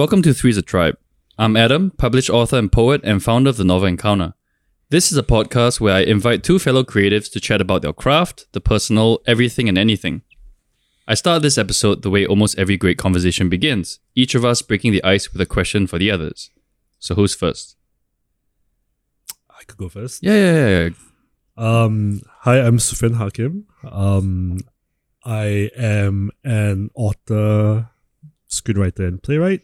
[0.00, 0.96] Welcome to Three's a Tribe.
[1.36, 4.32] I'm Adam, published author and poet, and founder of the Novel Encounter.
[4.88, 8.46] This is a podcast where I invite two fellow creatives to chat about their craft,
[8.52, 10.22] the personal, everything and anything.
[11.06, 14.92] I start this episode the way almost every great conversation begins, each of us breaking
[14.92, 16.48] the ice with a question for the others.
[16.98, 17.76] So who's first?
[19.50, 20.22] I could go first.
[20.22, 20.88] Yeah, yeah, yeah.
[21.58, 21.82] yeah.
[21.82, 23.66] Um, hi, I'm Suffian Hakim.
[23.84, 24.60] Um,
[25.26, 27.90] I am an author,
[28.48, 29.60] screenwriter, and playwright.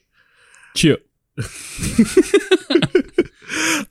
[0.77, 0.99] Cheer.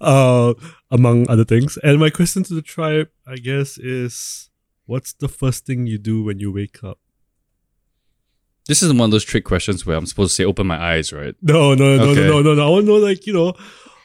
[0.01, 0.53] uh,
[0.91, 1.77] among other things.
[1.83, 4.49] And my question to the tribe, I guess, is
[4.85, 6.99] what's the first thing you do when you wake up?
[8.67, 11.13] This is one of those trick questions where I'm supposed to say open my eyes,
[11.13, 11.35] right?
[11.41, 12.21] No, no, no, Okay.
[12.27, 12.65] no, no, no, no.
[12.67, 13.53] I want to know, like, you know,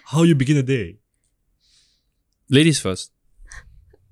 [0.06, 0.98] how you begin a day.
[2.50, 3.12] Ladies first.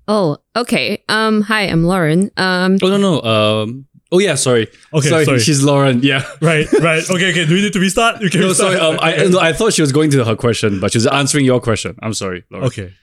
[0.07, 1.03] Oh, okay.
[1.07, 2.31] Um, hi, I'm Lauren.
[2.35, 3.21] Um, Oh no no.
[3.21, 3.85] Um.
[4.11, 4.35] Oh yeah.
[4.35, 4.67] Sorry.
[4.93, 5.25] Okay, sorry.
[5.25, 5.39] sorry.
[5.39, 6.01] She's Lauren.
[6.01, 6.23] Yeah.
[6.41, 7.03] Right, right.
[7.09, 7.45] Okay, okay.
[7.45, 8.21] Do we need to restart?
[8.21, 8.73] You can No, restart.
[8.77, 8.95] sorry.
[8.95, 8.99] Um.
[9.01, 11.59] I no, I thought she was going to her question, but she was answering your
[11.61, 11.95] question.
[12.01, 12.67] I'm sorry, Lauren.
[12.67, 12.93] Okay.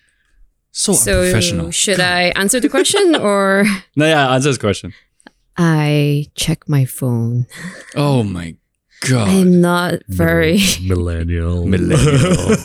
[0.72, 1.70] So, so unprofessional.
[1.70, 4.34] should I answer the question or No, yeah.
[4.34, 4.92] Answer this question.
[5.56, 7.46] I check my phone?
[7.94, 8.56] Oh my
[9.08, 9.28] god.
[9.28, 10.58] I'm not very.
[10.82, 11.64] Millennial.
[11.74, 12.56] Millennial.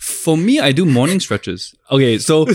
[0.00, 1.74] For me, I do morning stretches.
[1.90, 2.46] Okay, so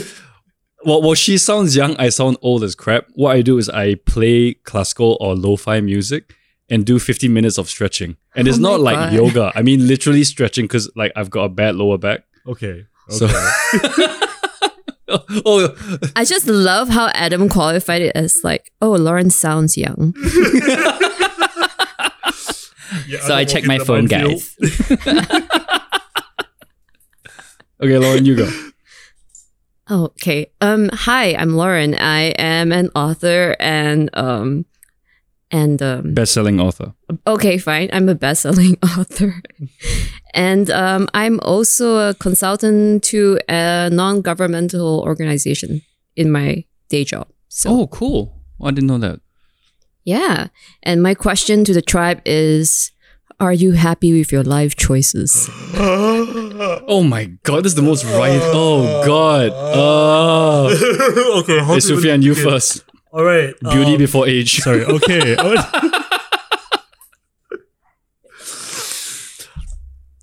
[0.85, 1.95] well, well, she sounds young.
[1.97, 3.05] I sound old as crap.
[3.13, 6.33] What I do is I play classical or lo-fi music
[6.69, 8.17] and do 15 minutes of stretching.
[8.35, 9.13] And it's Oh not like God.
[9.13, 9.51] yoga.
[9.55, 12.23] I mean, literally stretching because like I've got a bad lower back.
[12.47, 12.85] Okay.
[13.09, 13.27] So-
[15.45, 15.75] oh,
[16.15, 20.13] I just love how Adam qualified it as like, oh, Lauren sounds young.
[23.07, 24.55] Yeah, so I don't check my phone, guys.
[27.81, 28.49] okay, Lauren, you go.
[29.91, 30.49] Okay.
[30.61, 31.95] Um, hi, I'm Lauren.
[31.95, 34.65] I am an author and um,
[35.51, 36.93] and um, Best-selling author.
[37.27, 37.89] Okay, fine.
[37.91, 39.41] I'm a best-selling author,
[40.33, 45.81] and um, I'm also a consultant to a non-governmental organization
[46.15, 47.27] in my day job.
[47.49, 48.41] So Oh, cool.
[48.61, 49.19] Oh, I didn't know that.
[50.05, 50.47] yeah,
[50.83, 52.93] and my question to the tribe is:
[53.41, 55.49] Are you happy with your life choices?
[56.87, 58.39] Oh my god, this is the most right.
[58.43, 59.51] Oh god.
[59.55, 61.39] Oh.
[61.41, 61.57] okay.
[61.59, 62.49] How Hey, Suffian, you begin?
[62.51, 62.83] first.
[63.11, 63.55] All right.
[63.61, 64.57] Beauty um, before age.
[64.57, 64.85] Sorry.
[64.97, 65.35] Okay.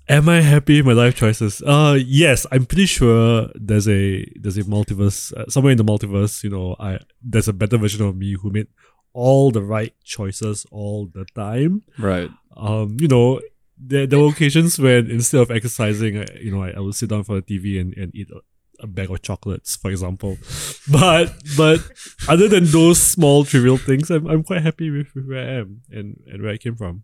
[0.07, 1.61] Am I happy with my life choices?
[1.61, 2.45] Uh, yes.
[2.51, 6.43] I'm pretty sure there's a there's a multiverse uh, somewhere in the multiverse.
[6.43, 8.67] You know, I there's a better version of me who made
[9.13, 11.83] all the right choices all the time.
[11.97, 12.29] Right.
[12.55, 13.41] Um, you know,
[13.77, 17.09] there, there were occasions when instead of exercising, I, you know, I, I would sit
[17.09, 18.41] down for the TV and, and eat a,
[18.83, 20.37] a bag of chocolates, for example.
[20.91, 21.79] But but
[22.27, 25.81] other than those small trivial things, I'm, I'm quite happy with, with where I am
[25.91, 27.03] and, and where I came from.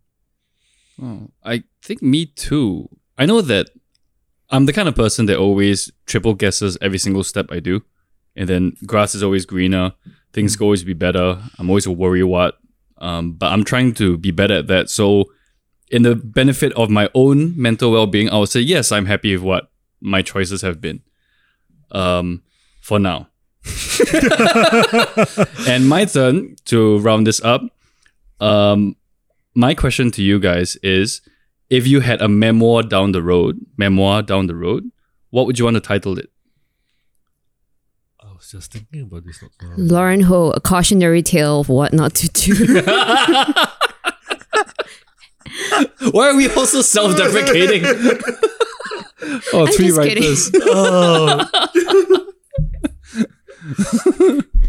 [1.02, 2.90] Oh, I think me too.
[3.18, 3.70] I know that
[4.50, 7.84] I'm the kind of person that always triple guesses every single step I do.
[8.36, 9.94] And then grass is always greener.
[10.34, 11.42] Things can always be better.
[11.58, 12.58] I'm always a worry what.
[12.98, 14.90] Um, but I'm trying to be better at that.
[14.90, 15.26] So
[15.92, 19.44] in the benefit of my own mental well-being, I would say yes, I'm happy with
[19.44, 21.02] what my choices have been.
[21.92, 22.44] Um,
[22.82, 23.30] for now.
[25.68, 27.62] and my turn to round this up.
[28.40, 28.96] Um,
[29.56, 31.22] my question to you guys is
[31.70, 34.92] if you had a memoir down the road, memoir down the road,
[35.32, 36.30] what would you want to title it?
[38.46, 39.42] I was just thinking about this.
[39.42, 39.68] Not so.
[39.78, 42.82] Lauren Ho, a cautionary tale of what not to do.
[46.12, 47.84] Why are we also self-deprecating?
[49.54, 50.24] oh, I'm three just kidding.
[50.24, 50.52] writers.
[50.68, 51.46] Oh.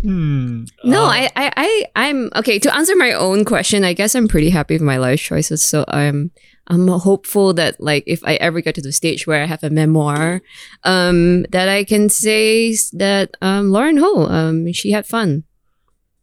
[0.00, 0.64] hmm.
[0.84, 2.58] No, Uh, I, I, I, I'm okay.
[2.60, 5.62] To answer my own question, I guess I'm pretty happy with my life choices.
[5.62, 6.30] So I'm,
[6.68, 9.70] I'm hopeful that like if I ever get to the stage where I have a
[9.70, 10.42] memoir,
[10.84, 15.44] um, that I can say that um, Lauren Ho, um, she had fun.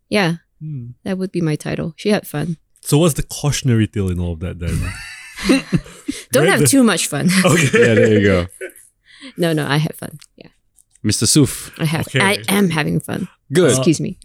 [0.09, 0.91] Yeah, hmm.
[1.03, 1.93] that would be my title.
[1.95, 2.57] She had fun.
[2.81, 4.77] So what's the cautionary tale in all of that then?
[6.31, 7.29] Don't have too much fun.
[7.45, 7.79] Okay.
[7.79, 8.47] yeah, there you go.
[9.37, 10.17] no, no, I had fun.
[10.35, 10.49] Yeah,
[11.03, 11.25] Mr.
[11.25, 11.71] Suf.
[11.79, 12.07] I have.
[12.07, 12.19] Okay.
[12.19, 13.29] I am having fun.
[13.51, 13.71] Good.
[13.71, 14.19] Excuse me.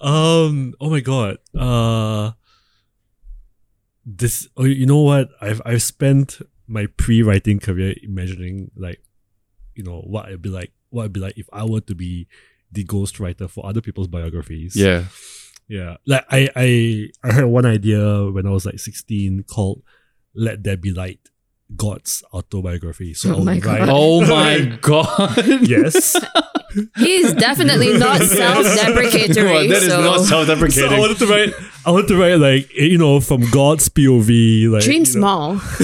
[0.00, 0.72] Um.
[0.80, 1.36] Oh my god.
[1.54, 2.32] Uh.
[4.16, 4.48] This.
[4.56, 5.30] Oh, you know what?
[5.40, 9.00] I've I've spent my pre-writing career imagining like,
[9.74, 10.72] you know, what it'd be like.
[10.90, 12.26] What it'd be like if I were to be
[12.72, 14.74] the ghostwriter for other people's biographies.
[14.74, 15.04] Yeah.
[15.68, 15.96] Yeah.
[16.06, 19.82] Like I I I had one idea when I was like sixteen called
[20.34, 21.20] "Let There Be Light,"
[21.76, 23.14] God's autobiography.
[23.14, 23.88] So Oh I would my write- God.
[23.90, 25.68] Oh my god.
[25.68, 26.16] yes.
[26.96, 29.44] He's definitely not self-deprecatory.
[29.44, 30.98] Well, that is so not So I self-deprecating.
[30.98, 31.52] wanted to write.
[31.86, 34.68] I want to write like you know from God's POV.
[34.70, 35.20] Like dream you know.
[35.20, 35.54] small.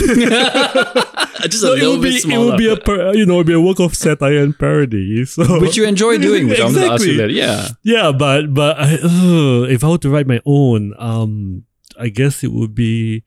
[1.47, 2.47] Just a So it little would be bit it smaller.
[2.47, 5.25] would be a par- you know it'd be a work of satire and parody.
[5.27, 7.35] So which you enjoy doing, which I'm going to ask you Exactly.
[7.35, 7.47] later.
[7.47, 7.69] Yeah.
[7.83, 11.65] yeah, but but I, ugh, if I were to write my own, um,
[11.99, 13.23] I guess it would be,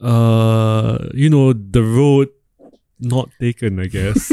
[0.00, 2.28] uh, you know, the road
[3.00, 3.78] not taken.
[3.80, 4.30] I guess.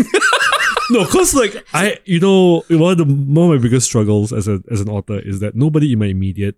[0.90, 4.48] No, cause like I, you know, one of the one of my biggest struggles as
[4.48, 6.56] a as an author is that nobody in my immediate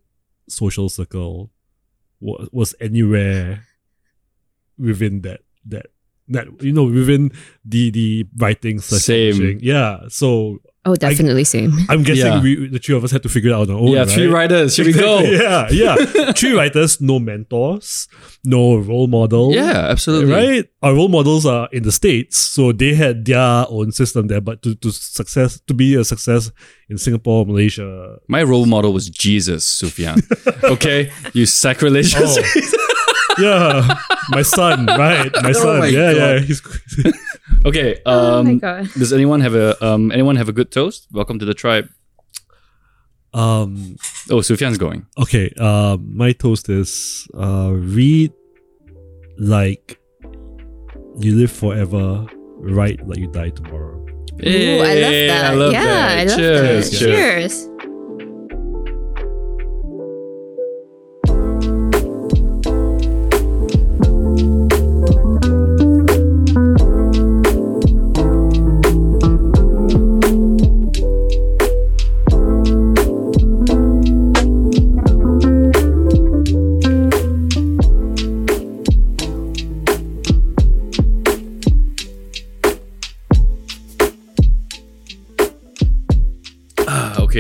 [0.47, 1.49] social circle
[2.19, 3.65] was, was anywhere
[4.77, 5.87] within that that
[6.29, 7.31] that you know within
[7.65, 9.33] the the writing slash Same.
[9.33, 9.59] publishing.
[9.61, 11.73] Yeah, so Oh, definitely same.
[11.89, 12.41] I'm guessing Yeah.
[12.41, 13.89] we the three of us had to figure it out on our own.
[13.89, 14.49] yeah, three right?
[14.49, 14.75] writers.
[14.75, 15.19] Here we go.
[15.41, 15.95] Yeah, yeah.
[16.33, 18.07] three writers, no mentors,
[18.43, 19.53] no role model.
[19.53, 20.33] Yeah, absolutely.
[20.33, 20.65] Right?
[20.81, 24.41] Our role models are in the States, so they had their own system there.
[24.41, 26.49] But to, to success to be a success
[26.89, 28.17] in Singapore, Malaysia.
[28.27, 30.17] My role model was Jesus, Suffian.
[30.63, 32.37] okay, you sacrilegious.
[32.41, 33.35] Oh.
[33.39, 33.95] yeah.
[34.29, 35.31] My son, right.
[35.43, 35.75] My oh son.
[35.77, 36.17] Oh my yeah, God.
[36.17, 36.39] yeah.
[36.39, 36.61] He's
[37.65, 37.99] Okay.
[38.05, 38.89] oh my Um, god.
[38.97, 41.07] does anyone have a um anyone have a good toast?
[41.11, 41.87] Welcome to the tribe.
[43.33, 43.95] um
[44.29, 45.05] Oh, Suffian's going.
[45.17, 45.49] okay.
[45.59, 48.31] Um my toast is uh read
[49.37, 49.99] like
[51.19, 52.25] you live forever,
[52.57, 53.97] write like you die tomorrow.
[54.43, 55.45] Ooh, I love that.
[55.45, 56.17] I love yeah, that.
[56.17, 56.97] I love Cheers, that.
[56.99, 56.99] cheers.
[56.99, 57.67] Cheers.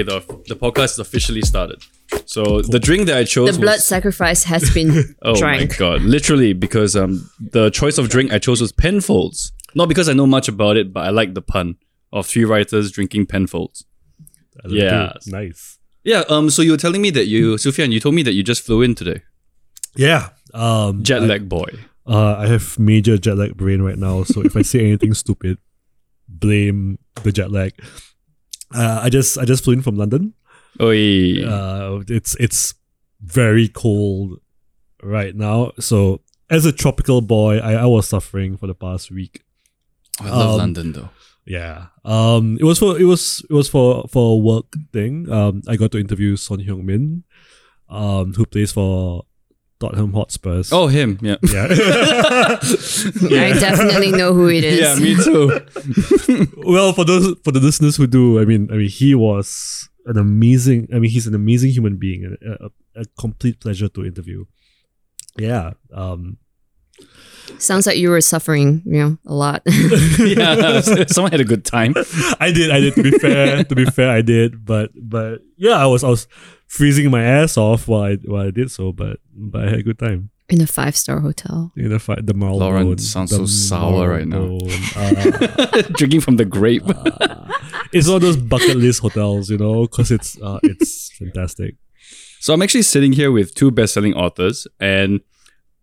[0.07, 1.81] Okay, the the podcast is officially started.
[2.25, 5.71] So the drink that I chose The blood was sacrifice has been oh drank.
[5.71, 9.51] my god, literally because um the choice of drink I chose was Penfolds.
[9.75, 11.75] Not because I know much about it, but I like the pun
[12.11, 13.85] of three writers drinking Penfolds.
[14.63, 15.13] I Yeah.
[15.27, 15.79] Nice.
[16.03, 16.23] Yeah.
[16.29, 16.49] Um.
[16.49, 18.81] So you were telling me that you, Suffian, you told me that you just flew
[18.81, 19.21] in today.
[19.95, 20.29] Yeah.
[20.53, 21.69] Um Jet I- lag boy.
[22.07, 25.59] Uh, I have major jet lag brain right now, so if I say anything stupid,
[26.27, 27.71] blame the jet lag.
[28.73, 30.33] Uh, I just I just flew in from London.
[30.81, 31.43] Oi.
[31.43, 32.73] Uh, it's it's
[33.21, 34.39] very cold
[35.03, 35.71] right now.
[35.79, 39.43] So as a tropical boy, I, I was suffering for the past week.
[40.19, 41.09] I love um, London though.
[41.45, 41.87] Yeah.
[42.05, 42.57] Um.
[42.59, 45.29] It was for it was it was for for a work thing.
[45.31, 45.61] Um.
[45.67, 47.23] I got to interview Son Heung Min,
[47.89, 49.25] um, who plays for
[49.81, 50.71] Tottenham Hotspurs.
[50.71, 51.17] Oh, him.
[51.21, 51.37] Yeah.
[51.43, 52.59] yeah.
[52.61, 54.79] I definitely know who it is.
[54.79, 55.59] yeah, me too.
[56.63, 60.17] well, for those for the listeners who do, I mean, I mean, he was an
[60.17, 60.87] amazing.
[60.93, 64.45] I mean, he's an amazing human being, and a, a, a complete pleasure to interview.
[65.37, 65.73] Yeah.
[65.91, 66.37] Um.
[67.57, 69.63] Sounds like you were suffering, you know, a lot.
[70.19, 70.79] yeah.
[71.07, 71.95] Someone had a good time.
[72.39, 72.69] I did.
[72.69, 72.93] I did.
[72.95, 74.63] To be fair, to be fair, I did.
[74.63, 76.27] But but yeah, I was I was
[76.71, 78.91] freezing my ass off while I while I did so.
[78.93, 80.29] But but I had a good time.
[80.49, 81.71] In a five star hotel.
[81.75, 82.59] You know, fi- the Marylebone.
[82.85, 84.57] Lauren sounds so the sour right now.
[84.95, 86.83] Uh, Drinking from the grape.
[87.93, 91.75] it's one of those bucket list hotels, you know, because it's uh, it's fantastic.
[92.39, 95.21] So I'm actually sitting here with two best-selling authors, and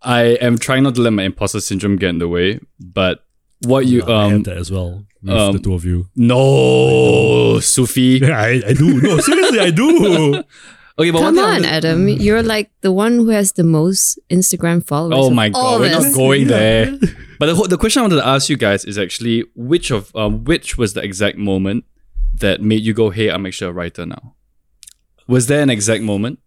[0.02, 2.60] I am trying not to let my imposter syndrome get in the way.
[2.81, 3.24] But
[3.62, 6.06] what you I have um that as well with um, the two of you.
[6.15, 8.19] no Sufi.
[8.22, 9.01] Yeah, I, I do.
[9.01, 10.43] No, seriously, I do.
[10.98, 12.08] Okay, but Come on, wanna- Adam.
[12.08, 15.19] You're like the one who has the most Instagram followers.
[15.19, 16.98] Oh my god, we're of not going there.
[17.38, 20.43] But the, the question I wanted to ask you guys is actually which of um,
[20.44, 21.84] which was the exact moment
[22.40, 24.34] that made you go, "Hey, I'm actually a writer now."
[25.28, 26.40] Was there an exact moment?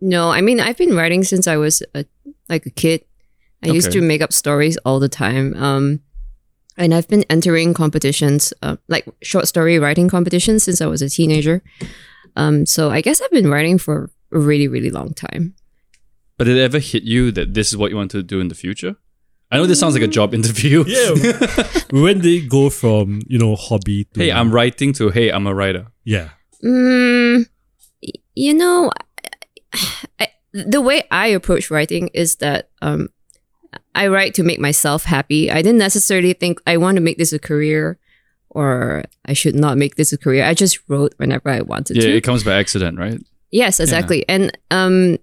[0.00, 2.04] No, I mean I've been writing since I was a,
[2.48, 3.04] like a kid.
[3.64, 5.54] I used to make up stories all the time.
[5.56, 6.00] Um,
[6.78, 11.10] and I've been entering competitions, uh, like short story writing competitions, since I was a
[11.10, 11.62] teenager.
[12.36, 15.54] Um, so I guess I've been writing for a really, really long time.
[16.38, 18.48] But did it ever hit you that this is what you want to do in
[18.48, 18.96] the future?
[19.50, 20.84] I know this sounds like a job interview.
[20.86, 21.14] Yeah.
[21.90, 25.54] when they go from you know hobby to hey, I'm writing to hey, I'm a
[25.54, 25.86] writer.
[26.04, 26.30] yeah
[26.62, 27.46] Mm,
[28.34, 28.90] you know,
[30.18, 33.08] I, the way I approach writing is that um,
[33.94, 35.50] I write to make myself happy.
[35.50, 37.98] I didn't necessarily think I want to make this a career
[38.50, 40.44] or I should not make this a career.
[40.44, 42.16] I just wrote whenever I wanted Yeah, to.
[42.16, 43.20] it comes by accident, right?
[43.50, 44.24] Yes, exactly.
[44.28, 45.18] And um,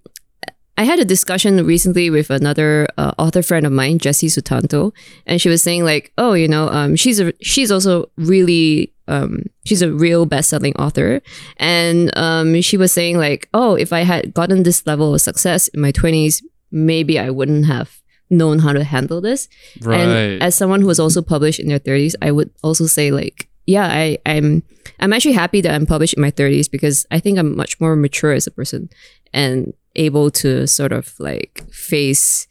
[0.77, 4.93] I had a discussion recently with another uh, author friend of mine, Jesse Sutanto,
[5.25, 9.43] and she was saying like, oh, you know, um, she's a, she's also really um,
[9.65, 11.21] she's a real best-selling author,
[11.57, 15.69] and um, she was saying like, oh, if I had gotten this level of success
[15.69, 19.47] in my twenties, maybe I wouldn't have known how to handle this.
[19.81, 19.99] Right.
[19.99, 23.49] And as someone who was also published in their thirties, I would also say like,
[23.65, 24.63] yeah, I, I'm
[24.99, 27.95] I'm actually happy that I'm published in my thirties because I think I'm much more
[27.95, 28.89] mature as a person
[29.33, 32.47] and able to sort of like face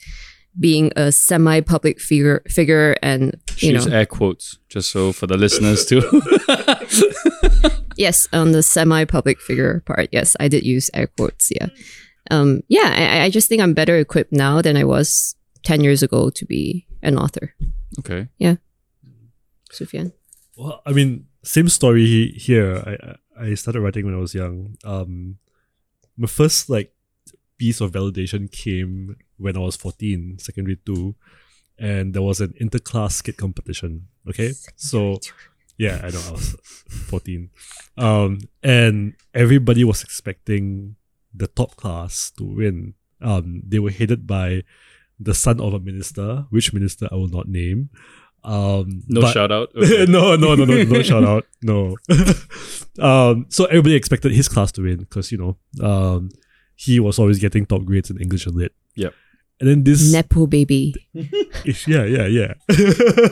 [0.59, 5.27] being a semi-public figure figure and She you used know air quotes, just so for
[5.27, 6.01] the listeners too.
[7.97, 11.69] yes on the semi-public figure part yes i did use air quotes yeah
[12.31, 15.36] um yeah I, I just think i'm better equipped now than i was
[15.67, 17.55] 10 years ago to be an author
[17.99, 18.29] okay.
[18.39, 18.57] Yeah.
[19.73, 20.13] Suffian
[20.57, 22.83] Well, I mean, same story here.
[22.87, 24.77] I I started writing when I was young.
[24.85, 25.39] Um,
[26.17, 26.95] my first like
[27.59, 31.15] piece of validation came when I was 14, secondary two,
[31.79, 34.09] and there was an interclass skit competition.
[34.29, 35.21] Okay, so
[35.77, 36.57] yeah, I know I was
[37.11, 37.51] 14,
[37.99, 40.97] um, and everybody was expecting
[41.35, 42.95] the top class to win.
[43.21, 44.65] Um, they were headed by
[45.19, 47.91] the son of a minister, which minister I will not name.
[48.45, 49.71] Um, No but- shout out.
[49.77, 50.07] Okay.
[50.11, 51.47] no, no, no, no, no shout out.
[51.63, 51.97] No.
[52.99, 55.57] um, so everybody expected his class to win because you know,
[55.87, 56.31] um,
[56.75, 58.73] he was always getting top grades in English and Lit.
[58.95, 59.15] Yep.
[59.59, 62.53] And then this, nepo baby yeah, yeah, yeah.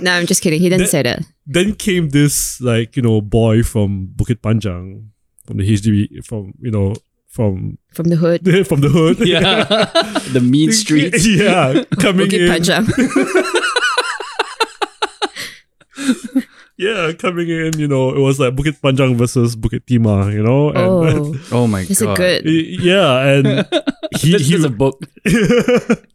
[0.01, 3.21] no i'm just kidding he didn't That- say that then came this like you know
[3.21, 5.09] boy from Bukit Panjang,
[5.47, 6.95] from the HDB, from you know
[7.35, 9.19] from from the hood from the hood.
[9.27, 9.65] yeah.
[10.33, 11.27] the mean streets.
[11.27, 12.51] yeah, coming Bukit in.
[12.55, 12.87] Panjang.
[16.77, 17.79] Yeah, coming in.
[17.79, 20.33] You know, it was like Bukit Panjang versus Bukit Timah.
[20.35, 22.17] You know, and oh Oh my it's a god.
[22.19, 23.47] good yeah, and
[24.19, 24.99] he, This he is a book.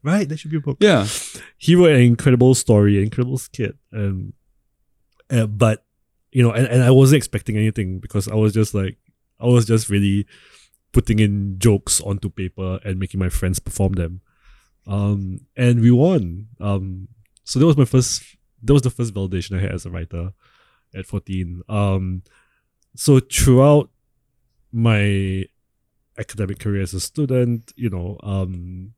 [0.03, 0.27] right.
[0.27, 0.75] That should be a book.
[0.81, 1.07] Yeah.
[1.57, 4.33] he wrote an incredible story, incredible skit, and
[5.31, 5.85] uh, but
[6.31, 8.97] you know, and, and I wasn't expecting anything because I was just like,
[9.39, 10.27] I was just really
[10.91, 14.21] putting in jokes onto paper and making my friends perform them,
[14.87, 16.47] um, and we won.
[16.59, 17.07] Um,
[17.43, 18.23] so that was my first.
[18.63, 20.31] That was the first validation I had as a writer
[20.95, 21.61] at fourteen.
[21.69, 22.23] Um,
[22.95, 23.89] so throughout
[24.71, 25.45] my
[26.17, 28.93] academic career as a student, you know, um,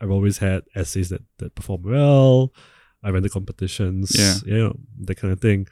[0.00, 2.52] I've always had essays that that perform well.
[3.02, 4.36] I ran the competitions, Yeah.
[4.46, 5.66] you know, that kind of thing.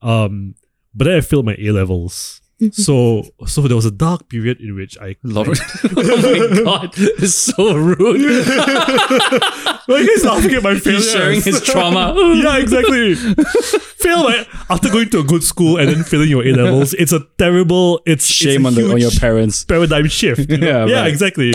[0.00, 0.54] Um,
[0.94, 2.40] but then I failed my A levels.
[2.72, 5.56] so so there was a dark period in which I Lauren.
[5.96, 6.16] oh
[6.56, 6.90] my god.
[6.96, 8.20] It's so rude.
[8.20, 11.04] You guys laughing at my failures?
[11.04, 12.14] He's sharing his trauma.
[12.36, 13.14] yeah, exactly.
[13.14, 16.94] Fail my, after going to a good school and then failing your A levels.
[16.94, 18.00] It's a terrible.
[18.06, 19.64] It's it's Shame a on the on your parents.
[19.64, 20.50] paradigm shift.
[20.50, 20.66] you know?
[20.66, 21.08] Yeah, yeah, right.
[21.08, 21.54] exactly.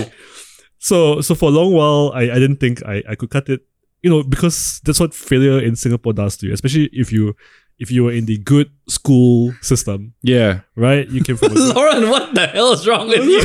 [0.79, 3.62] So so for a long while, I, I didn't think I, I could cut it.
[4.03, 7.35] You know, because that's what failure in Singapore does to you, especially if you
[7.79, 10.62] if you were in the good school system, Yeah.
[10.75, 11.08] right?
[11.10, 13.41] You came from a good, Lauren, what the hell is wrong with you?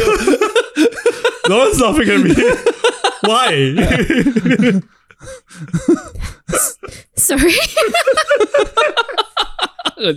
[1.48, 2.34] Lauren's laughing at me.
[3.22, 4.80] Why?
[7.16, 7.52] sorry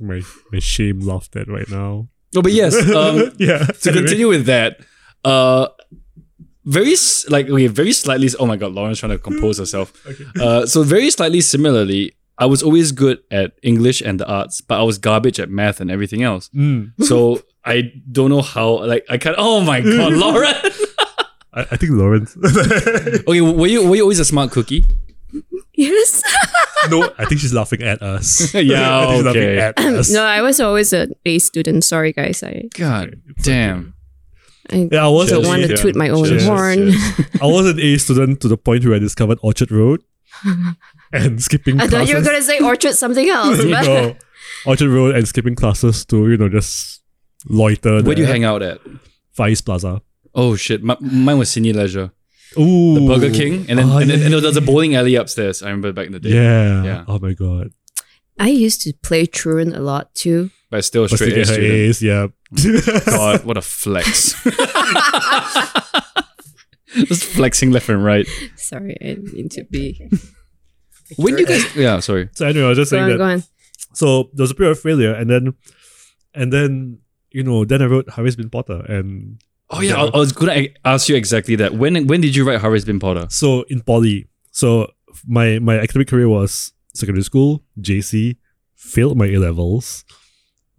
[0.00, 2.08] my my shame laughed at right now.
[2.34, 2.74] no, but yes.
[2.94, 3.58] Um, yeah.
[3.64, 4.02] to anyway.
[4.02, 4.78] continue with that,
[5.24, 5.68] uh,
[6.64, 6.94] very
[7.28, 8.28] like okay, very slightly.
[8.38, 9.92] Oh my god, Lauren's trying to compose herself.
[10.40, 14.80] Uh, so very slightly similarly, I was always good at English and the arts, but
[14.80, 16.50] I was garbage at math and everything else.
[16.54, 16.92] Mm.
[17.04, 18.84] So I don't know how.
[18.84, 19.36] Like I can't.
[19.38, 20.54] Oh my god, Lauren.
[21.52, 22.36] I, I think Lawrence.
[22.36, 24.84] okay, were you were you always a smart cookie?
[25.76, 26.22] yes
[26.90, 28.54] no, I think she's laughing at us.
[28.54, 29.58] Yeah, I think she's laughing okay.
[29.58, 30.10] at us.
[30.12, 33.94] no i was always an a student sorry guys i, God damn.
[34.70, 36.90] I Yeah, I was don't an want A- to toot my own Cheers, horn
[37.42, 40.02] I was an A student to the point where I discovered Orchard Road
[41.12, 42.26] and skipping i thought you were classes.
[42.26, 44.16] gonna say orchard something else but no,
[44.66, 47.02] Orchard Road and skipping classes to you know just
[47.46, 48.02] loiter.
[48.02, 48.80] Where do you hang out at?
[49.32, 50.02] Far East Plaza.
[50.34, 52.10] Oh shit, my, mine was Cine Leisure,
[52.58, 54.94] Ooh, the Burger King, and then Oh, and then yeah, and there was a bowling
[54.96, 55.62] alley upstairs.
[55.62, 56.30] I remember back in the day.
[56.30, 56.82] Yeah.
[56.84, 57.04] Yeah.
[57.06, 57.70] Oh my god.
[58.40, 61.44] i used to play truant a lot too but still a But straight still A
[61.46, 61.72] student.
[61.72, 62.26] A's, yeah.
[63.06, 64.34] God, what a flex!
[66.94, 68.26] Just flexing left and right.
[68.54, 70.08] sorry i didn't mean to be
[71.16, 71.74] When you guys?
[71.76, 72.28] Yeah, sorry.
[72.32, 73.18] so anyway, I was just go saying on, that.
[73.18, 73.42] go on.
[73.94, 75.54] So there was a period of failure, and then,
[76.34, 76.98] and then
[77.30, 80.68] you know, then I wrote Harris Bin Potter, and Oh yeah, I, I was gonna
[80.84, 81.74] ask you exactly that.
[81.74, 83.26] When when did you write Harris Bin Potter?
[83.28, 84.88] so in poly, so
[85.26, 88.36] my my academic career was secondary school, JC,
[88.74, 90.04] failed my A levels,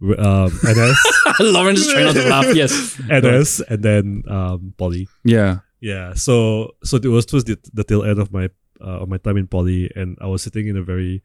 [0.02, 0.98] um, NS,
[1.40, 2.54] Lauren is trying not to laugh.
[2.54, 2.98] Yes.
[3.10, 5.08] NS, and then um, poly.
[5.24, 5.58] Yeah.
[5.80, 8.48] Yeah, so so it was towards the, the tail end of my
[8.80, 11.22] uh, of my time in poly, and I was sitting in a very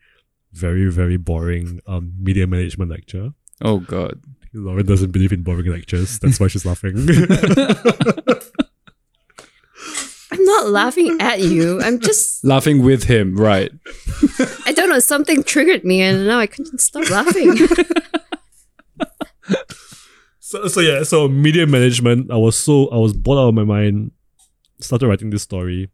[0.52, 3.32] very very boring um, media management lecture.
[3.62, 4.20] Oh god.
[4.54, 6.20] Lauren doesn't believe in boring lectures.
[6.20, 6.98] That's why she's laughing.
[10.34, 11.82] I'm not laughing at you.
[11.82, 13.72] I'm just Laughing with him, right?
[14.66, 17.58] I don't know, something triggered me and now I couldn't stop laughing.
[20.52, 22.30] So so yeah, so media management.
[22.30, 24.12] I was so I was bored out of my mind.
[24.80, 25.90] Started writing this story,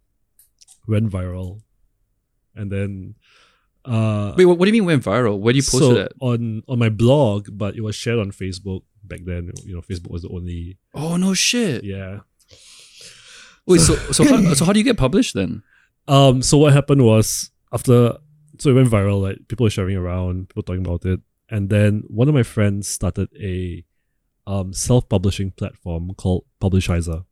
[0.87, 1.61] went viral,
[2.55, 3.15] and then
[3.85, 5.39] uh, Wait, what, what do you mean went viral?
[5.39, 6.11] Where do you post so it at?
[6.19, 9.51] on on my blog, but it was shared on Facebook back then.
[9.63, 11.83] You know, Facebook was the only Oh no shit.
[11.83, 12.21] yeah.
[13.67, 15.61] Wait, so so how, so how do you get published then?
[16.07, 16.41] Um.
[16.41, 18.17] So what happened was after
[18.57, 19.21] so it went viral.
[19.21, 22.87] Like people were sharing around, people talking about it, and then one of my friends
[22.87, 23.83] started a
[24.47, 27.25] um self publishing platform called Publishizer.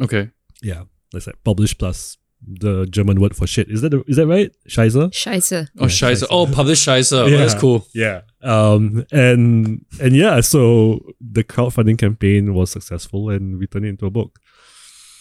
[0.00, 0.30] Okay.
[0.62, 3.68] Yeah, that's like publish plus the German word for shit.
[3.68, 4.50] Is that the, is that right?
[4.68, 5.10] Shizer.
[5.10, 5.68] Scheiße.
[5.78, 6.22] Oh Yeah, Shizer.
[6.22, 6.26] Shizer.
[6.30, 7.26] Oh publish Shizer.
[7.26, 7.86] Oh, that's cool.
[7.94, 8.22] Yeah.
[8.42, 9.04] Um.
[9.12, 10.40] And and yeah.
[10.40, 14.38] So the crowdfunding campaign was successful, and we turned it into a book.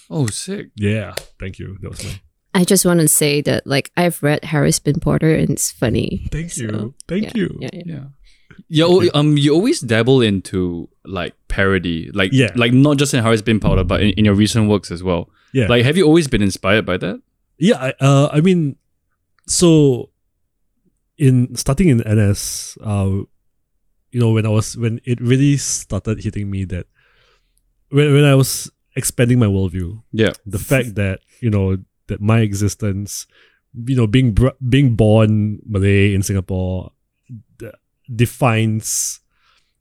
[0.09, 0.67] Oh sick.
[0.75, 1.13] Yeah.
[1.39, 1.77] Thank you.
[1.81, 2.21] That was my.
[2.53, 6.27] I just want to say that like I've read Harris Bin Potter and it's funny.
[6.31, 6.95] Thank So, you.
[7.07, 7.57] Thank yeah, you.
[7.59, 7.83] Yeah, yeah.
[7.85, 8.03] Yeah.
[8.69, 12.51] Yeah, um, you always dabble into like parody, like Yeah.
[12.55, 15.29] like not just in Harris Bin Potter, but in, in your recent works as well.
[15.53, 15.67] Yeah.
[15.67, 17.21] Like, have you always been inspired by that?
[17.57, 18.75] Yeah, I, uh, I mean,
[19.47, 20.11] so
[21.17, 23.09] in starting in NS, uh,
[24.11, 26.85] you know, when I was when it really started hitting me that
[27.89, 32.41] when when I was expanding my worldview, Yeah, the fact that you know that my
[32.41, 33.25] existence,
[33.73, 36.91] you know, being br- being born Malay in Singapore,
[38.13, 39.19] defines,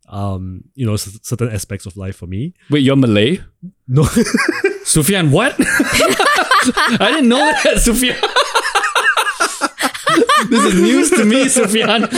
[0.09, 2.55] um, you know, c- certain aspects of life for me.
[2.71, 3.41] Wait, you're Malay,
[3.89, 4.05] No,
[4.85, 5.31] Suffian?
[5.31, 5.55] What?
[5.59, 8.17] I didn't know that, Suffian.
[10.51, 12.09] this is news to me, Suffian.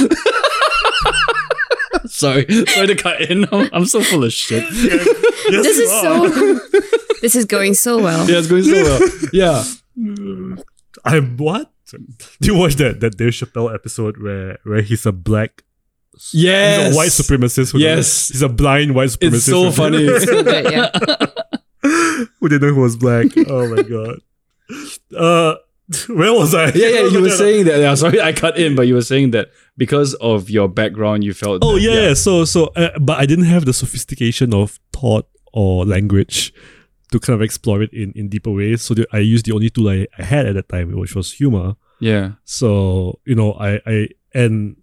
[2.07, 3.47] sorry, sorry to cut in.
[3.53, 4.65] I'm, I'm so full of shit.
[4.71, 6.29] This is so.
[7.23, 8.29] this is going so well.
[8.29, 9.01] Yeah, it's going so well.
[9.33, 9.65] Yeah.
[11.05, 11.71] I'm what?
[11.91, 11.99] Do
[12.43, 15.63] you watch that that Dave Chappelle episode where where he's a black
[16.33, 16.87] Yes.
[16.87, 18.29] he's a white supremacist who Yes.
[18.29, 20.07] he's a blind white supremacist It's so who- funny.
[20.21, 20.91] So good, yeah.
[22.41, 24.17] who didn't know who was black oh my god
[25.17, 25.55] uh
[26.09, 27.79] where was I Yeah, yeah, you were saying that.
[27.81, 31.33] Yeah, sorry, I cut in, but you were saying that because of your background, you
[31.33, 31.63] felt.
[31.65, 32.15] oh that- yeah, yeah.
[32.15, 36.53] so so uh, but I didn't have the sophistication of thought or language
[37.11, 39.71] to kind of explore it in in deeper ways so the, I used the only
[39.71, 43.81] tool I, I had at that time which was humor yeah, So you know, I
[43.87, 44.77] I and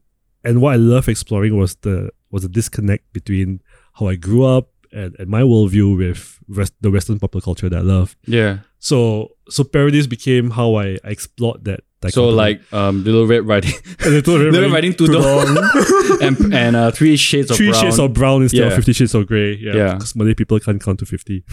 [0.45, 3.61] and what I love exploring was the was the disconnect between
[3.93, 7.79] how I grew up and, and my worldview with rest, the Western popular culture that
[7.79, 8.15] I love.
[8.25, 8.59] yeah.
[8.79, 11.79] So so parodies became how I, I explored that.
[12.09, 12.35] So dichotomy.
[12.37, 13.73] like, um, Little Red Riding
[14.05, 15.17] Little Red Little Riding Tudor
[16.21, 17.81] and and uh, Three Shades of Three Brown.
[17.81, 19.55] shades of brown instead of fifty shades of grey.
[19.55, 19.93] Yeah, Yeah.
[19.95, 21.43] because Malay people can't count to fifty.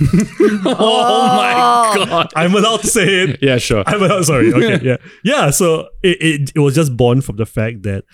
[0.66, 2.32] oh my god.
[2.36, 3.38] I'm allowed to say it.
[3.42, 3.82] Yeah, sure.
[3.86, 4.52] I'm allowed, sorry.
[4.52, 5.50] Okay, yeah, yeah.
[5.50, 8.04] So it, it it was just born from the fact that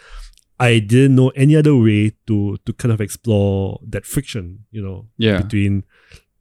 [0.60, 5.06] I didn't know any other way to to kind of explore that friction, you know,
[5.18, 5.42] Yeah.
[5.42, 5.84] between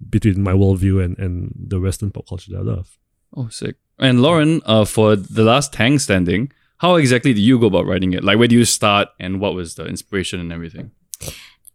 [0.09, 2.97] between my worldview and and the Western pop culture that I love.
[3.35, 3.75] Oh, sick.
[3.99, 8.13] And Lauren, uh, for the last Tang standing, how exactly do you go about writing
[8.13, 8.23] it?
[8.23, 10.91] Like, where do you start, and what was the inspiration and everything?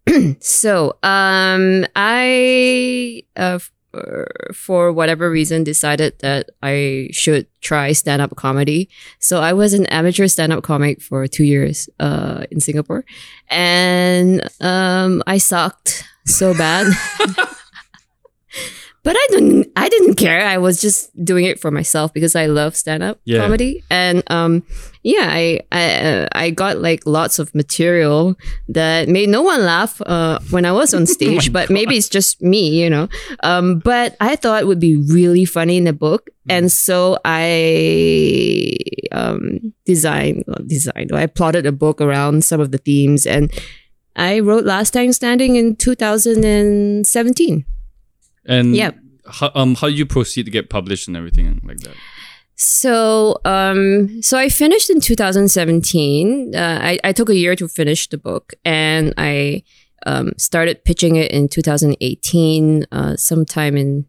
[0.40, 8.22] So, um, I, uh, f- uh, for whatever reason, decided that I should try stand
[8.22, 8.88] up comedy.
[9.18, 13.04] So, I was an amateur stand up comic for two years uh, in Singapore.
[13.48, 16.86] And um, I sucked so bad.
[19.04, 19.66] But I didn't.
[19.74, 20.46] I didn't care.
[20.46, 23.40] I was just doing it for myself because I love stand up Yeah.
[23.40, 24.62] comedy, and um,
[25.02, 28.36] yeah, I I, I got like lots of material
[28.68, 31.52] that made no one laugh uh, when I was on stage.
[31.52, 33.08] but maybe it's just me, you know.
[33.42, 38.76] Um, but I thought it would be really funny in the book, and so I
[39.12, 41.12] um, designed designed.
[41.12, 43.52] I plotted a book around some of the themes, and
[44.16, 47.64] I wrote Last Tang Standing in 2017.
[48.44, 48.96] And Yep.
[49.30, 51.94] how, um, how do you proceed to get published and everything like that?
[52.62, 56.54] So, um, so I finished in 2017.
[56.54, 59.64] Uh, I, I took a year to finish the book, and I
[60.06, 64.06] um, started pitching it in 2018, uh, sometime in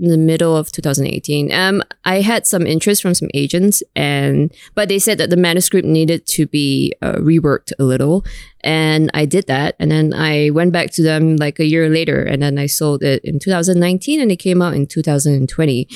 [0.00, 1.52] in the middle of 2018.
[1.52, 5.86] Um, I had some interest from some agents, and but they said that the manuscript
[5.86, 8.24] needed to be uh, reworked a little,
[8.62, 9.76] and I did that.
[9.78, 13.02] And then I went back to them like a year later, and then I sold
[13.02, 15.88] it in 2019, and it came out in 2020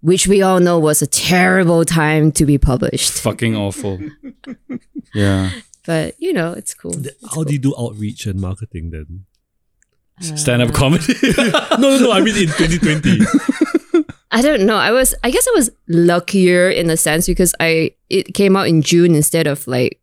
[0.00, 3.12] which we all know was a terrible time to be published.
[3.20, 3.98] Fucking awful.
[5.14, 5.50] yeah.
[5.86, 6.92] But you know, it's cool.
[6.92, 7.44] Th- It's How cool.
[7.44, 9.24] do you do outreach and marketing then?
[10.20, 11.14] Uh, Stand up comedy.
[11.38, 12.12] no, no, no.
[12.12, 14.04] I mean in 2020.
[14.30, 14.76] I don't know.
[14.76, 18.68] I was I guess I was luckier in a sense because I it came out
[18.68, 20.00] in June instead of like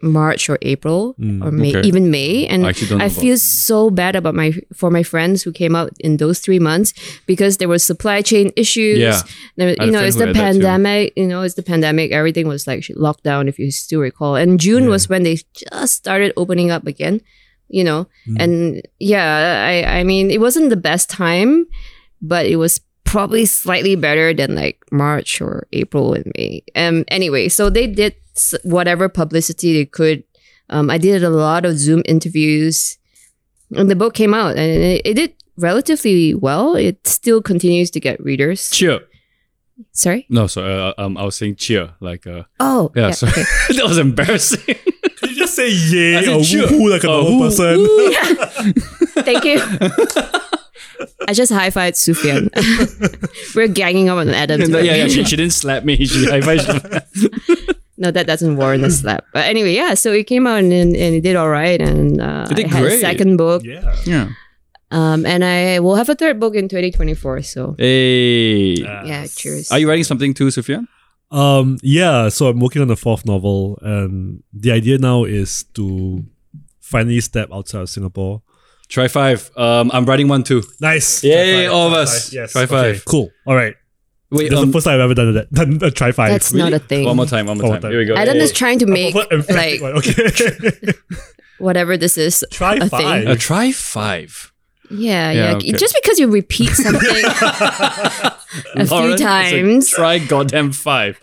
[0.00, 1.88] March or April Mm, or May, okay.
[1.88, 2.46] even May.
[2.46, 5.90] And I I about- feel so bad about my for my friends who came out
[5.98, 6.94] in those three months
[7.26, 8.98] because there were supply chain issues.
[8.98, 9.22] Yeah.
[9.56, 10.60] There- you know, it's the had that too.
[10.62, 11.12] pandemic.
[11.16, 12.12] You know, it's the pandemic.
[12.12, 14.36] Everything was like locked down, if you still recall.
[14.36, 14.90] And June Yeah.
[14.94, 17.20] was when they just started opening up again.
[17.68, 18.36] You know, Mm.
[18.40, 21.66] and yeah, I I mean, it wasn't the best time,
[22.22, 26.62] but it was probably slightly better than like March or April and May.
[26.76, 28.14] Um, anyway, so they did
[28.64, 30.24] whatever publicity they could.
[30.70, 32.98] Um, I did a lot of Zoom interviews,
[33.76, 36.76] and the book came out, and it, it did relatively well.
[36.76, 38.70] It still continues to get readers.
[38.70, 39.00] cheer.
[39.92, 40.26] Sorry.
[40.28, 40.72] No, sorry.
[40.74, 41.94] Uh, um, I was saying cheer.
[42.00, 43.10] Like, uh, Oh, yeah, yeah.
[43.12, 43.32] sorry.
[43.32, 43.44] okay.
[43.76, 44.64] that was embarrassing.
[45.22, 46.66] Did you just say yay I said or sure.
[46.66, 48.72] woohoo like a Uh, normal woo- person?
[49.24, 49.60] Thank you.
[51.28, 52.50] I just high fived Suffian.
[53.54, 54.60] We're ganging up on Adam.
[54.60, 54.98] yeah, today.
[55.02, 55.08] yeah.
[55.08, 56.04] She, she didn't slap me.
[56.06, 57.76] She high fived.
[57.98, 59.24] No, that doesn't warrant a slap.
[59.34, 59.94] But anyway, yeah.
[59.94, 62.68] So it came out and, and it did all right, and uh, It did I
[62.68, 63.94] had a second book, yeah.
[64.06, 64.28] Yeah.
[64.90, 67.42] um, and I will have a third book in 2024.
[67.42, 68.74] So Hey.
[68.80, 69.70] yeah, cheers.
[69.72, 70.86] Are you writing something too, Suffian?
[71.30, 76.24] Um, yeah, so I'm working on the fourth novel, and the idea now is to
[76.80, 78.40] finally step outside of Singapore.
[78.88, 79.50] Try five.
[79.54, 80.62] Um, I'm writing one too.
[80.80, 81.22] Nice.
[81.22, 82.24] Yay, Try five, all of try us.
[82.28, 82.52] five, Yes.
[82.52, 83.04] Try okay, five.
[83.04, 83.28] Cool.
[83.46, 83.74] All right.
[84.30, 85.50] Wait, That's um, the first time I've ever done that.
[85.52, 86.30] Done a try five.
[86.30, 87.06] That's not a thing.
[87.06, 87.46] one more time.
[87.46, 87.82] One more One more time.
[87.82, 87.90] time.
[87.92, 88.14] Here we go.
[88.14, 88.42] Adam Hey.
[88.42, 89.92] is trying to make Proper like emphatic one.
[89.96, 90.92] Okay.
[91.58, 92.44] whatever this is.
[92.50, 93.22] try a five.
[93.22, 93.28] thing.
[93.28, 94.52] Uh, try five.
[94.90, 95.56] Yeah, Yeah, yeah.
[95.56, 95.72] okay.
[95.72, 99.88] Just because you repeat something a few Lauren, it's like, times.
[99.90, 101.18] try goddamn five.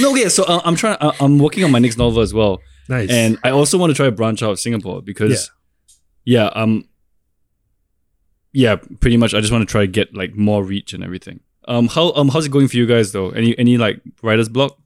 [0.00, 0.28] no, okay.
[0.28, 0.96] So uh, I'm trying.
[1.00, 3.10] Uh, I'm working on my next novel as well, Nice.
[3.10, 5.50] and I also want to try to branch out of Singapore because,
[6.24, 6.84] yeah, um,
[8.52, 9.34] yeah, pretty much.
[9.34, 11.40] I just want to try to get like more reach and everything.
[11.68, 13.30] Um, how um how's it going for you guys though?
[13.30, 14.76] Any any like writer's block?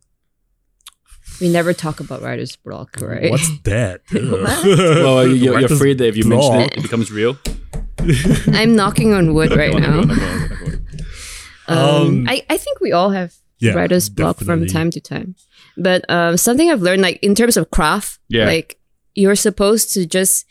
[1.40, 3.31] We never talk about writer's block, right?
[3.31, 4.03] What's that?
[4.12, 7.37] Well, you're, you're afraid that if you mention it, it becomes real.
[8.53, 10.44] I'm knocking on wood right Go on, go now.
[11.66, 15.35] Um, I, I think we all have Yeah, writer's block from time to time.
[15.77, 18.44] But um, something I've learned, like in terms of craft, Yeah.
[18.44, 18.79] like
[19.14, 20.44] you're supposed to just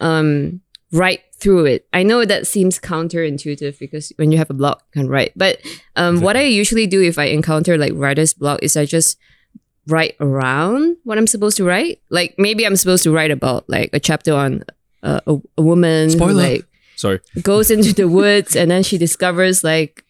[0.00, 0.60] um,
[0.94, 1.86] write through it.
[1.92, 5.32] I know that seems counterintuitive because when you have a block, you can write.
[5.36, 5.58] But
[5.96, 9.18] um, what I usually do if I encounter like writer's block is I just
[9.86, 12.00] write around what I'm supposed to write.
[12.08, 14.64] Like maybe I'm supposed to write about like a chapter on
[15.02, 16.64] uh, a, a woman who like
[16.96, 17.20] Sorry.
[17.42, 20.02] goes into the woods and then she discovers like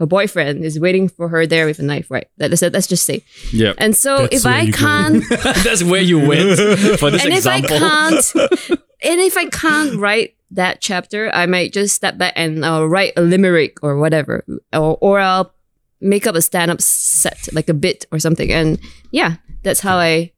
[0.00, 2.26] her boyfriend is waiting for her there with a knife, right?
[2.38, 3.22] That- Let's, let's just say.
[3.52, 3.72] Yeah.
[3.78, 5.22] And so That's if I can't,
[5.64, 6.58] That's where you went
[6.98, 7.78] for this and if I example.
[7.78, 12.86] can't, and if I can't write that chapter, I might just step back and I'll
[12.88, 15.52] write a limerick or whatever, or, or I'll
[16.00, 18.50] make up a stand-up set, like a bit or something.
[18.52, 18.78] And
[19.10, 20.32] yeah, that's how I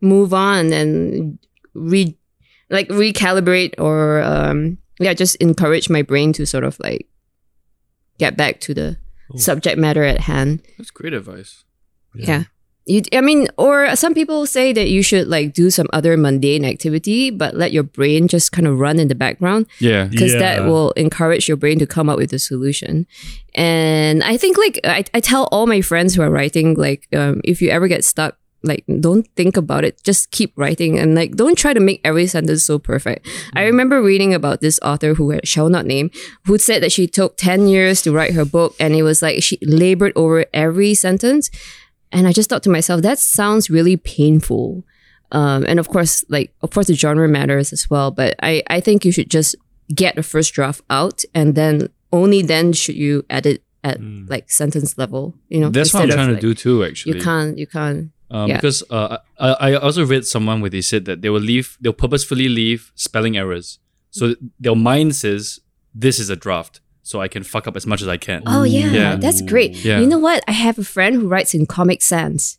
[0.00, 1.38] move on and
[1.74, 2.16] re,
[2.70, 7.08] like recalibrate or um, yeah, just encourage my brain to sort of like
[8.18, 8.96] get back to the
[9.32, 9.38] Oh.
[9.38, 10.60] subject matter at hand.
[10.76, 11.64] That's great advice.
[12.14, 12.44] Yeah.
[12.86, 16.66] You, I mean, or some people say that you should like do some other mundane
[16.66, 20.04] activity, but let your brain just kind of run in the background Yeah.
[20.04, 23.06] because that will encourage your brain to come up with a solution.
[23.54, 27.40] And I think like I, I tell all my friends who are writing, like, um,
[27.44, 31.36] if you ever get stuck, like don't think about it, just keep writing and like
[31.36, 33.26] don't try to make every sentence so perfect.
[33.54, 36.10] I remember reading about this author who I shall not name,
[36.46, 39.42] who said that she took 10 years to write her book and it was like
[39.42, 41.50] she labored over every sentence.
[42.14, 44.84] And I just thought to myself, that sounds really painful.
[45.32, 48.80] Um, and of course, like of course the genre matters as well, but I, I
[48.80, 49.56] think you should just
[49.94, 54.96] get the first draft out and then only then should you edit at like sentence
[54.96, 55.34] level.
[55.48, 57.18] You know, That's what I'm instead of, trying to like, do too, actually.
[57.18, 58.56] You can't you can't Um, Yeah.
[58.56, 61.92] Because uh, I, I also read someone where they said that they will leave, they'll
[61.92, 63.78] purposefully leave spelling errors.
[64.10, 65.60] So their mind says,
[65.94, 68.42] this is a draft, so I can fuck up as much as I can.
[68.46, 69.16] Oh yeah, Yeah.
[69.16, 69.76] that's great.
[69.84, 70.00] Yeah.
[70.00, 70.42] You know what?
[70.48, 72.58] I have a friend who writes in Comic Sans.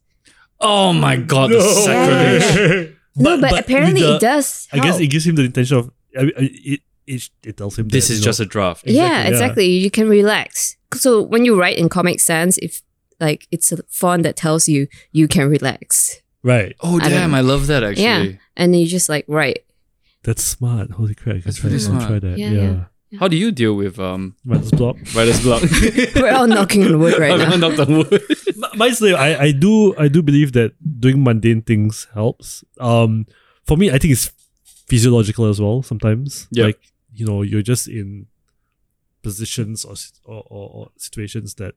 [0.61, 2.95] Oh my god, the sacrilege.
[3.17, 4.67] no, but, apparently with it the- does.
[4.71, 5.91] I guess it gives him the intention of.
[6.17, 8.83] I mean, it, it, it tells him This that, is you know, just a draft.
[8.87, 9.83] yeah, Exactly, yeah.
[9.83, 10.77] You can relax.
[10.93, 12.81] So when you write in Comic Sans, if
[13.19, 16.73] like it's a font that tells you you can relax, right.
[16.81, 17.37] Oh I damn, know.
[17.37, 18.03] I love that actually.
[18.03, 18.25] Yeah.
[18.55, 19.65] and then you just like write.
[20.23, 20.91] That's smart.
[20.91, 21.35] Holy crap!
[21.35, 22.21] I That's can really try, I'll smart.
[22.21, 22.37] try that.
[22.39, 22.61] Yeah, Yeah.
[22.61, 22.83] yeah.
[23.19, 24.97] How do you deal with um Writer's block.
[25.15, 25.63] writer's block?
[26.15, 27.51] We're all knocking on wood right now.
[27.51, 28.23] I'm knocked on wood.
[28.75, 32.63] Mine's like, I, I do I do believe that doing mundane things helps.
[32.79, 33.25] Um,
[33.65, 34.31] for me, I think it's
[34.87, 35.81] physiological as well.
[35.83, 36.65] Sometimes, Yeah.
[36.65, 36.79] like
[37.13, 38.27] you know, you're just in
[39.23, 41.73] positions or or, or, or situations that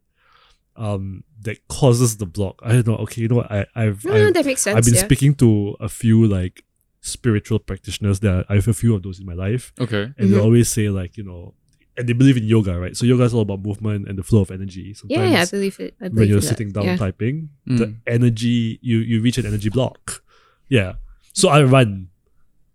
[0.76, 2.60] um that causes the block.
[2.62, 2.96] I don't know.
[2.96, 3.50] Okay, you know what?
[3.50, 4.76] I I've No, I've, no, that makes sense.
[4.76, 5.04] I've been yeah.
[5.04, 6.62] speaking to a few like
[7.00, 8.20] spiritual practitioners.
[8.20, 10.12] That I have a few of those in my life, Okay.
[10.18, 10.42] and they Mhm.
[10.42, 11.54] always say like you know,
[11.96, 12.96] and they believe in yoga, right?
[12.96, 14.94] So yoga is all about movement and the flow of energy.
[14.94, 15.94] Sometimes yeah, yeah, I believe it.
[16.00, 16.46] I believe when you're that.
[16.46, 16.96] sitting down Yeah.
[16.96, 17.96] typing, the Mm.
[18.06, 20.22] energy you you reach an energy block.
[20.68, 20.94] Yeah.
[21.32, 22.08] So I run.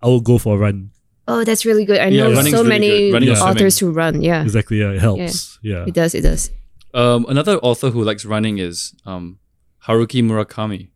[0.01, 0.91] I will go for a run.
[1.27, 1.99] Oh, that's really good.
[1.99, 3.13] I Yeah, know so really many good.
[3.13, 4.21] Running or authors who run.
[4.21, 4.79] Yeah, Exactly.
[4.79, 5.57] Yeah, it helps.
[5.63, 5.85] Yeah.
[5.87, 6.13] it does.
[6.15, 6.51] It does.
[6.93, 9.39] Um, another author who likes running is um
[9.87, 10.89] Haruki Murakami.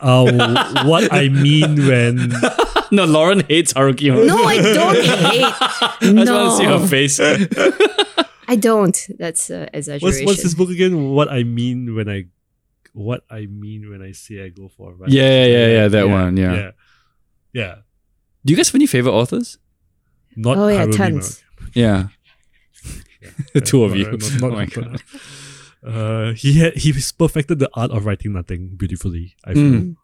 [0.00, 2.32] Uh, what I mean when
[2.90, 4.10] no, Lauren hates Haruki.
[4.10, 4.26] Murakami.
[4.26, 5.44] No, I don't hate.
[5.44, 6.78] I just want to see No.
[6.78, 7.20] her face.
[8.48, 8.96] I don't.
[9.18, 10.26] That's uh, what's exaggeration.
[10.26, 11.10] what's this book again?
[11.10, 12.24] What I mean when I
[12.92, 15.10] what I mean when I say I go for a run.
[15.10, 16.54] Yeah, yeah, yeah, yeah, that one, yeah.
[16.54, 16.70] Yeah.
[17.52, 17.74] Yeah.
[18.44, 19.58] Do you guys have any favorite authors?
[20.34, 21.44] Not Oh yeah, Harumi tons.
[21.74, 22.08] Yeah,
[23.52, 24.10] the two of you.
[24.10, 25.02] not- not- oh my not- god.
[25.84, 29.34] Uh, he had he perfected the art of writing nothing beautifully.
[29.44, 29.62] I feel.
[29.62, 29.96] Mm.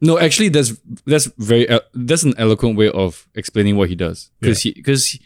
[0.00, 0.72] No, actually, that's
[1.06, 4.30] that's very uh, that's an eloquent way of explaining what he does.
[4.40, 5.18] Because he because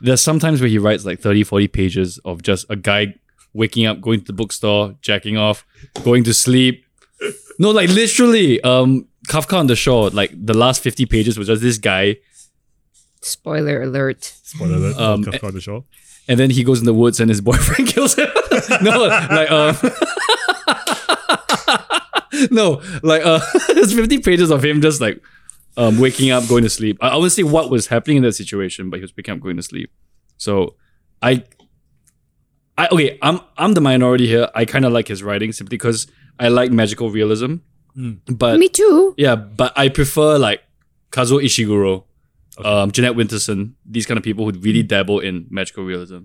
[0.00, 3.14] there's sometimes where he writes like 30, 40 pages of just a guy
[3.52, 5.64] waking up, going to the bookstore, jacking off,
[6.04, 6.84] going to sleep.
[7.58, 10.10] No, like literally, um, Kafka on the Shore.
[10.10, 12.16] Like the last fifty pages was just this guy,
[13.22, 14.24] Spoiler alert.
[14.42, 14.96] Spoiler alert.
[14.96, 15.84] Um, Kafka on the shore.
[16.28, 18.28] And then he goes in the woods and his boyfriend kills him.
[18.82, 19.76] no, like um.
[22.50, 23.40] no, like uh,
[23.74, 25.22] there's 50 pages of him just like
[25.76, 26.98] um waking up, going to sleep.
[27.00, 29.40] I, I wouldn't say what was happening in that situation, but he was waking up,
[29.40, 29.90] going to sleep.
[30.36, 30.76] So
[31.20, 31.44] I,
[32.78, 34.48] I okay, I'm I'm the minority here.
[34.54, 36.06] I kind of like his writing simply because
[36.38, 37.56] I like magical realism,
[37.96, 38.20] Mm.
[38.38, 39.14] but Me too.
[39.18, 40.62] yeah, but I prefer like
[41.10, 42.04] Kazuo Ishiguro,
[42.64, 46.20] um, Jeanette Winterson, these kind of people who really dabble in magical realism.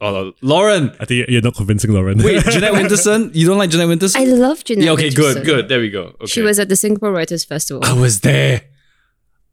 [0.00, 0.94] Oh, Lauren!
[1.00, 2.18] I think you're not convincing Lauren.
[2.22, 3.34] Wait, Jeanette Winterson?
[3.34, 4.16] You don't like Jeanette Winterson?
[4.20, 4.84] I love Jeanette.
[4.84, 5.16] yeah, okay, Winterson.
[5.16, 5.68] good, good.
[5.68, 6.14] There we go.
[6.20, 6.26] Okay.
[6.26, 7.84] She was at the Singapore Writers Festival.
[7.84, 8.62] I was there.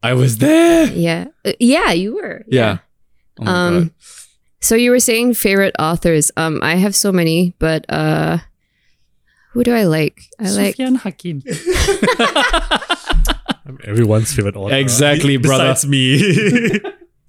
[0.04, 0.86] I was there.
[0.92, 2.44] Yeah, Uh, yeah, you were.
[2.46, 2.78] Yeah.
[3.40, 3.90] Oh um, God.
[4.60, 6.30] so you were saying favorite authors.
[6.36, 8.38] Um, I have so many, but uh,
[9.52, 10.20] who do I like?
[10.38, 10.76] I like.
[10.76, 11.42] Suffian Hakim.
[13.86, 14.74] I'm everyone's favorite author.
[14.74, 15.64] Exactly, brother.
[15.64, 16.18] Besides me.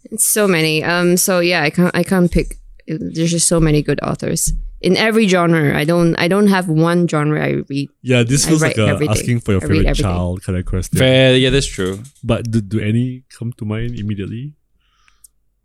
[0.05, 0.83] It's so many.
[0.83, 1.95] Um, so yeah, I can't.
[1.95, 2.55] I can't pick.
[2.87, 5.77] There's just so many good authors in every genre.
[5.77, 6.15] I don't.
[6.15, 7.89] I don't have one genre I read.
[8.01, 10.97] yeah, this feels like a asking for your I favorite child kind of question.
[10.97, 11.35] Fair.
[11.35, 11.99] Yeah, that's true.
[12.23, 14.53] But do, do any come to mind immediately?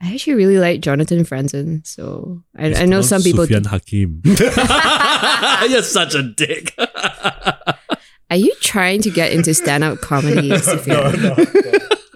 [0.05, 1.87] I actually really like Jonathan Franzen.
[1.87, 3.45] So I, I know some people.
[3.45, 4.21] Suffian Hakim.
[4.25, 6.75] You're such a dick.
[8.33, 10.57] Are you trying to get into stand-up comedy?
[10.71, 10.97] Suffian?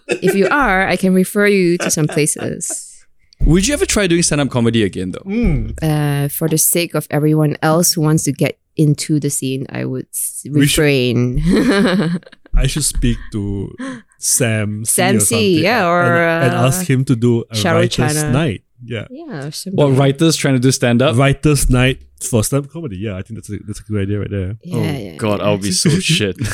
[0.08, 3.04] if you are, I can refer you to some places.
[3.44, 5.20] Would you ever try doing stand up comedy again, though?
[5.28, 5.76] Mm.
[5.82, 9.84] Uh, for the sake of everyone else who wants to get into the scene, I
[9.84, 11.42] would s- We should- refrain.
[12.54, 13.76] I should speak to
[14.18, 14.86] Sam.
[14.86, 17.74] C Sam or C, yeah, or, and, and uh, ask him to do a Sharul
[17.84, 18.32] writers' Channa.
[18.32, 18.62] night.
[18.82, 19.44] Yeah, yeah.
[19.46, 19.76] or something.
[19.76, 21.14] What writers trying to do stand up?
[21.16, 22.96] writers' night for stand-up comedy.
[22.96, 24.56] Yeah, I think that's a, that's a good idea right there.
[24.62, 25.46] Yeah, oh yeah, God, yeah.
[25.46, 26.36] I'll be so shit.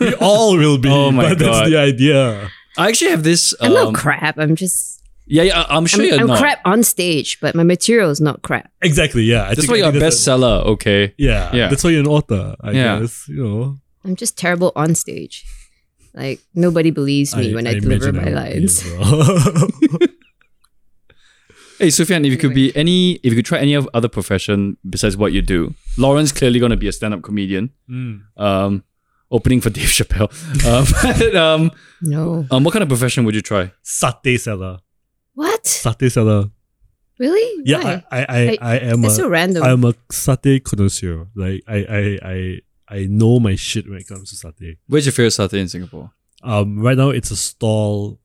[0.00, 0.88] We all will be.
[0.92, 1.52] Oh my but God.
[1.54, 2.48] That's the idea.
[2.78, 3.54] I actually have this.
[3.60, 4.38] I'm um, not crap.
[4.38, 5.02] I'm just.
[5.26, 5.66] Yeah, yeah.
[5.68, 6.38] I'm sure I'm, you're I'm not.
[6.38, 8.70] crap on stage, but my material is not crap.
[8.80, 9.22] Exactly.
[9.24, 10.64] Yeah, I That's think, why I you're a think that's bestseller.
[10.66, 11.14] Okay.
[11.18, 11.68] Yeah, Yeah.
[11.68, 12.56] That's why you're an author.
[12.62, 13.00] I Yeah.
[13.00, 13.76] guess you know.
[14.04, 15.44] I'm just terrible on stage.
[16.14, 18.84] Like nobody believes me when I, deliver my I would be lines.
[18.84, 19.68] well.
[21.80, 24.76] Hey, Suffian, if you could be any, if you could try any of other profession
[24.88, 27.70] besides what you do, Lauren's clearly going to be a stand-up comedian.
[27.88, 28.20] Mm.
[28.36, 28.84] Um,
[29.30, 30.28] opening for Dave Chappelle.
[30.66, 31.70] Um, but, um,
[32.02, 32.46] No.
[32.50, 33.72] um, what kind of profession would you try?
[33.82, 34.80] Satay seller.
[35.34, 35.64] What?
[35.64, 36.50] Satay seller.
[37.18, 37.62] Really?
[37.64, 38.04] Yeah, Why?
[38.10, 39.62] I, I, I, I am That's a, so random.
[39.62, 41.28] I'm a satay connoisseur.
[41.34, 44.76] Like I, I, I, I know my shit when it comes to satay.
[44.86, 46.12] Where's your favorite satay in Singapore?
[46.42, 48.18] Um, right now it's a stall.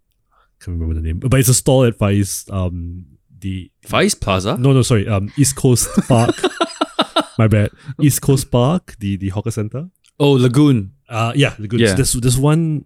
[0.59, 2.49] Can't remember the name, but it's a stall at Far East.
[2.49, 3.05] Um,
[3.45, 4.58] the Vice Plaza.
[4.58, 5.05] no, no, sorry.
[5.08, 6.36] Um, East Coast Park.
[7.41, 7.69] my bad.
[8.01, 9.89] East Coast Park, the the hawker center.
[10.19, 10.93] Oh, Lagoon.
[11.08, 11.79] Uh, yeah, the good.
[11.79, 11.93] Yeah.
[11.93, 12.86] There's there's one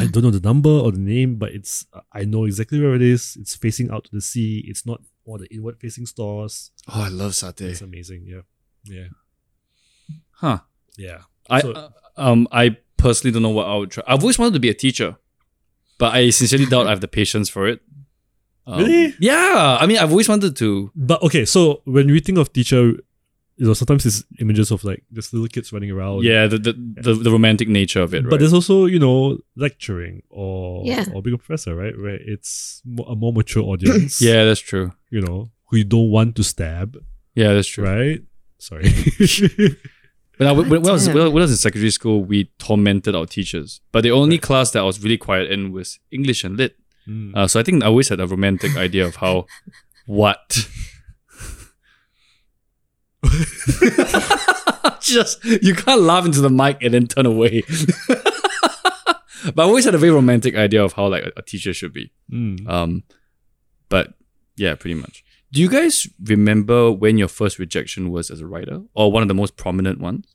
[0.00, 3.02] I don't know the number or the name, but it's I know exactly where it
[3.14, 3.36] is.
[3.40, 4.52] It's facing out to the sea.
[4.70, 6.54] It's not all the inward facing stores.
[6.92, 7.70] Oh, I love satay.
[7.72, 8.20] It's amazing.
[8.32, 8.42] Yeah,
[8.96, 9.08] yeah,
[10.42, 10.58] Huh.
[10.98, 11.20] yeah.
[11.48, 14.04] I So- uh, um I personally don't know what I would try.
[14.06, 15.16] I've always wanted to be a teacher,
[15.98, 17.80] but I sincerely doubt I have the patience for it.
[18.66, 19.14] Um, Really?
[19.20, 19.78] Yeah.
[19.80, 20.90] I mean, I've always wanted to.
[20.96, 22.92] But okay, so when we think of teacher,
[23.56, 26.24] you know, sometimes it's images of like just little kids running around.
[26.24, 26.72] Yeah, the the,
[27.02, 28.30] the, the romantic nature of it, right?
[28.30, 31.04] But there's also, you know, lecturing or Yeah.
[31.14, 31.96] or being a professor, right?
[31.96, 34.20] Where it's a more mature audience.
[34.28, 34.92] yeah, that's true.
[35.10, 36.96] You know, who you don't want to stab,
[37.34, 37.84] Yeah, that's true.
[37.84, 38.22] right?
[38.58, 38.88] Sorry.
[40.36, 43.24] But I, when, when I was when I was in secondary school, we tormented our
[43.26, 43.80] teachers.
[43.92, 46.76] But the only class that I was really quiet in was English and Lit.
[47.08, 47.36] Mm.
[47.36, 49.46] Uh, so I think I always had a romantic idea of how
[50.06, 50.68] what.
[55.00, 57.62] Just you can't laugh into the mic and then turn away.
[58.08, 61.92] but I always had a very romantic idea of how like a, a teacher should
[61.92, 62.10] be.
[62.30, 62.68] Mm.
[62.68, 63.02] Um,
[63.88, 64.14] but
[64.56, 65.24] yeah, pretty much.
[65.52, 69.28] Do you guys remember when your first rejection was as a writer, or one of
[69.28, 70.34] the most prominent ones?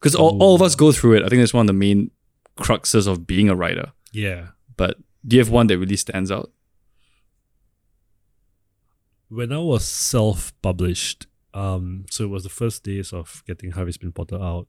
[0.00, 1.24] Because all, all of us go through it.
[1.24, 2.10] I think that's one of the main
[2.56, 3.92] cruxes of being a writer.
[4.12, 4.48] Yeah.
[4.76, 6.50] But do you have one that really stands out?
[9.28, 14.12] When I was self-published, um, so it was the first days of getting Harris Bin
[14.12, 14.68] Potter out.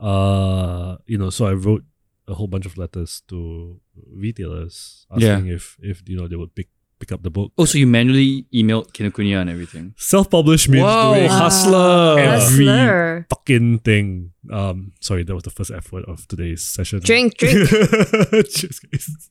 [0.00, 1.84] Uh, you know, so I wrote
[2.26, 3.80] a whole bunch of letters to
[4.12, 7.52] retailers asking if if you know they would pick pick up the book.
[7.58, 9.94] Oh, so you manually emailed Kinokuniya and everything.
[9.96, 12.18] Self-published means Wow, doing hustler.
[12.18, 13.26] Every- Hustler.
[13.30, 14.32] fucking thing.
[14.50, 17.00] Um, sorry, that was the first F word of today's session.
[17.00, 17.68] Drink, drink.
[18.50, 19.30] Cheers, guys.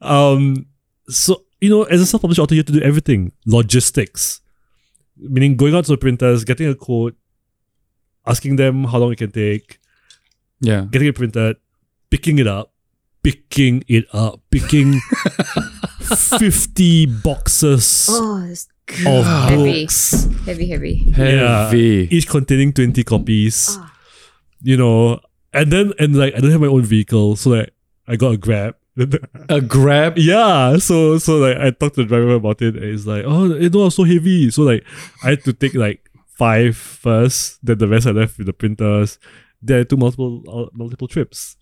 [0.00, 0.66] Um,
[1.08, 3.32] so you know, as a self-published author, you have to do everything.
[3.46, 4.40] Logistics,
[5.16, 7.14] meaning going out to the printers, getting a quote,
[8.26, 9.78] asking them how long it can take,
[10.60, 10.86] Yeah.
[10.90, 11.56] getting it printed,
[12.10, 12.71] picking it up,
[13.22, 15.00] picking it up, picking
[16.38, 18.68] fifty boxes Oh, it's
[19.06, 19.82] of Heavy.
[19.84, 20.24] books.
[20.44, 21.10] heavy, heavy.
[21.12, 22.08] Heavy.
[22.10, 23.94] each containing 20 copies Ah.
[24.60, 25.20] you know
[25.54, 27.72] and then and like i don't have my own vehicle so like
[28.06, 28.74] i got a grab
[29.48, 30.18] A grab.
[30.18, 33.46] yeah so so like i talked to the driver about it and it's like oh
[33.56, 34.84] you know it's so heavy so like
[35.24, 36.04] i had to take like
[36.36, 39.18] five first then the rest i left with the printers
[39.62, 41.56] then i took multiple uh, multiple trips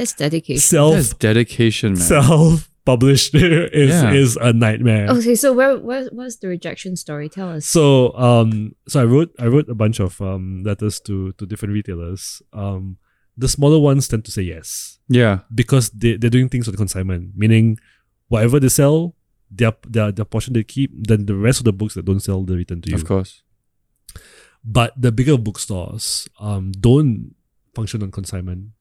[0.00, 0.60] That's dedication.
[0.60, 2.00] self That's dedication, man.
[2.02, 4.12] self published is Yeah.
[4.16, 7.28] is a nightmare Okay, so where, where what's the rejection story?
[7.28, 7.66] Tell us.
[7.68, 11.74] So um so I wrote I wrote a bunch of um letters to to different
[11.76, 12.40] retailers.
[12.56, 12.96] Um
[13.36, 15.40] the smaller ones tend to say yes yeah.
[15.54, 17.78] because they, they're doing things on consignment, meaning
[18.28, 19.14] whatever they sell,
[19.50, 22.40] their their their portion they keep, then the rest of the books that don't sell
[22.44, 22.96] they return to you.
[22.96, 23.42] Of course.
[24.64, 27.34] But the bigger bookstores um don't
[27.76, 28.72] function on consignment.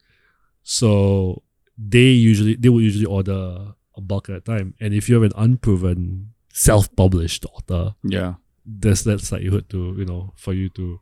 [0.69, 1.41] So
[1.77, 4.75] they usually they will usually order a bulk at a time.
[4.79, 8.35] And if you have an unproven self-published author, Yeah.
[8.65, 10.99] there's that likelihood to you know for you to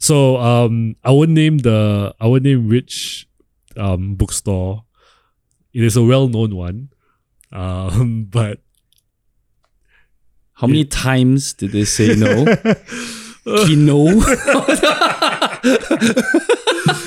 [0.00, 3.28] so um i would name the i would name rich
[3.76, 4.82] um bookstore
[5.72, 6.88] it is a well-known one
[7.52, 8.58] um but
[10.60, 12.44] How many times did they say no?
[13.64, 14.20] Kino.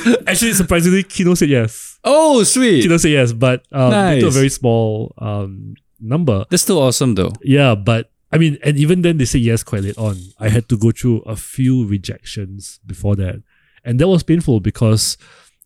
[0.28, 2.00] actually surprisingly kino said yes.
[2.04, 2.82] Oh, sweet.
[2.84, 6.46] kino said yes but um due to a very small um number.
[6.50, 7.32] That's still awesome, though.
[7.42, 10.18] yeah but i mean and even then they say yes quite late on.
[10.40, 13.42] I had to go through a few rejections before that.
[13.86, 15.18] And that was painful because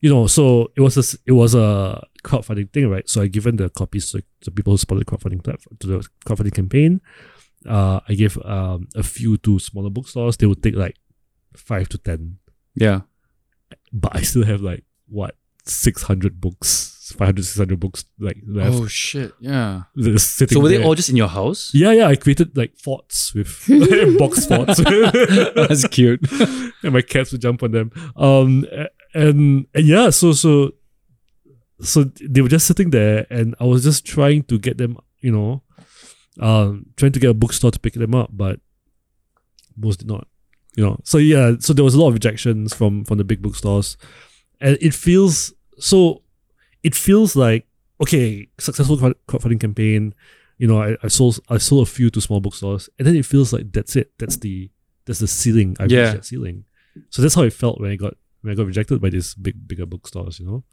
[0.01, 3.07] you know so it was a it was a crowdfunding thing right?
[3.09, 6.07] So i given the copies to the people who supported the crowdfunding platform to the
[6.25, 7.01] crowdfunding campaign.
[7.65, 10.37] Uh i gave um a few to smaller bookstores.
[10.37, 10.97] They would take like
[11.55, 12.37] five to ten.
[12.75, 13.01] Yeah.
[14.01, 19.31] But i still have like what 600 books 500 600 books like left Oh, shit.
[19.39, 19.83] Yeah.
[19.97, 20.85] just sitting So were they there.
[20.85, 21.71] all just in your house?
[21.73, 23.49] yeah yeah i created like forts with
[24.19, 24.77] box forts
[25.55, 26.19] That's cute.
[26.83, 27.91] and my cats would jump on them.
[28.15, 28.65] Um,
[29.13, 30.71] and and yeah, so so
[31.81, 35.31] so they were just sitting there, and I was just trying to get them, you
[35.31, 35.63] know,
[36.39, 38.59] um, trying to get a bookstore to pick them up, but
[39.77, 40.27] most did not,
[40.77, 40.97] you know.
[41.03, 43.97] So yeah, so there was a lot of rejections from from the big bookstores,
[44.61, 46.21] and it feels so.
[46.83, 47.67] It feels like
[47.99, 48.95] okay, successful
[49.27, 50.13] crowdfunding campaign.
[50.59, 53.25] You know, I, I sold I sold a few to small bookstores, and then it
[53.25, 54.11] feels like that's it.
[54.19, 54.69] That's the
[55.05, 55.75] that's the ceiling.
[55.79, 56.01] I've Yeah.
[56.03, 56.63] reached that ceiling.
[57.09, 59.67] So that's how it felt when I got when I got rejected by these big
[59.67, 60.63] bigger bookstores, you know?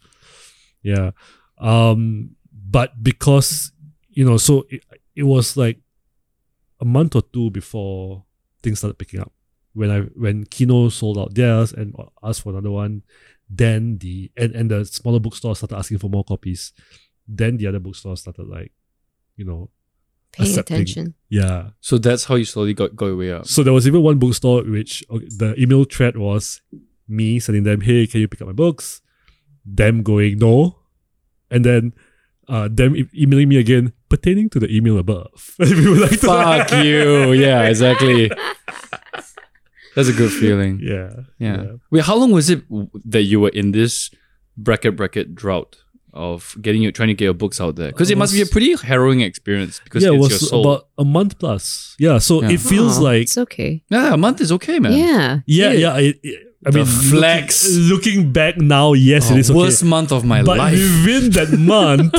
[0.83, 1.11] Yeah.
[1.59, 3.73] Um but because
[4.09, 4.83] you know, so it,
[5.17, 5.81] it was like
[6.81, 8.25] a month or two before
[8.63, 9.33] things started picking up.
[9.75, 13.03] When I when Kino sold out theirs and asked for another one,
[13.51, 16.73] then the and, and the smaller bookstores started asking for more copies.
[17.27, 18.73] Then the other bookstores started like,
[19.37, 19.71] you know,
[20.33, 20.75] Paying accepting.
[20.77, 21.15] attention.
[21.29, 23.47] yeah, So that's how you slowly got, got your way up.
[23.47, 26.61] so there was even one bookstore which okay, the email thread was
[27.09, 29.01] me sending them, hey, can you pick up my books?
[29.65, 30.77] Them going no,
[31.51, 31.95] and then
[32.49, 35.55] uh, them e- emailing me again pertaining to the email above.
[35.59, 37.33] we like Fuck you.
[37.33, 38.31] Yeah, exactly.
[39.95, 40.81] That's a good feeling.
[40.83, 41.11] Yeah.
[41.39, 41.65] Yeah.
[41.91, 42.63] Wait, how long was it
[43.05, 44.11] that you were in this
[44.57, 45.77] bracket bracket drought
[46.13, 47.89] of getting you trying to get your books out there?
[47.91, 50.49] Because it uh, must be a pretty harrowing experience because yeah, it it's your was
[50.49, 50.61] soul.
[50.61, 51.97] about a month plus.
[51.99, 52.51] Yeah, so Yeah.
[52.51, 53.83] it feels Oh, like it's okay.
[53.91, 54.93] yeah, a month is okay, man.
[54.93, 55.41] Yeah.
[55.47, 55.81] yeah, Dude.
[55.81, 55.97] yeah.
[55.99, 57.69] It, it- I The mean, flex.
[57.69, 59.59] Looking, looking back now, yes, Oh, it is okay.
[59.59, 60.73] worst month of my but life.
[60.73, 62.15] within that month,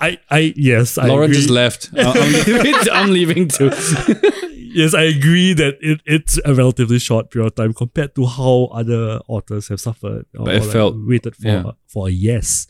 [0.00, 1.36] I, I, yes, I Lauren agree.
[1.36, 1.90] just left.
[1.96, 3.70] I'm, leaving, I'm leaving too.
[4.54, 8.68] yes, I agree that it, it's a relatively short period of time compared to how
[8.72, 10.26] other authors have suffered.
[10.38, 11.70] Or, But it like felt- waited for yeah.
[11.86, 12.66] for a yes.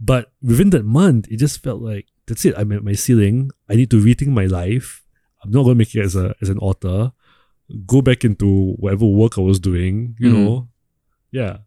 [0.00, 2.54] But within that month, it just felt like that's it.
[2.56, 3.50] I'm at my ceiling.
[3.68, 5.04] I need to rethink my life.
[5.44, 7.12] I'm not going to make it as a as an author.
[7.86, 10.16] Go back into whatever work I was doing.
[10.18, 10.32] You Mhm.
[10.44, 10.68] know,
[11.30, 11.58] yeah.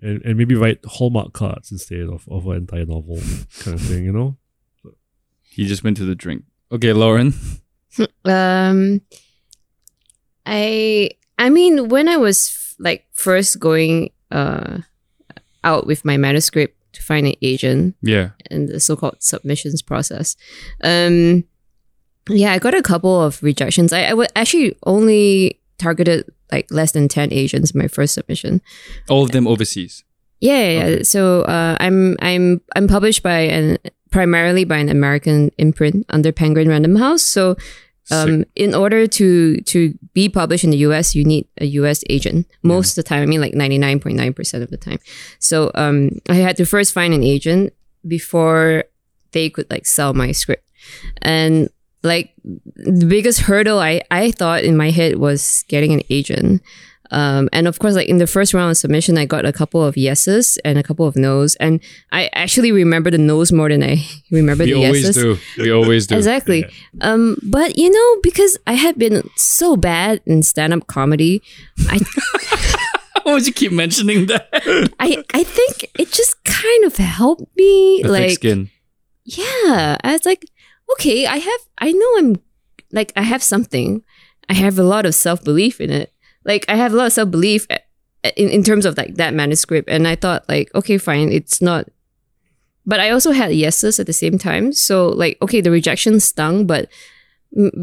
[0.00, 3.20] And, and maybe write Hallmark cards instead of, of an entire novel
[3.60, 4.36] kind of thing, you know?
[5.42, 6.44] He just went to the drink.
[6.70, 7.34] Okay, Lauren.
[8.24, 9.02] Um,
[10.46, 14.78] I I mean, when I was like first going uh
[15.64, 18.30] out with my manuscript to find an agent Yeah.
[18.50, 20.36] in the so-called submissions process,
[20.82, 21.44] um,
[22.28, 23.92] yeah, I got a couple of rejections.
[23.92, 28.60] I I wa- actually only targeted like less than ten agents in my first submission.
[29.08, 30.04] All of them overseas.
[30.40, 30.70] Yeah, yeah.
[30.70, 30.84] yeah.
[30.84, 31.02] Okay.
[31.04, 33.78] So uh, I'm I'm I'm published by an
[34.10, 37.22] primarily by an American imprint under Penguin Random House.
[37.22, 37.56] So
[38.10, 42.46] um, in order to to be published in the US, you need a US agent
[42.62, 43.22] most of the time.
[43.22, 44.98] I mean, like ninety nine point nine percent of the time.
[45.38, 47.72] So um, I had to first find an agent
[48.06, 48.84] before
[49.30, 50.64] they could like sell my script,
[51.22, 51.70] and
[52.02, 52.32] like
[52.74, 56.62] the biggest hurdle I I thought in my head was getting an agent.
[57.10, 59.84] Um, and of course, like in the first round of submission, I got a couple
[59.84, 61.78] of yeses and a couple of nos, and
[62.10, 65.16] I actually remember the nos more than I remember we the always yeses.
[65.16, 65.38] do.
[65.62, 66.16] We always do.
[66.16, 66.64] Exactly.
[67.02, 71.42] Um, but you know, because I had been so bad in stand-up comedy,
[71.90, 72.00] I
[73.24, 74.48] Why would you keep mentioning that?
[74.98, 78.00] I I think it just kind of helped me.
[78.02, 78.70] The like skin.
[79.24, 80.44] yeah, I was like,
[80.92, 82.36] okay, I have, I know I'm,
[82.92, 84.02] like, I have something.
[84.48, 86.12] I have a lot of self belief in it.
[86.44, 87.66] Like, I have a lot of self belief
[88.36, 89.88] in, in terms of like that manuscript.
[89.88, 91.88] And I thought, like, okay, fine, it's not.
[92.84, 94.72] But I also had yeses at the same time.
[94.72, 96.88] So, like, okay, the rejection stung, but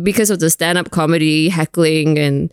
[0.04, 2.52] because of the stand up comedy, heckling, and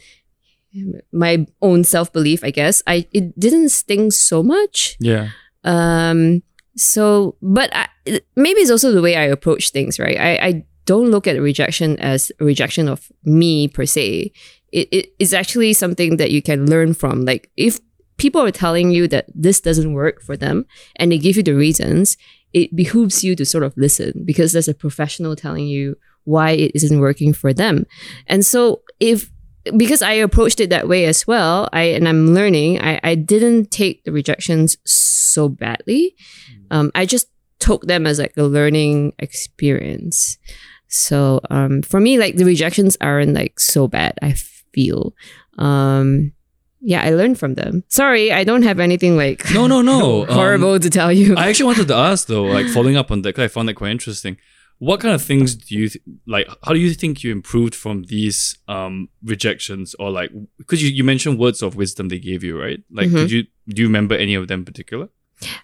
[1.12, 4.96] my own self belief, I guess, I it didn't sting so much.
[5.00, 5.30] Yeah.
[5.64, 6.42] Um.
[6.76, 7.88] So, but I,
[8.36, 10.18] maybe it's also the way I approach things, right?
[10.18, 14.32] I, I don't look at rejection as a rejection of me per se.
[14.72, 17.24] It, it is actually something that you can learn from.
[17.24, 17.80] Like if
[18.18, 20.66] people are telling you that this doesn't work for them
[20.96, 22.16] and they give you the reasons,
[22.52, 26.72] it behooves you to sort of listen because there's a professional telling you why it
[26.74, 27.86] isn't working for them.
[28.26, 29.30] And so if
[29.76, 33.70] because I approached it that way as well, I and I'm learning, I, I didn't
[33.70, 36.14] take the rejections so badly.
[36.70, 40.38] Um, I just took them as like a learning experience.
[40.88, 44.14] So um, for me, like the rejections aren't like so bad.
[44.22, 44.34] I
[44.72, 45.14] feel.
[45.58, 46.32] Um,
[46.80, 47.82] yeah, I learned from them.
[47.88, 50.22] Sorry, I don't have anything like No, no, no.
[50.28, 51.34] Um, horrible to tell you.
[51.36, 53.74] I actually wanted to ask though, like following up on that, because I found that
[53.74, 54.36] quite interesting.
[54.78, 56.46] What kind of things do you th- like?
[56.64, 61.02] How do you think you improved from these um, rejections, or like because you, you
[61.04, 62.82] mentioned words of wisdom they gave you, right?
[62.90, 63.16] Like, Mm-hmm.
[63.16, 65.08] did you do you remember any of them in particular?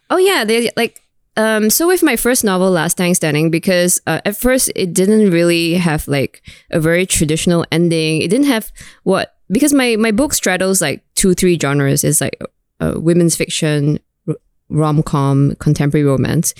[0.09, 1.03] Oh yeah, they like
[1.37, 5.31] um so with my first novel Last Tang Standing because uh, at first it didn't
[5.31, 8.23] really have like a very traditional ending.
[8.23, 12.03] It didn't have what because my my book straddles like two three genres.
[12.05, 12.41] It's like
[12.81, 13.99] uh, women's fiction,
[14.73, 16.55] rom com, contemporary romance,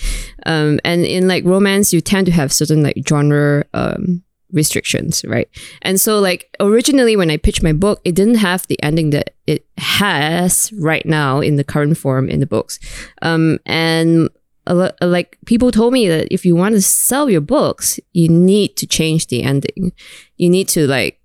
[0.45, 5.49] um, and in like romance you tend to have certain like genre um restrictions, right?
[5.81, 9.31] And so like originally when I pitched my book, it didn't have the ending that
[9.47, 12.79] it has right now in the current form in the books.
[13.21, 14.29] Um, and
[14.65, 18.77] a like people told me that if you want to sell your books, you need
[18.77, 19.91] to change the ending.
[20.37, 21.19] You need to like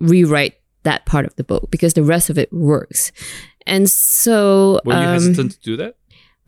[0.00, 3.12] rewrite that part of the book because the rest of it works.
[3.68, 5.96] And so, Were you um, hesitant to do that?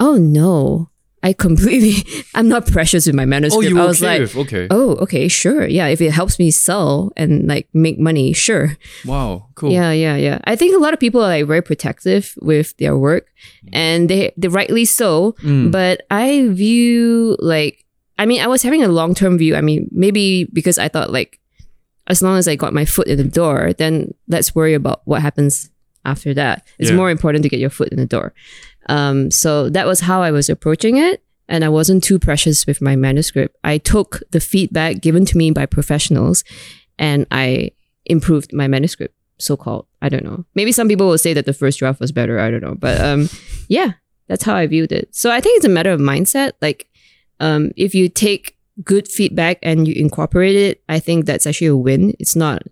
[0.01, 0.91] Oh no,
[1.23, 3.65] I completely, I'm not precious with my manuscript.
[3.65, 4.67] Oh, you were I was okay like, with okay.
[4.71, 5.67] oh, okay, sure.
[5.67, 8.77] Yeah, if it helps me sell and like make money, sure.
[9.05, 9.73] Wow, cool.
[9.73, 10.39] Yeah, yeah, yeah.
[10.45, 13.27] I think a lot of people are like very protective with their work,
[13.73, 15.33] and they they rightly so.
[15.43, 15.73] Mm.
[15.73, 17.85] But I view like
[18.19, 19.57] I mean I was having a long term view.
[19.57, 21.41] I mean maybe because I thought like
[22.07, 25.21] as long as I got my foot in the door, then let's worry about what
[25.21, 25.69] happens
[26.07, 26.65] after that.
[26.79, 26.97] It's Yeah.
[26.97, 28.33] more important to get your foot in the door.
[28.89, 31.23] Um, so that was how I was approaching it.
[31.51, 33.57] and I wasn't too precious with my manuscript.
[33.65, 36.45] I took the feedback given to me by professionals
[36.99, 37.71] and I
[38.05, 39.87] improved my manuscript, so called.
[40.03, 40.45] I don't know.
[40.55, 42.39] Maybe some people will say that the first draft was better.
[42.39, 42.75] I don't know.
[42.75, 43.31] But um,
[43.69, 43.93] yeah,
[44.27, 45.15] that's how I viewed it.
[45.15, 46.53] So I think it's a matter of mindset.
[46.61, 46.89] Like,
[47.41, 51.77] um, if you take good feedback and you incorporate it, I think that's actually a
[51.77, 52.15] win.
[52.19, 52.63] It's not,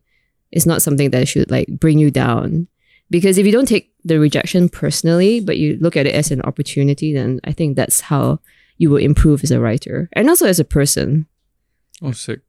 [0.53, 2.69] it's not something that should like bring you down.
[3.11, 6.43] Because if you don't take the rejection personally, but you look at it as an
[6.43, 8.41] opportunity, then I think that's how
[8.79, 11.27] you will improve as a writer and also as a person.
[12.03, 12.41] Oh, sick.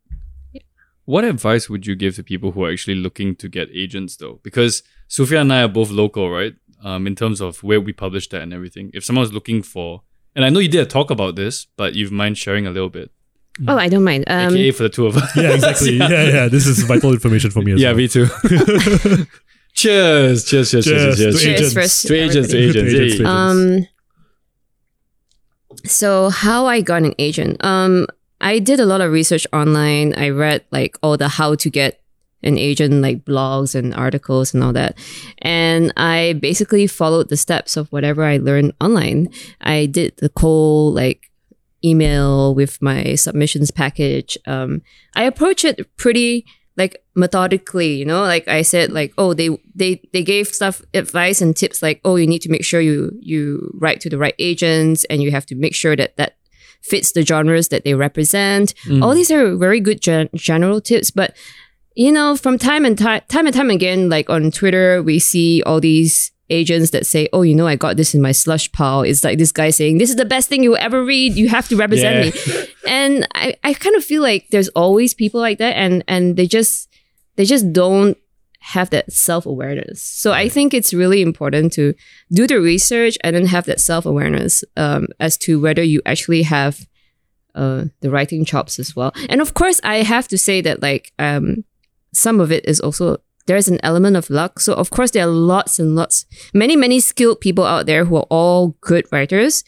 [1.05, 4.41] What advice would you give to people who are actually looking to get agents, though?
[4.43, 6.53] Because Suffian and I are both local, right?
[6.83, 8.91] Um, in terms of where we publish that and everything.
[8.93, 10.01] If someone's looking for,
[10.35, 12.89] and I know you did a talk about this, but you've mind sharing a little
[12.89, 13.11] bit,
[13.67, 14.25] Oh, I don't mind.
[14.27, 15.35] Um, aka for the two of us.
[15.35, 15.93] Yeah, exactly.
[15.97, 16.07] yeah.
[16.09, 17.97] yeah, This is vital information for me as yeah, well.
[17.97, 18.27] me too.
[19.77, 21.41] cheers, cheers, cheers, cheers, Cheers cheers.
[21.41, 22.01] to cheers agents.
[22.03, 22.57] To agents, to agents.
[22.57, 22.97] To agents, hey.
[22.97, 23.29] to agents.
[23.29, 23.87] Um,
[25.85, 27.63] so how I got an agent?
[27.63, 28.07] Um,
[28.41, 30.13] I did a lot of research online.
[30.17, 32.01] I read like all the how to get
[32.43, 34.97] an agent like blogs and articles and all that.
[35.39, 39.29] And I basically followed the steps of whatever I learned online.
[39.61, 41.31] I did the whole like
[41.83, 44.37] email with my submissions package.
[44.45, 44.81] Um,
[45.15, 46.45] I approach it pretty
[46.77, 51.41] like methodically, you know, like I said, like, oh, they, they, they gave stuff, advice
[51.41, 54.35] and tips like, oh, you need to make sure you, you write to the right
[54.37, 56.37] agents and you have to make sure that that
[56.81, 58.75] fits the genres that they represent.
[58.85, 59.03] Mm.
[59.03, 61.35] All these are very good gen- general tips, but
[61.95, 65.63] you know, from time and time, time and time again, like on Twitter, we see
[65.63, 69.01] all these agents that say, "Oh, you know, I got this in my slush pile."
[69.01, 71.33] It's like this guy saying, "This is the best thing you will ever read.
[71.33, 75.41] You have to represent me." And I, I kind of feel like there's always people
[75.41, 76.87] like that, and and they just
[77.35, 78.17] they just don't
[78.59, 80.01] have that self awareness.
[80.01, 81.93] So I think it's really important to
[82.31, 86.43] do the research and then have that self awareness um, as to whether you actually
[86.43, 86.87] have
[87.55, 89.13] uh, the writing chops as well.
[89.29, 91.63] And of course, I have to say that like um,
[92.13, 93.17] some of it is also
[93.47, 94.59] there's an element of luck.
[94.59, 98.17] So of course, there are lots and lots, many many skilled people out there who
[98.17, 99.63] are all good writers.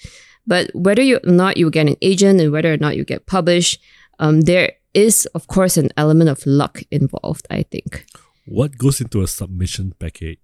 [0.46, 3.82] But whether or not you get an agent and whether or not you get published,
[4.20, 7.48] um, there is of course an element of luck involved.
[7.50, 8.06] I think.
[8.52, 10.39] What goes into a submission package?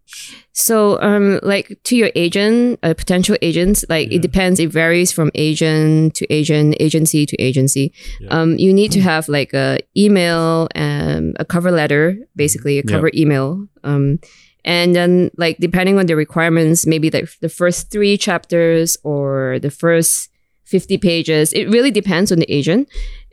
[0.53, 4.17] So, um, like to your agent, uh, potential agents, like Yeah.
[4.17, 4.59] it depends.
[4.59, 7.91] It varies from agent to agent, agency to agency.
[8.21, 8.27] Yeah.
[8.29, 12.91] Um, you need to have like a email and a cover letter, basically a Yeah.
[12.93, 13.67] cover email.
[13.83, 14.19] Um,
[14.63, 19.71] and then like depending on the requirements, maybe like the first three chapters or the
[19.71, 20.29] first
[20.63, 21.53] fifty pages.
[21.53, 22.87] It really depends on the agent.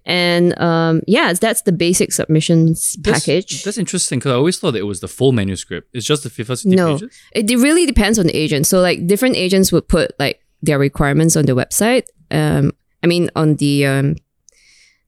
[0.04, 3.62] And um, yeah, that's the basic submissions That's- package.
[3.64, 5.88] That's interesting because I always thought that it was the full manuscript.
[5.92, 6.94] It's just the first 50 No.
[6.94, 7.16] pages.
[7.34, 8.66] It, it really depends on the agent.
[8.66, 12.04] So like different agents would put like their requirements on the website.
[12.30, 12.72] Um,
[13.02, 14.16] I mean on the um,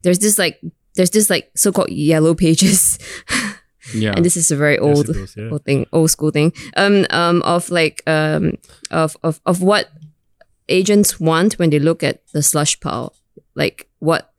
[0.02, 0.60] there's this like
[0.96, 2.98] there's this like so-called yellow pages,
[3.94, 4.12] Yeah.
[4.14, 5.48] and this is a very old goes, yeah.
[5.50, 6.52] old thing, old school thing.
[6.76, 8.58] Um, um, of like um,
[8.92, 9.90] of of of what
[10.68, 13.14] agents want when they look at the slush pile,
[13.54, 14.30] like what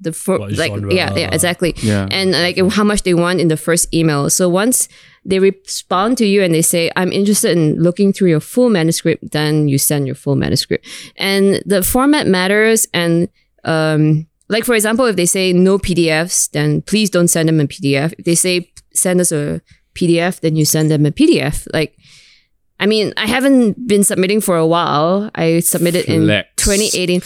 [0.00, 0.94] the for, What like genre?
[0.94, 2.06] yeah yeah exactly yeah.
[2.10, 4.30] and like how much they want in the first email.
[4.30, 4.88] So once
[5.24, 9.32] they respond to you and they say, I'm interested in looking through your full manuscript,
[9.32, 10.86] then you send your full manuscript.
[11.16, 12.86] And the format matters.
[12.94, 13.28] And
[13.64, 17.66] um, like, for example, if they say no PDFs, then please don't send them a
[17.66, 18.14] PDF.
[18.18, 19.60] If they say send us a
[19.94, 21.66] PDF, then you send them a PDF.
[21.74, 21.98] Like,
[22.80, 25.30] I mean, I haven't been submitting for a while.
[25.34, 27.20] I submitted in 2018.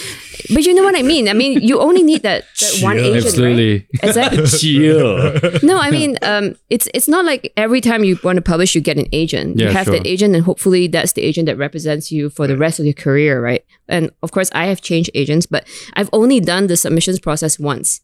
[0.55, 1.29] But you know what I mean?
[1.29, 3.05] I mean, you only need that, that one Chill.
[3.05, 3.27] agent, right?
[3.27, 3.89] Absolutely.
[4.03, 4.47] Exactly.
[4.47, 5.41] Chill.
[5.63, 8.81] no, I mean, um, it's it's not like every time you want to publish, you
[8.81, 9.59] get an agent.
[9.59, 9.95] Yeah, you have sure.
[9.95, 12.95] that agent, and hopefully that's the agent that represents you for the rest of your
[12.95, 13.65] career, right?
[13.89, 18.01] And of course, I have changed agents, but I've only done the submissions process once.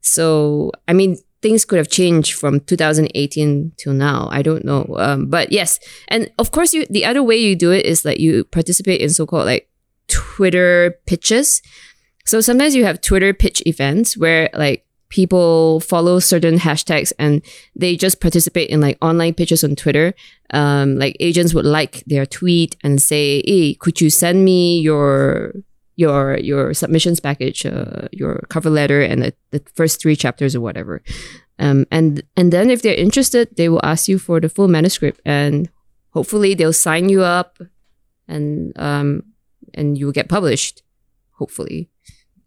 [0.00, 4.28] So, I mean, things could have changed from 2018 till now.
[4.30, 4.86] I don't know.
[4.98, 5.78] Um, but yes,
[6.08, 9.10] and of course, you the other way you do it is like you participate in
[9.10, 9.68] so-called like
[10.08, 11.62] Twitter pitches.
[12.24, 17.42] So sometimes you have Twitter pitch events where like people follow certain hashtags and
[17.74, 20.12] they just participate in like online pitches on Twitter.
[20.50, 25.54] Um, like agents would like their tweet and say, "Hey, could you send me your
[25.98, 30.62] your your submissions package, uh, your cover letter, and the, the first three chapters or
[30.62, 31.02] whatever."
[31.58, 35.18] Um, and and then if they're interested, they will ask you for the full manuscript,
[35.26, 35.68] and
[36.14, 37.58] hopefully they'll sign you up,
[38.30, 39.22] and um,
[39.74, 40.82] and you will get published.
[41.42, 41.90] Hopefully,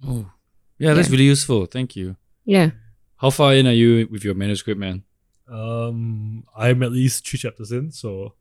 [0.08, 0.32] Oh.
[0.80, 1.12] Yeah, that's Yeah.
[1.14, 1.66] really useful.
[1.68, 2.16] Thank you.
[2.46, 2.72] yeah.
[3.22, 5.04] How far in are you with your manuscript, man?
[5.48, 8.34] Um, I'm at least three chapters in, so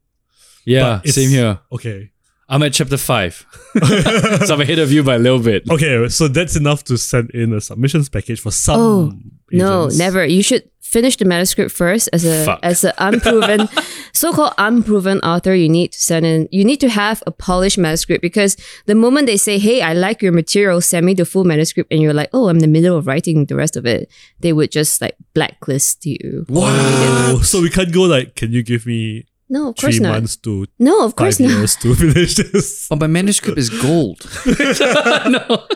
[0.64, 1.58] Yeah, same here.
[1.70, 2.10] okay.
[2.50, 3.46] I'm at chapter five,
[4.44, 5.62] so I'm ahead of you by a little bit.
[5.70, 8.80] Okay, so that's enough to send in a submissions package for some.
[8.80, 9.12] Oh,
[9.52, 10.24] No, never.
[10.26, 12.58] You should finish the manuscript first as a Fuck.
[12.64, 13.68] as an unproven
[14.12, 15.54] so-called unproven author.
[15.54, 16.48] You need to send in.
[16.50, 20.20] You need to have a polished manuscript because the moment they say, "Hey, I like
[20.20, 20.80] your material.
[20.80, 23.46] Send me the full manuscript," and you're like, "Oh, I'm in the middle of writing
[23.46, 26.44] the rest of it," they would just like blacklist you.
[26.50, 30.12] Oh, so we can't go like, can you give me No, of course three not.
[30.12, 31.50] months to No, of five course not.
[31.50, 32.86] years to finish this?
[32.88, 34.20] But my manuscript is gold.
[34.46, 35.66] no.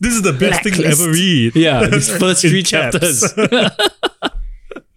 [0.00, 1.00] This is the best thing to Blacklist.
[1.02, 1.54] ever read.
[1.56, 2.98] Yeah, these first In three caps.
[2.98, 3.22] chapters.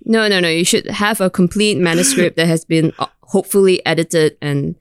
[0.05, 0.49] No, no, no.
[0.49, 4.75] You should have a complete manuscript that has been uh, hopefully edited and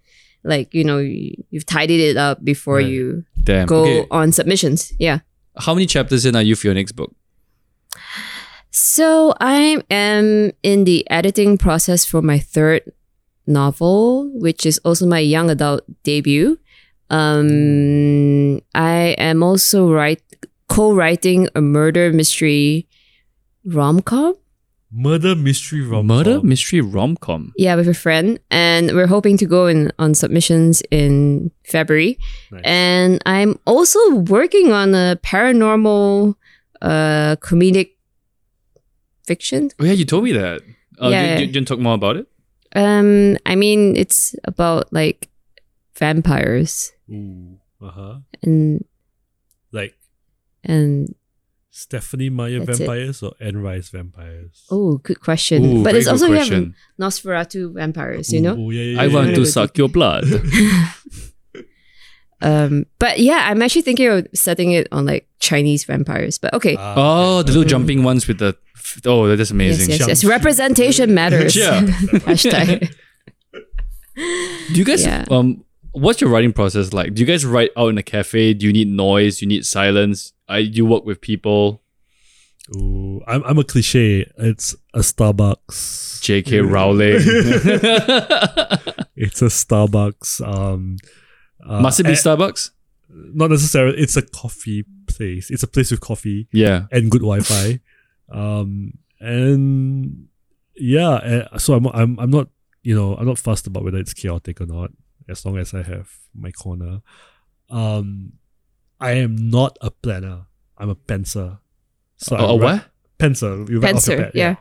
[0.44, 2.86] like you know you, you've tidied it up before Right.
[2.88, 3.66] you Damn.
[3.66, 4.06] go okay.
[4.10, 4.92] on submissions.
[4.98, 5.20] Yeah.
[5.58, 7.14] How many chapters in are you for your next book?
[8.70, 12.80] So I am in the editing process for my third
[13.46, 16.58] novel, which is also my young adult debut.
[17.10, 20.22] Um, I am also write
[20.68, 22.86] co-writing a murder mystery
[23.64, 24.34] rom-com.
[24.94, 27.52] Murder mystery rom Murder mystery rom com.
[27.56, 32.18] Yeah, with a friend, and we're hoping to go in on submissions in February.
[32.50, 32.60] Nice.
[32.64, 36.34] And I'm also working on a paranormal,
[36.82, 37.92] uh, comedic
[39.26, 39.70] fiction.
[39.80, 40.60] Oh yeah, you told me that.
[41.00, 41.38] Uh, Yeah.
[41.38, 42.26] do, do, do you talk more about it?
[42.74, 45.28] Um, I mean, it's about like
[45.94, 48.14] vampires Ooh, uh huh.
[48.42, 48.84] and
[49.72, 49.94] Like
[50.64, 51.14] and
[51.70, 52.86] Stephenie Meyer That's it.
[52.86, 54.66] vampires or Anne Rice vampires?
[54.70, 55.64] oh, good question.
[55.64, 56.74] Ooh, but it's good also you have.
[57.00, 58.56] Nosferatu vampires, you know.
[58.56, 59.36] Ooh, yeah, yeah, I yeah, want yeah.
[59.36, 60.24] to suck your blood.
[62.42, 66.38] Um, but yeah, I'm actually thinking of setting it on like Chinese vampires.
[66.38, 68.56] But okay, Ah, oh, the little jumping ones with the.
[69.06, 69.88] Oh, that's amazing.
[69.90, 70.20] yes, yes.
[70.22, 70.30] Jump.
[70.32, 71.54] Representation matters.
[71.62, 71.80] Yeah.
[72.26, 72.92] Hashtag.
[74.16, 75.24] Do you guys Yeah.
[75.30, 77.14] um what's your writing process like?
[77.14, 78.52] Do you guys write out in a cafe?
[78.54, 79.38] Do you need noise?
[79.38, 80.32] Do you need silence?
[80.48, 81.80] I you work with people.
[82.76, 84.30] Ooh, I'm, I'm a cliche.
[84.38, 86.20] It's a Starbucks.
[86.22, 86.60] J.K.
[86.74, 87.16] Rowling.
[89.16, 90.40] It's a Starbucks.
[90.46, 90.96] Um,
[91.66, 92.70] uh, Must it be eh, Starbucks?
[93.14, 93.98] not necessarily.
[93.98, 95.50] It's a coffee place.
[95.50, 96.86] It's a place with coffee Yeah.
[96.90, 97.80] and good Wi-Fi.
[98.32, 100.28] um, and
[100.76, 102.48] yeah, eh, so I'm I'm I'm not
[102.82, 104.90] you know I'm not fussed about whether it's chaotic or not,
[105.28, 107.02] as long as I have my corner.
[107.70, 108.32] Um,
[109.00, 110.46] I am not a planner.
[110.78, 111.58] I'm a pantser.
[112.16, 112.88] So I Oh, a write- what?
[113.18, 113.68] Pantser.
[113.68, 114.56] You write off your Pantser, pad, yeah.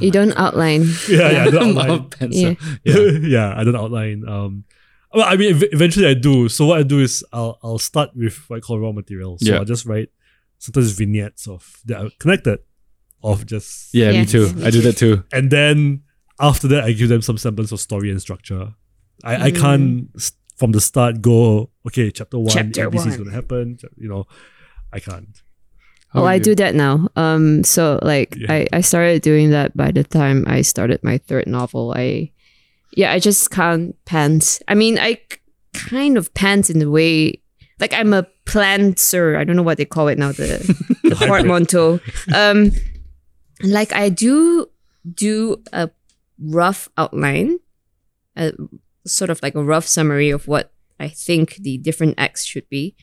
[0.00, 0.82] You don't outline.
[1.08, 2.32] Yeah, yeah, I don't Oh, outline.
[2.32, 2.54] Yeah.
[2.84, 3.10] Yeah.
[3.22, 4.28] yeah, I don't outline.
[4.28, 4.64] Um,
[5.14, 6.48] well, I mean, eventually I do.
[6.48, 9.38] So what I do is I'll I'll start with what I call raw material.
[9.38, 9.58] So Yeah.
[9.58, 10.10] I'll just write
[10.58, 12.58] sometimes vignettes of that are connected,
[13.22, 14.52] of just Yeah, me Yeah, too.
[14.54, 15.24] me I do that too.
[15.32, 16.02] and then
[16.40, 18.74] after that I give them some semblance of story and structure.
[19.24, 19.60] I I Mm.
[19.60, 23.78] can't from the start go okay chapter one Chapter ABC is gonna happen.
[23.96, 24.24] You know,
[24.92, 25.42] I can't.
[26.14, 27.08] oh, I do that now.
[27.16, 28.52] Um, so like Yeah.
[28.52, 31.94] I, I started doing that by the time I started my third novel.
[31.96, 32.30] I,
[32.92, 34.62] yeah, I just can't pants.
[34.68, 35.20] I mean, I
[35.72, 37.40] kind of pants in the way,
[37.80, 39.36] like I'm a plantser.
[39.36, 40.32] I don't know what they call it now.
[40.32, 40.58] The
[41.02, 42.00] the portmanteau.
[42.34, 42.72] Um,
[43.62, 44.68] like I do
[45.14, 45.90] do a
[46.38, 47.58] rough outline,
[48.36, 48.52] a
[49.06, 52.94] sort of like a rough summary of what I think the different acts should be.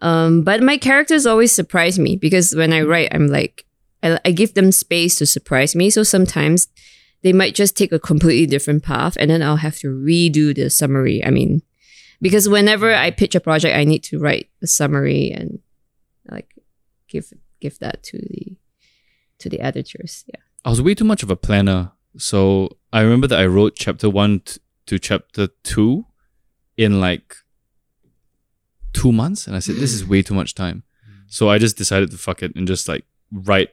[0.00, 3.64] Um, but my characters always surprise me because when I write, I'm like,
[4.02, 5.90] I, I give them space to surprise me.
[5.90, 6.68] So sometimes
[7.24, 10.68] they might just take a completely different path and then I'll have to redo the
[10.68, 11.24] summary.
[11.24, 11.62] I mean,
[12.20, 15.58] because whenever I pitch a project, I need to write a summary and
[16.30, 16.54] like
[17.08, 18.56] give give that to the
[19.38, 20.24] to the editors.
[20.26, 20.40] Yeah.
[20.66, 21.92] I was way too much of a planner.
[22.18, 26.04] So I remember that I wrote chapter one t- to chapter two
[26.76, 27.36] in like
[28.92, 29.46] two months.
[29.46, 30.82] And I said, this is way too much time.
[31.26, 33.70] So I just decided to fuck it and just like write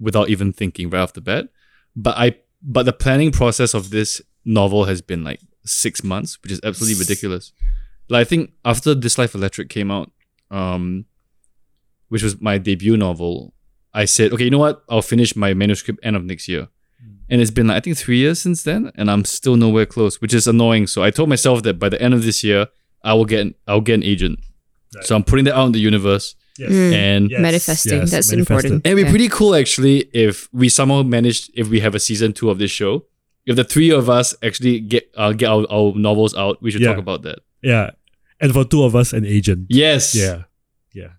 [0.00, 1.50] without even thinking right off the bat.
[1.94, 6.50] But I, but the planning process of this novel has been like six months, which
[6.50, 7.52] is absolutely ridiculous.
[8.08, 10.10] Like I think after This Life Electric came out,
[10.50, 11.04] um,
[12.08, 13.54] which was my debut novel,
[13.92, 14.82] I said, okay, you know what?
[14.88, 16.68] I'll finish my manuscript end of next year.
[17.28, 20.20] And it's been like I think three years since then, and I'm still nowhere close,
[20.20, 20.86] which is annoying.
[20.86, 22.66] So I told myself that by the end of this year,
[23.02, 24.40] I will get an, I'll get an agent.
[24.94, 25.04] Right.
[25.04, 26.70] So I'm putting that out in the universe, Yes.
[26.70, 26.92] Mm.
[26.94, 28.38] and Yes, Manifesting, yes, that's manifested.
[28.72, 28.86] important.
[28.86, 29.10] it'd be Yeah.
[29.10, 32.70] pretty cool actually if we somehow managed if we have a season two of this
[32.70, 33.04] show.
[33.46, 36.80] If the three of us actually get uh, get our, our novels out, we should
[36.80, 36.90] Yeah.
[36.90, 37.40] talk about that.
[37.62, 37.90] Yeah.
[38.40, 39.66] And for two of us, an agent.
[39.68, 40.14] Yes.
[40.14, 40.44] Yeah.
[40.94, 41.12] Yeah.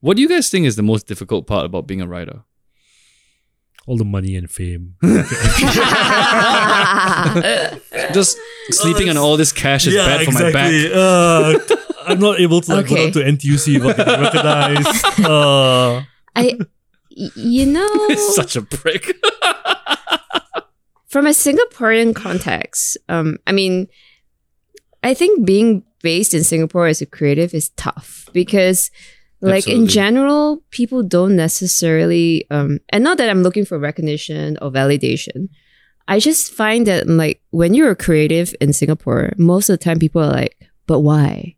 [0.00, 2.42] What do you guys think is the most difficult part about being a writer?
[3.88, 4.94] all the money and fame.
[8.14, 8.38] Just
[8.70, 10.72] sleeping on all this cash is bad for my back.
[10.94, 11.58] Uh,
[12.06, 13.10] I'm not able to like, Okay.
[13.10, 15.04] go to NTUC recognized.
[15.24, 16.02] Uh,
[16.34, 16.58] I,
[17.10, 19.14] you know, such a prick.
[21.06, 23.88] from a Singaporean context, um, I mean,
[25.02, 28.90] I think being based in Singapore as a creative is tough because,
[29.40, 34.70] like in general, people don't necessarily, um, and not that I'm looking for recognition or
[34.70, 35.48] validation.
[36.08, 39.98] I just find that like when you're a creative in Singapore, most of the time
[39.98, 41.56] people are like, "But why?"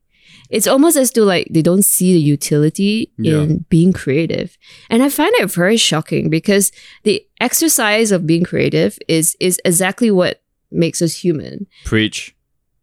[0.55, 3.43] It's almost as though like they don't see the utility Yeah.
[3.43, 4.57] in being creative,
[4.91, 6.71] and I find it very shocking because
[7.03, 10.35] the exercise of being creative is is exactly what
[10.71, 12.35] makes us human Preach.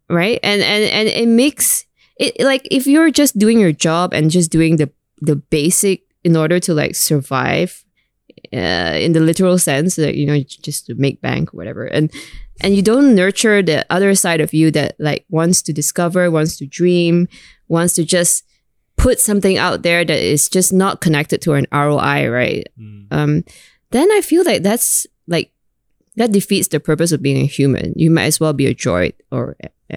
[0.09, 1.85] right and and and it makes
[2.19, 4.89] it like if you're just doing your job and just doing the
[5.29, 7.83] the basic in order to like survive
[8.53, 12.11] uh, in the literal sense that you know just to make bank or whatever and
[12.63, 16.57] and you don't nurture the other side of you that like wants to discover wants
[16.57, 17.27] to dream
[17.71, 18.45] wants to just
[18.97, 23.43] put something out there that is just not connected to an ROI right mm, um,
[23.91, 25.51] then I feel like that's like
[26.15, 27.93] that defeats the purpose of being a human.
[27.95, 29.55] You might as well be a droid, or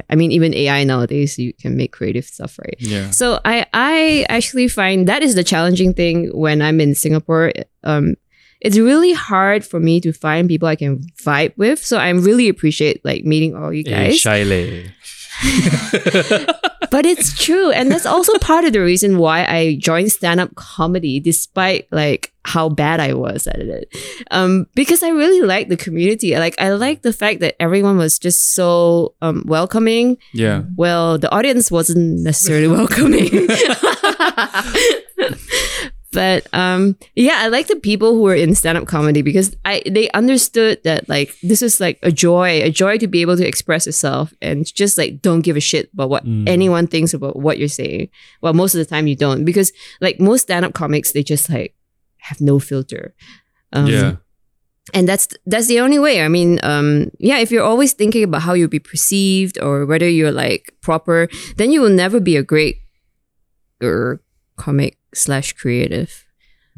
[0.08, 2.76] I mean, even AI nowadays you can make creative stuff, right?
[2.78, 3.10] Yeah.
[3.10, 7.52] So I I actually find that is the challenging thing when I'm in Singapore.
[7.82, 8.14] Um,
[8.60, 11.84] it's really hard for me to find people I can vibe with.
[11.84, 14.20] So I really appreciate like meeting all you Hey, guys.
[16.90, 21.18] But it's true and that's also part of the reason why i joined stand-up comedy
[21.18, 23.88] despite like how bad i was at it.
[24.30, 26.36] Um because i really liked the community.
[26.38, 30.18] Like i liked the fact that everyone was just so um welcoming.
[30.32, 30.62] Yeah.
[30.76, 33.26] well the audience wasn't necessarily welcoming
[36.14, 40.08] but um yeah i like the people who were in stand-up comedy because i they
[40.10, 43.86] understood that like this is like a joy a joy to be able to express
[43.86, 46.48] yourself and just like don't give a shit about what Mm.
[46.48, 48.08] anyone thinks about what you're saying
[48.40, 51.74] well most of the time you don't because like most stand-up comics they just like
[52.18, 53.14] have no filter
[53.72, 54.16] um, yeah.
[54.94, 58.42] and that's that's the only way i mean um yeah if you're always thinking about
[58.42, 62.42] how you'll be perceived or whether you're like proper then you will never be a
[62.42, 62.76] great
[63.82, 64.22] er,
[64.56, 66.24] comic slash creative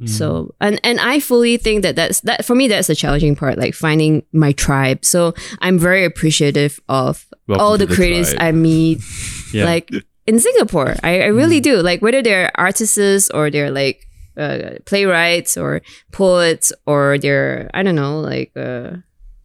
[0.00, 0.08] mm.
[0.08, 3.58] so and and i fully think that that's that for me that's the challenging part
[3.58, 8.42] like finding my tribe so i'm very appreciative of Welcome all the creatives tribe.
[8.42, 9.00] i meet
[9.52, 9.64] Yeah.
[9.64, 9.90] like
[10.26, 10.96] in Singapore.
[11.02, 11.82] I, I really do.
[11.82, 14.06] Like whether they're artists or they're like
[14.36, 15.82] uh, playwrights or
[16.12, 18.96] poets or they're I don't know like uh,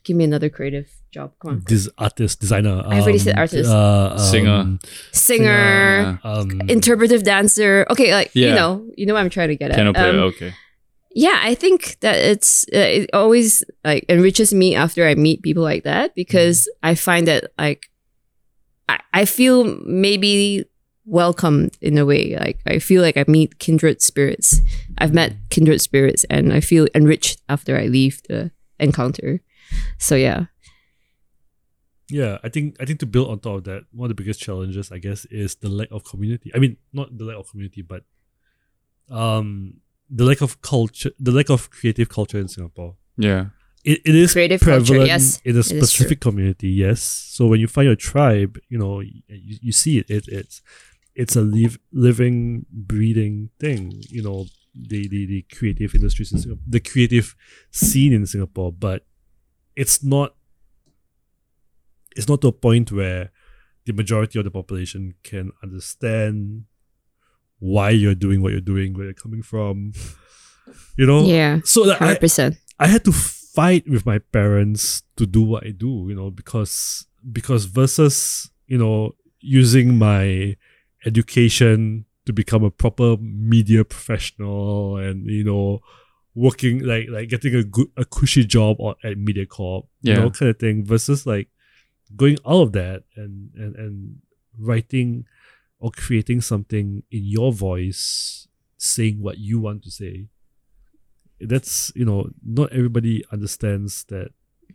[0.04, 1.34] give me another creative job.
[1.39, 2.82] Come on, This artist, designer.
[2.86, 3.70] I've already said um, artist.
[3.70, 4.80] Uh, um, Singer.
[5.12, 6.18] singer, Yeah.
[6.24, 7.86] Um, interpretive dancer.
[7.89, 9.76] Okay, like you know, you know what I'm trying to get at.
[9.76, 10.09] Piano player.
[10.09, 10.53] Um, okay.
[11.14, 15.64] yeah, I think that it's uh, it always like enriches me after I meet people
[15.64, 17.89] like that because I find that like
[18.88, 20.66] I, I feel maybe
[21.05, 22.38] welcomed in a way.
[22.39, 24.62] Like I feel like I meet kindred spirits.
[24.97, 29.41] I've met kindred spirits and I feel enriched after I leave the encounter.
[29.97, 30.45] So yeah.
[32.12, 34.39] Yeah, I think I think to build on top of that, one of the biggest
[34.39, 36.51] challenges, I guess, is the lack of community.
[36.53, 38.03] I mean, not the lack of community, but
[39.09, 39.76] um,
[40.09, 42.95] the lack of culture, the lack of creative culture in Singapore.
[43.18, 43.45] Yeah.
[43.84, 46.70] It, it is Creative culture, prevalent yes, in a it is specific community.
[46.70, 50.09] Yes, so when you find your tribe, you know, you, you see it.
[50.09, 50.62] it it's
[51.16, 54.03] it's a live, living, breathing thing.
[54.07, 54.45] You know,
[54.76, 57.36] the the, the creative industries in Singapore, the creative
[57.72, 59.05] scene in Singapore, but
[59.76, 60.36] it's not
[62.16, 63.32] it's not to a point where
[63.86, 66.66] the majority of the population can understand
[67.59, 69.93] why you're doing what you're doing, where you're coming from.
[70.95, 71.26] You know?
[71.26, 71.59] Yeah.
[71.66, 72.55] So like, I, Hundred percent.
[72.80, 77.07] I had to fight with my parents to do what I do, you know, because
[77.32, 80.55] because versus, you know, using my
[81.05, 85.80] education to become a proper media professional and, you know,
[86.36, 90.20] working like like getting a good a cushy job or at MediaCorp, you Yeah.
[90.20, 91.49] know, kind of thing, versus like
[92.16, 94.16] going out of that and and and
[94.57, 95.26] writing
[95.80, 98.47] or creating something in your voice,
[98.78, 100.28] saying what you want to say
[101.39, 104.30] that's you know not everybody understands that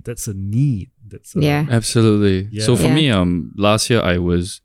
[0.05, 1.67] that's a need that's a, Yeah.
[1.71, 2.49] Absolutely.
[2.51, 2.65] Yeah.
[2.65, 2.95] So for Yeah.
[2.95, 4.61] me, um, last year I was,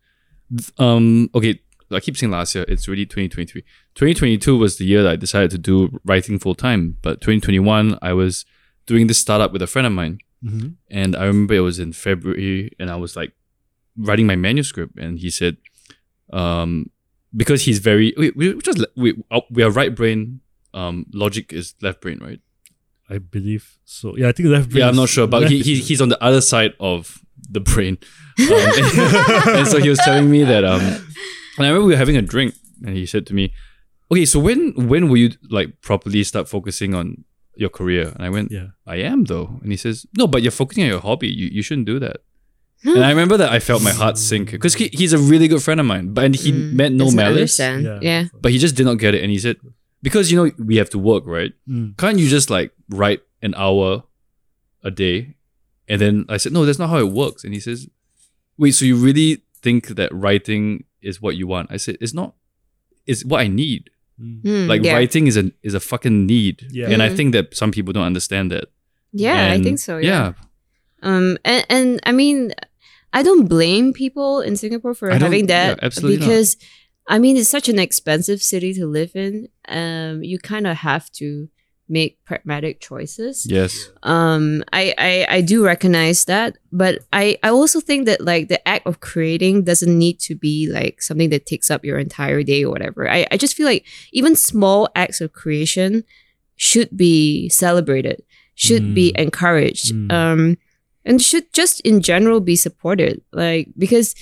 [0.77, 1.59] um, okay.
[1.89, 2.65] I keep saying last year.
[2.67, 3.63] It's really 2023.
[3.95, 6.97] 2022 was the year that I decided to do writing full time.
[7.01, 8.45] But 2021, I was
[8.85, 10.75] doing this startup with a friend of mine, Mhm.
[10.89, 13.33] and I remember it was in February, and I was like
[13.97, 15.57] writing my manuscript, and he said,
[16.33, 16.89] um,
[17.35, 19.21] because he's very, we, we just we
[19.51, 20.41] we are right brain,
[20.73, 22.39] um, logic is left brain, right?
[23.09, 24.15] I believe so.
[24.17, 24.79] Yeah, I think left brain.
[24.81, 27.19] Yeah, I'm not sure, but he, he he's on the other side of
[27.49, 27.97] the brain,
[28.39, 28.47] um,
[29.57, 30.63] and, so he was telling me that.
[30.63, 33.53] Um, and I remember we were having a drink, and he said to me,
[34.11, 37.25] "Okay, so when when will you like properly start focusing on
[37.55, 38.67] your career?" And I went, yeah.
[38.85, 41.27] "I am though." And he says, "No, but you're focusing on your hobby.
[41.29, 42.17] You you shouldn't do that."
[42.83, 45.61] and I remember that I felt my heart sink because he, he's a really good
[45.61, 47.83] friend of mine, but and he Mm, meant no doesn't malice, understand.
[47.85, 47.99] Yeah.
[48.01, 48.23] Yeah.
[48.41, 49.21] but he just did not get it.
[49.21, 49.57] And he said,
[50.01, 51.53] "Because you know we have to work, right?
[51.69, 51.95] Mm.
[51.97, 54.03] can't you just like write an hour
[54.83, 55.35] a day?
[55.87, 57.43] And then I said, no, that's not how it works.
[57.43, 57.87] And he says,
[58.57, 61.69] wait, so you really think that writing is what you want?
[61.69, 62.33] I said, it's not.
[63.05, 63.89] It's what I need.
[64.21, 64.41] Mm.
[64.43, 64.93] Mm, Like yeah.
[64.93, 66.67] writing is a is a fucking need.
[66.71, 66.89] Yeah.
[66.91, 67.15] And I Mm.
[67.17, 68.65] think that some people don't understand that.
[69.13, 69.97] Yeah, I think so.
[69.97, 70.09] Yeah.
[70.09, 70.33] Yeah.
[71.03, 72.53] Um, and, and I mean,
[73.13, 76.25] I don't blame people in Singapore for I don't- having yeah, that absolutely not.
[76.27, 76.57] because
[77.07, 79.47] I mean it's such an expensive city to live in.
[79.67, 81.49] Um, you kind of have to
[81.91, 83.45] make pragmatic choices.
[83.45, 83.89] Yes.
[84.03, 88.65] Um, I, I I do recognize that, but I I also think that like the
[88.67, 92.63] act of creating doesn't need to be like something that takes up your entire day
[92.63, 93.09] or whatever.
[93.09, 96.03] I I just feel like even small acts of creation
[96.55, 98.23] should be celebrated,
[98.55, 100.11] should be encouraged, Mm.
[100.11, 100.57] um,
[101.03, 103.21] and should just in general be supported.
[103.33, 104.15] Like because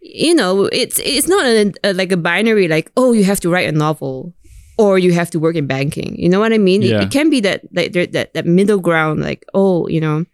[0.00, 3.50] you know it's it's not a, a, like a binary like oh you have to
[3.50, 4.32] write a novel
[4.80, 6.10] or you have to work in banking.
[6.22, 6.82] You know what I mean?
[6.82, 7.02] It- Yeah.
[7.04, 10.24] It, can be that like there- that that middle ground like oh you know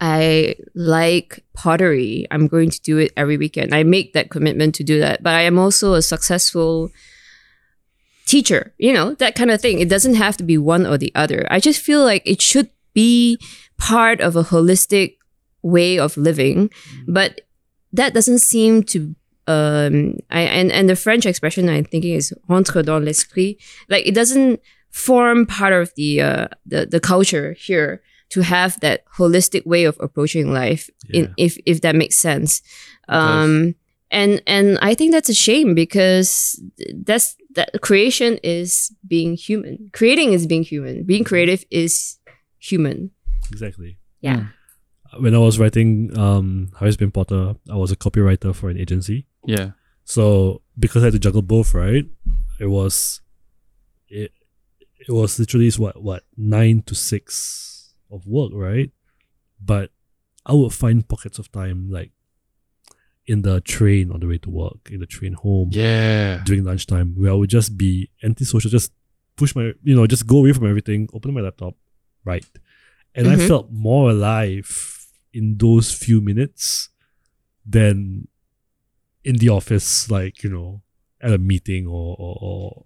[0.00, 2.26] I like pottery.
[2.32, 3.72] I'm going to do it every weekend.
[3.72, 5.22] I make that commitment to do that.
[5.22, 6.90] But I am also a successful
[8.26, 9.78] teacher, you know, that kind of thing.
[9.80, 11.46] It doesn't have to be one or the other.
[11.50, 13.38] I just feel like it should be
[13.78, 15.16] part of a holistic
[15.62, 16.68] way of living.
[16.70, 17.12] Mm-hmm.
[17.14, 17.42] But
[17.92, 19.14] that doesn't seem to
[19.46, 23.58] um I and, and the French expression I'm thinking is rentre dans l'esprit.
[23.88, 29.04] Like it doesn't form part of the uh the, the culture here to have that
[29.18, 31.20] holistic way of approaching life Yeah.
[31.20, 32.62] in if if that makes sense.
[33.08, 33.74] Um
[34.10, 36.60] and and I think that's a shame because
[37.04, 39.90] that's that creation is being human.
[39.92, 41.04] Creating is being human.
[41.04, 42.18] Being creative is
[42.58, 43.10] human.
[43.52, 43.98] Exactly.
[44.20, 44.46] Yeah.
[45.20, 49.26] When I was writing um Harris Bin Potter, I was a copywriter for an agency.
[49.46, 49.70] Yeah.
[50.04, 52.06] So because I had to juggle both, right?
[52.60, 53.20] It was
[54.08, 54.32] it
[54.98, 58.90] it was literally what what nine to six of work, right?
[59.64, 59.90] But
[60.46, 62.10] I would find pockets of time like
[63.26, 66.42] in the train on the way to work, in the train home, Yeah.
[66.44, 68.92] during lunchtime, where I would just be antisocial, just
[69.36, 71.74] push my you know, just go away from everything, open my laptop,
[72.24, 72.46] write.
[73.14, 73.46] And I Mhm.
[73.48, 74.68] felt more alive
[75.32, 76.90] in those few minutes
[77.64, 78.28] than
[79.24, 80.82] in the office, like, you know,
[81.20, 82.84] at a meeting or or, or,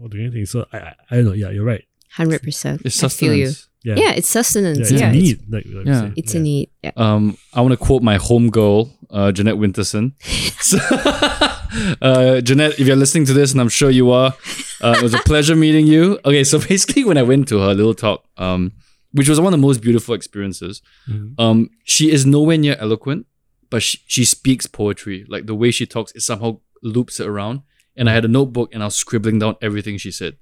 [0.00, 0.46] or doing anything.
[0.46, 1.84] So I, I I don't know, yeah, you're right.
[2.10, 2.82] Hundred percent.
[2.84, 3.46] It's I feel you.
[3.46, 3.68] sustenance.
[3.84, 3.94] Yeah.
[3.96, 5.40] Yeah, it's Yeah, it's Yeah, a need.
[5.52, 6.00] Like, like Yeah.
[6.00, 6.12] say.
[6.16, 6.40] it's yeah.
[6.40, 6.70] a need.
[6.84, 6.92] Yeah.
[6.96, 10.12] Um, I want to quote my homegirl, uh, Jeanette Winterson.
[10.62, 10.78] So,
[12.02, 14.32] uh, Jeanette, if you're listening to this, and I'm sure you are,
[14.80, 16.20] uh, it was a pleasure meeting you.
[16.24, 18.72] Okay, so basically, when I went to her little talk, um,
[19.12, 20.80] which was one of the most beautiful experiences,
[21.10, 21.34] Mhm.
[21.38, 23.26] um, she is nowhere near eloquent,
[23.72, 25.24] but she, she speaks poetry.
[25.28, 27.62] Like the way she talks, it somehow loops it around.
[27.96, 30.36] And I had a notebook, and I was scribbling down everything she said.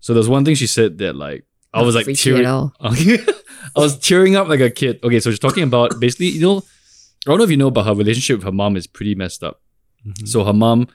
[0.00, 2.46] So there's one thing she said that like I Not was like freaky tearing.
[2.46, 2.70] at.
[3.76, 5.00] I was tearing up like a kid.
[5.02, 7.84] Okay, so she's talking about basically, you know, I don't know if you know, but
[7.84, 9.62] her relationship with her mom is pretty messed up.
[10.06, 10.26] Mhm.
[10.28, 10.88] So her mom,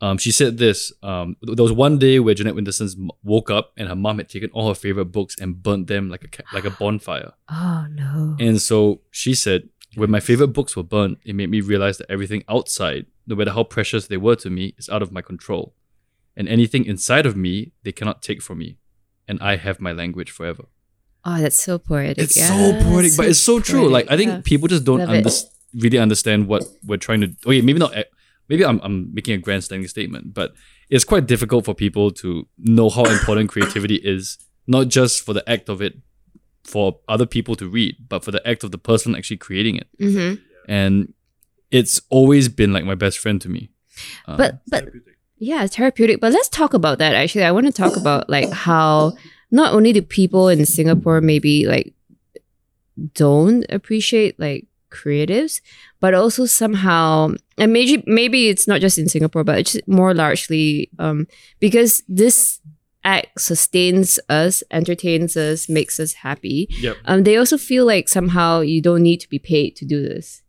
[0.00, 0.92] um, she said this.
[1.02, 4.50] Um, there was one day where Jeanette Winterson woke up and her mom had taken
[4.52, 7.32] all her favorite books and burnt them like a like a bonfire.
[7.48, 8.36] Oh no.
[8.40, 12.10] And so she said, when my favorite books were burnt, it made me realize that
[12.10, 15.74] everything outside, no matter how precious they were to me, is out of my control.
[16.36, 18.76] And anything inside of me, they cannot take from me.
[19.28, 20.64] And I have my language forever.
[21.24, 22.18] Oh, that's so poetic.
[22.18, 23.88] It's Yeah, so poetic, but it's so true.
[23.88, 24.06] Like.
[24.10, 24.40] I think Yeah.
[24.44, 25.30] people just don't under-
[25.74, 27.28] really understand what we're trying to.
[27.46, 27.96] Oh, okay, maybe not.
[27.96, 28.04] e-
[28.48, 30.54] Maybe I'm I'm making a grandstanding statement, but
[30.88, 34.38] it's quite difficult for people to know how important creativity is,
[34.68, 35.94] not just for the act of it,
[36.66, 39.88] for other people to read, but for the act of the person actually creating it.
[40.00, 40.40] Mhm.
[40.68, 41.12] And
[41.70, 43.70] it's always been like my best friend to me.
[44.26, 44.88] Um, But but
[45.38, 46.20] yeah, it's therapeutic.
[46.20, 47.14] But let's talk about that.
[47.14, 49.16] Actually, I want to talk about like how
[49.50, 51.92] not only do people in Singapore maybe like
[53.14, 55.60] don't appreciate like creatives,
[56.00, 60.90] but also somehow and maybe maybe it's not just in Singapore, but it's more largely
[60.98, 61.26] um
[61.60, 62.60] because this
[63.06, 66.66] act sustains us, entertains us, makes us happy.
[66.80, 66.96] Yep.
[67.06, 70.42] Um, they also feel like somehow you don't need to be paid to do this.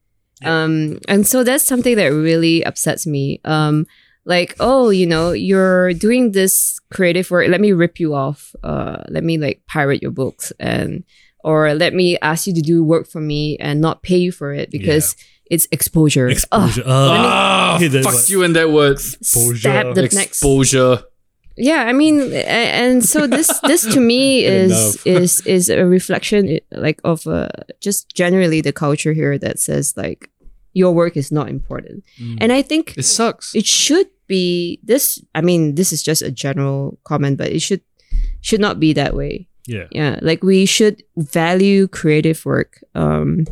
[0.44, 3.40] Um, and so that's something that really upsets me.
[3.46, 3.86] Um,
[4.26, 9.02] like oh you know you're doing this creative work let me rip you off uh
[9.08, 11.06] let me like pirate your books and
[11.46, 14.52] or let me ask you to do work for me and not pay you for
[14.52, 15.16] it because
[15.50, 16.26] it's exposure.
[16.26, 16.32] Ugh.
[16.32, 16.84] Exposure.
[16.86, 18.98] Ah, hate that fuck you and that word.
[18.98, 19.60] Exposure.
[19.60, 21.04] Stab the next Exposure.
[21.58, 26.60] Yeah i mean and so this this to me is is is a reflection eh,
[26.72, 27.50] like of uh,
[27.82, 30.30] just generally the culture here that says like
[30.74, 32.38] your work is not important Mm.
[32.42, 33.54] and i think It sucks.
[33.56, 37.82] it should be this i mean this is just a general comment but it should
[38.42, 39.88] should not be that way Yeah.
[39.92, 43.46] yeah like we should value creative work um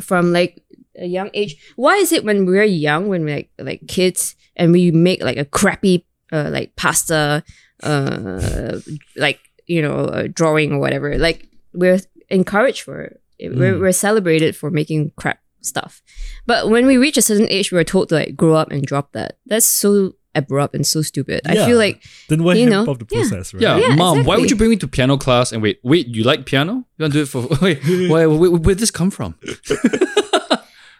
[0.00, 0.62] from like
[0.98, 4.72] a young age why is it when we're young when we're like like kids and
[4.72, 7.42] we make like a crappy uh, like pasta
[7.82, 8.80] uh
[9.16, 12.00] like you know a drawing or whatever like we're
[12.30, 13.80] encouraged for it we're, Mm.
[13.80, 16.02] we're celebrated for making crap stuff
[16.46, 19.12] but when we reach a certain age we're told to like grow up and drop
[19.12, 22.98] that that's so abrupt and so stupid i feel like Then why You know, up
[22.98, 23.20] the yeah.
[23.28, 23.62] process, right?
[23.62, 26.24] Yeah, Yeah, mom, why would you bring me to piano class and wait, wait, you
[26.24, 26.84] like piano?
[26.96, 29.34] You want to do it for wait, where, where, where did this come from?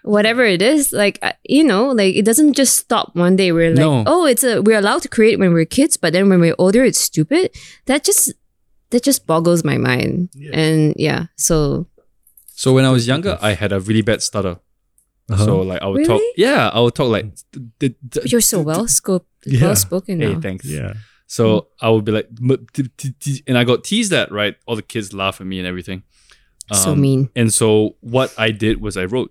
[0.07, 3.71] whatever it is like uh, you know like it doesn't just stop one day we're
[3.71, 4.05] like No.
[4.07, 6.85] oh it's a we're allowed to create when we're kids but then when we're older
[6.85, 7.51] it's stupid
[7.87, 8.33] that just
[8.91, 10.53] that just boggles my mind Yeah.
[10.63, 11.87] and yeah so
[12.55, 14.57] So when I was younger, I had a really bad stutter.
[15.29, 15.45] Uh-huh.
[15.45, 18.63] So like I would talk, yeah, I would talk like, d- d- d- you're so
[18.63, 19.61] well scoped Yeah.
[19.67, 20.65] well spoken Hey, thanks.
[20.65, 20.95] yeah.
[21.27, 22.29] So I would be like,
[23.47, 24.55] and I got teased at, right?
[24.67, 26.03] All the kids laugh at me and everything.
[26.73, 29.31] so Um, mean And so what I did was I wrote.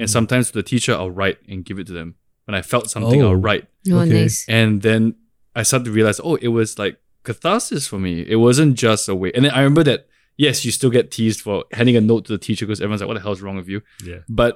[0.00, 0.12] And Mm.
[0.18, 2.14] sometimes to the teacher, I'll write and give it to them.
[2.46, 3.28] When I felt something, Oh.
[3.28, 3.64] I'll write.
[3.92, 4.22] oh okay.
[4.22, 5.14] nice And then
[5.54, 6.96] I started to realize, oh, it was like
[7.28, 8.14] catharsis for me.
[8.34, 9.30] It wasn't just a way.
[9.34, 10.00] And then I remember that,
[10.36, 13.08] yes, you still get teased for handing a note to the teacher because everyone's like,
[13.08, 13.82] what the hell's wrong with you?
[14.04, 14.20] Yeah.
[14.28, 14.52] But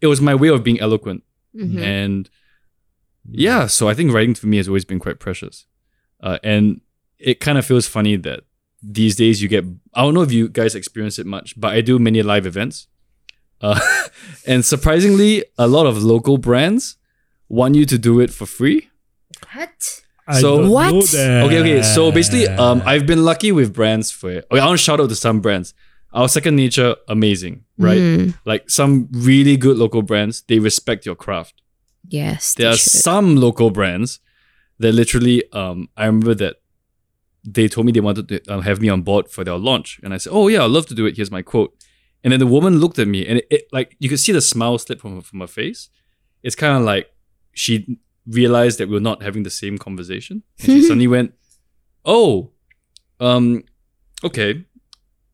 [0.00, 1.22] it was my way of being eloquent.
[1.56, 1.80] Mhm.
[1.80, 2.30] And
[3.30, 5.66] yeah, so I think writing for me has always been quite precious.
[6.20, 6.80] Uh, and
[7.18, 8.40] it kind of feels funny that
[8.82, 11.80] these days you get, I don't know if you guys experience it much, but I
[11.80, 12.86] do many live events.
[13.60, 13.78] Uh,
[14.46, 16.96] and surprisingly, a lot of local brands
[17.48, 18.88] want you to do it for free.
[19.54, 20.92] what I So- don't What?
[20.94, 21.44] know that.
[21.46, 21.82] Okay, okay.
[21.82, 24.46] So basically, um, I've been lucky with brands for it.
[24.50, 25.72] Okay, I want to shout out to some brands.
[26.12, 27.98] Our Second Nature, amazing, right?
[28.00, 31.54] Mm, Like some really good local brands, they respect your craft.
[32.10, 32.92] yes There they are should.
[33.02, 34.20] some local brands
[34.78, 36.56] that literally, um, I remember that
[37.44, 40.12] they told me they wanted to um, have me on board for their launch, and
[40.14, 41.72] I said, "Oh yeah, I'd love to do it." Here's my quote,
[42.28, 44.42] and then the woman looked at me, and it, it like you could see the
[44.42, 45.88] smile slip from her, from her face.
[46.42, 47.10] It's kind of like
[47.54, 51.32] she realized that we were not having the same conversation, and she suddenly went,
[52.04, 52.50] "Oh,
[53.18, 53.64] um,
[54.22, 54.66] okay,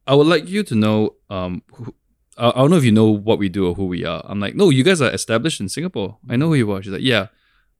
[0.07, 1.93] I would like you to know, um." Who,
[2.39, 4.23] I I don't know if you know what we do or who we are.
[4.25, 6.19] I'm like, no, you guys are established in Singapore.
[6.29, 6.81] I know who you are.
[6.81, 7.29] She's like, yeah.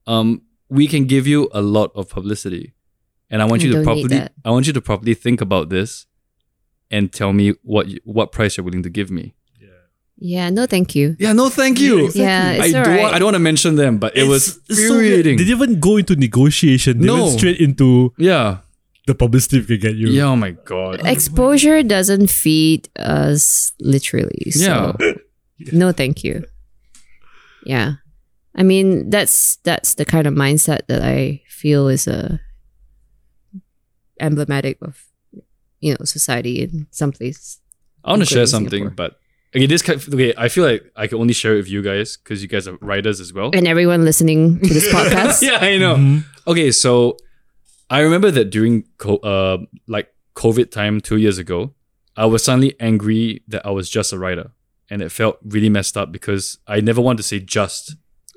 [0.07, 2.73] Um, we can give you a lot of publicity,
[3.29, 4.27] and I want I you to properly.
[4.43, 6.05] I want you to properly think about this,
[6.91, 9.33] and tell me what you, what price you're willing to give me.
[10.17, 12.05] yeah no thank you Yeah, no, thank you.
[12.05, 12.21] Exactly.
[12.23, 12.77] yeah I it's do.
[12.79, 13.01] alright.
[13.01, 15.35] Want, I don't want to mention them, but it was It's so infuriating.
[15.37, 16.99] They didn't even go into negotiation.
[16.99, 17.25] They No.
[17.25, 18.59] went straight into yeah,
[19.07, 20.07] the publicity we can get you.
[20.07, 20.23] yeah.
[20.31, 21.01] Oh my god.
[21.05, 24.95] exposure doesn't feed us literally so
[25.81, 26.35] no thank you
[27.65, 27.89] yeah
[28.55, 32.39] i mean that's that's the kind of mindset that i feel is a
[34.19, 35.03] emblematic of
[35.85, 37.41] you know society in some place
[38.03, 38.95] I want to share something, Singapore.
[39.01, 39.11] but
[39.55, 40.31] okay, this kind okay.
[40.45, 42.77] I feel like I can only share it with you guys because you guys are
[42.89, 43.49] writers as well.
[43.57, 45.95] and everyone listening to this podcast yeah, I know.
[45.95, 46.23] Mhm.
[46.51, 46.91] Okay, so
[47.89, 48.73] I remember that during
[49.03, 49.57] co- uh
[49.95, 50.07] like
[50.43, 51.59] COVID time two years ago,
[52.23, 54.47] I was suddenly angry that I was just a writer,
[54.91, 57.83] and it felt really messed up because I never want to say just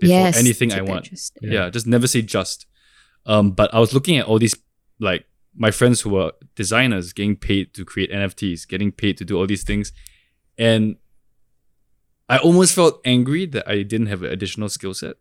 [0.01, 1.05] before yes anything I want.
[1.07, 1.53] interesting.
[1.55, 1.68] Yeah.
[1.76, 2.66] just never say just.
[3.26, 4.57] Um, but I was looking at all these
[5.09, 5.22] like
[5.59, 9.46] my friends who were designers getting paid to create NFTs, getting paid to do all
[9.46, 9.92] these things,
[10.56, 10.96] and
[12.28, 15.16] I almost felt angry that I didn't have an additional skill set,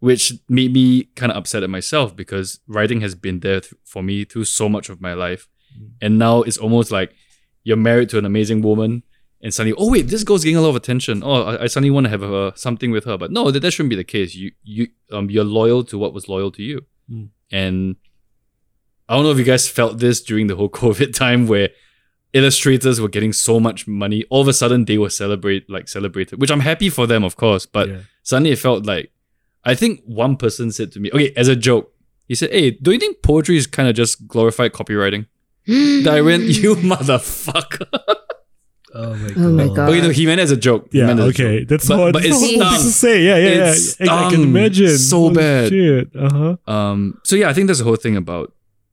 [0.00, 4.02] which made me kind of upset at myself because writing has been there th- for
[4.02, 5.48] me through so much of my life,
[6.00, 7.14] and now it's almost like
[7.64, 9.04] you're married to an amazing woman.
[9.44, 11.22] And suddenly, oh wait, this girl's getting a lot of attention.
[11.24, 13.72] Oh, I, I suddenly want to have uh, something with her, but no, that, that
[13.72, 14.34] shouldn't be the case.
[14.36, 17.28] You you um you're loyal to what was loyal to you, Mm.
[17.50, 17.96] and
[19.12, 21.68] I don't know if you guys felt this during the whole COVID time where
[22.32, 24.24] illustrators were getting so much money.
[24.30, 27.36] All of a sudden, they were celebrate like celebrated, which I'm happy for them, of
[27.36, 27.66] course.
[27.66, 27.98] But Yeah.
[28.22, 29.12] suddenly, it felt like
[29.64, 31.92] I think one person said to me, okay, as a joke,
[32.26, 35.26] he said, "Hey, don't you think poetry is kind of just glorified copywriting?"
[36.04, 37.86] That I went, "You motherfucker."
[38.94, 39.36] Oh my god.
[39.38, 39.88] Oh my God.
[39.88, 40.88] Oh, you know, he meant it as a joke.
[40.92, 41.58] He Yeah, meant it as a okay.
[41.60, 41.68] joke.
[41.70, 43.22] That's But- what, but that's it what I to say.
[43.24, 44.12] Yeah, yeah, It yeah.
[44.12, 44.98] I, I can imagine.
[44.98, 45.68] so Holy bad.
[45.70, 46.08] Shit.
[46.14, 46.28] Uh
[46.66, 46.70] huh.
[46.70, 48.52] Um, so yeah, I think that's the whole thing about.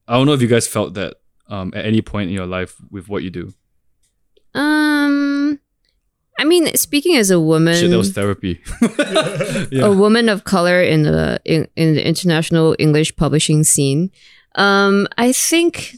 [0.09, 2.75] I don't know if you guys felt that um, at any point in your life
[2.89, 3.53] with what you do.
[4.55, 5.59] Um,
[6.39, 8.59] I mean, speaking as a woman, Shit, that was therapy.
[9.79, 14.09] a woman of color in the in, in the international English publishing scene,
[14.55, 15.95] um, I think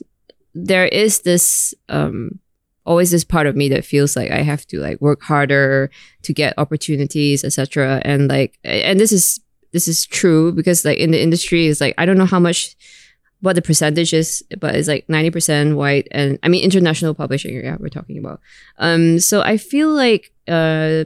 [0.53, 2.39] there is this um,
[2.86, 5.89] always this part of me that feels like I have to like work harder
[6.24, 8.01] to get opportunities, etc.
[8.03, 9.39] And like, and this is
[9.72, 12.76] this is true because like in the industry is like I don't know how much
[13.41, 17.55] what the percentage is, but it's like ninety percent white, and I mean international publishing.
[17.63, 18.39] Yeah, we're talking about.
[18.77, 21.03] Um, so I feel like uh,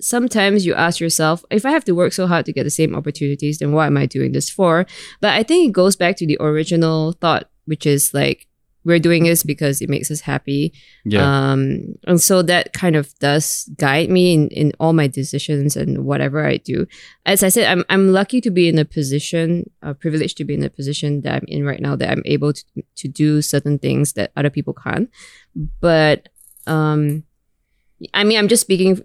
[0.00, 2.94] sometimes you ask yourself, if I have to work so hard to get the same
[2.94, 4.86] opportunities, then what am I doing this for?
[5.20, 8.47] But I think it goes back to the original thought, which is like
[8.88, 10.72] we're doing this because it makes us happy.
[11.04, 11.20] yeah.
[11.20, 16.06] Um, and so that kind of does guide me in, in all my decisions and
[16.06, 16.86] whatever I do.
[17.26, 20.54] As I said, I'm, I'm lucky to be in a position, uh, privileged to be
[20.54, 22.64] in a position that I'm in right now, that I'm able to,
[22.96, 25.10] to do certain things that other people can't.
[25.80, 26.30] But,
[26.66, 27.24] um,
[28.14, 29.04] I mean, I'm just speaking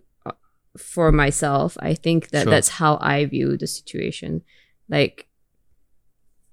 [0.77, 1.77] for myself.
[1.81, 2.51] I think that Sure.
[2.51, 4.43] that's how I view the situation.
[4.87, 5.27] Like,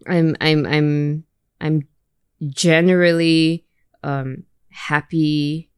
[0.08, 1.24] I'm, I'm, I'm,
[1.60, 1.86] I'm
[2.48, 3.64] generally
[4.02, 5.70] um, happy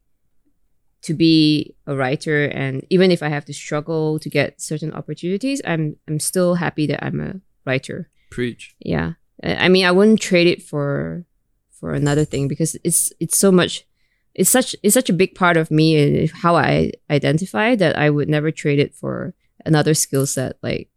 [1.03, 2.45] to be a writer.
[2.45, 6.87] And even if i have to struggle to get certain opportunities i'm i'm still happy
[6.87, 7.35] that i'm a
[7.65, 8.09] writer.
[8.31, 8.75] Preach.
[8.79, 9.13] yeah.
[9.43, 11.25] I I mean i wouldn't trade it for
[11.71, 13.85] for another thing because it's it's so much
[14.33, 18.09] it's such it's such a big part of me and how i identify that i
[18.09, 19.35] would never trade it for
[19.65, 20.89] another skill set like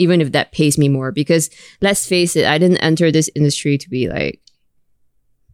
[0.00, 1.10] even if that pays me more.
[1.10, 1.50] Because
[1.80, 4.40] let's face it i didn't enter this industry to be like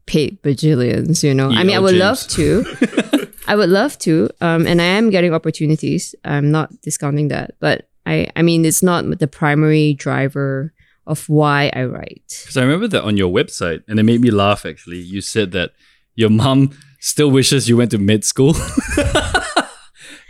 [0.06, 2.64] paid bajillions you know i mean i would love to
[3.46, 6.14] I would love to, um, and I am getting opportunities.
[6.24, 10.72] I'm not discounting that, but I, I mean, it's not the primary driver
[11.06, 12.24] of why I write.
[12.40, 14.96] Because I remember that on your website, and it made me laugh actually.
[14.96, 15.72] You said that
[16.14, 18.54] your mom still wishes you went to med school.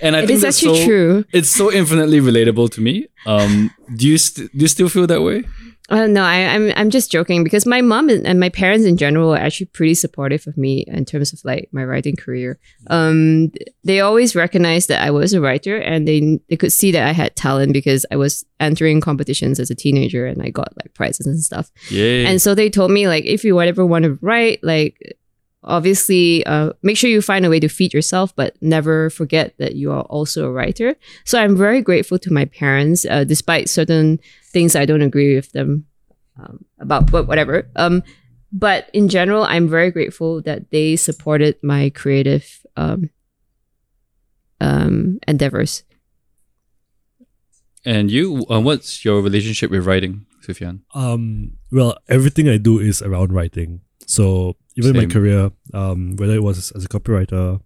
[0.00, 1.24] and I It think is that's actually so, true.
[1.32, 3.06] It's so infinitely relatable to me.
[3.26, 5.44] Um, do you st- do you still feel that way?
[5.90, 9.34] Uh, no, I, I'm I'm just joking because my mom and, my parents in general
[9.34, 12.58] are actually pretty supportive of me in terms of like my writing career.
[12.88, 13.52] Um,
[13.84, 17.12] they always recognized that I was a writer and they they could see that I
[17.12, 21.26] had talent because I was entering competitions as a teenager and I got like prizes
[21.26, 21.70] and stuff.
[21.90, 22.28] Yeah.
[22.28, 25.18] And so they told me like if you ever want to write, like
[25.64, 29.74] obviously uh, make sure you find a way to feed yourself, but never forget that
[29.74, 30.94] you are also a writer.
[31.24, 34.20] So I'm very grateful to my parents, uh, despite certain
[34.52, 35.86] things I don't agree with them
[36.38, 37.68] um, about, but whatever.
[37.76, 38.02] Um,
[38.52, 43.10] but in general, I'm very grateful that they supported my creative um,
[44.60, 45.82] um, endeavors.
[47.84, 50.82] and you, uh, what's your relationship with writing, Suffian?
[50.94, 53.82] Um, well, everything I do is around writing.
[54.06, 57.60] So even in my career, um, whether it was as a copywriter,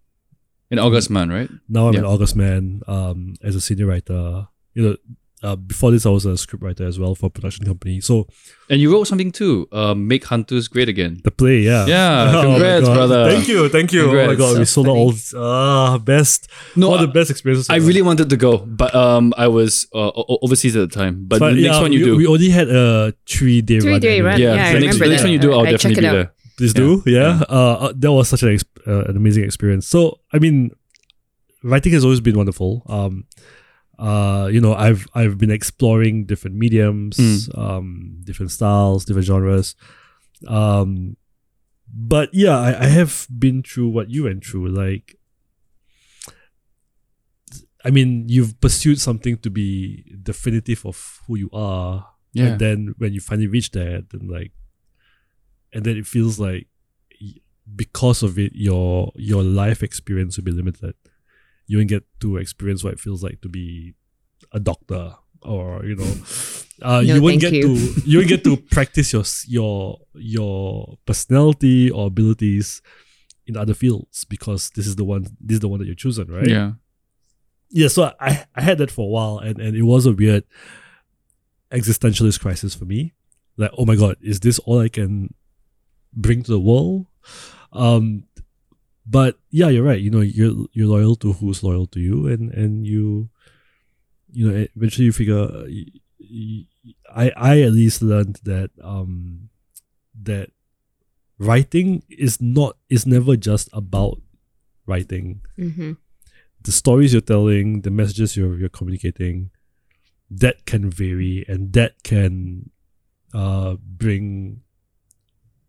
[0.70, 1.51] In August Man, right?
[1.68, 2.01] now I'm Yeah.
[2.01, 4.49] an August man, um, as a senior writer.
[4.74, 4.97] You know,
[5.43, 8.01] uh, before this I was a scriptwriter as well for a production company.
[8.01, 8.26] So
[8.70, 9.68] And you wrote something too.
[9.72, 11.20] Uh, Make Hunters Great Again.
[11.24, 11.86] the play, yeah.
[11.86, 12.95] Yeah, Oh congrats, God.
[12.95, 13.30] brother.
[13.30, 14.03] Thank you, thank you.
[14.03, 14.39] Oh my Congrats.
[14.39, 17.70] god, we So sold out all ah best No, one of I- the best experiences.
[17.70, 17.86] I ever.
[17.86, 21.24] really wanted to go, but um, I was uh, o- o- overseas at the time.
[21.28, 23.80] But, But the next yeah, one you we, do, we only had a three day
[23.80, 24.01] Three run.
[24.01, 24.30] day anyway.
[24.30, 24.41] run.
[24.41, 25.99] yeah, Yeah, I the next, remember the next one you do, I'll I check definitely
[25.99, 26.12] it be out.
[26.12, 26.32] there.
[26.59, 26.82] Please Yeah.
[26.82, 27.20] do, yeah.
[27.20, 27.43] Yeah.
[27.49, 29.86] Uh, uh, that was such an exp- uh, an amazing experience.
[29.86, 30.72] So I mean,
[31.62, 32.82] writing has always been wonderful.
[32.86, 33.24] Um,
[33.99, 37.59] uh, you know, I've I've been exploring different mediums, Mm.
[37.59, 39.74] um, different styles, different genres.
[40.46, 41.16] Um,
[41.92, 44.68] but yeah, I, I have been through what you went through.
[44.68, 45.16] Like,
[47.85, 52.94] I mean, you've pursued something to be definitive of who you are, Yeah, and then
[52.98, 54.52] when you finally reach that, then like,
[55.73, 56.68] and then it feels like
[57.77, 60.94] because of it, your your life experience will be limited.
[61.69, 63.95] You won't get to experience what it feels like to be
[64.53, 66.12] a doctor, or you know,
[66.82, 67.62] uh, No, you won't get you.
[67.77, 72.82] to you won't get to practice your your your personality or abilities
[73.47, 76.27] in other fields because this is the one this is the one that you've chosen,
[76.32, 76.49] right?
[76.49, 76.73] yeah.
[77.70, 80.45] yeah, so I I had that for a while, and and it was a weird
[81.70, 83.12] existentialist crisis for me.
[83.57, 85.35] Like, oh my god, is this all I can
[86.15, 87.07] bring to the world?
[87.73, 88.24] Um,
[89.09, 90.01] but yeah, you're right.
[90.01, 93.30] You know, you're you're loyal to who's loyal to you, and and you,
[94.30, 95.48] you know, eventually you figure.
[97.14, 99.48] I I at least learned that um
[100.22, 100.51] that
[101.39, 104.20] writing is not is never just about
[104.86, 105.93] writing, Mm-hmm.
[106.62, 109.51] the stories you're telling, the messages you're you're communicating,
[110.30, 112.70] that can vary and that can
[113.32, 114.60] uh bring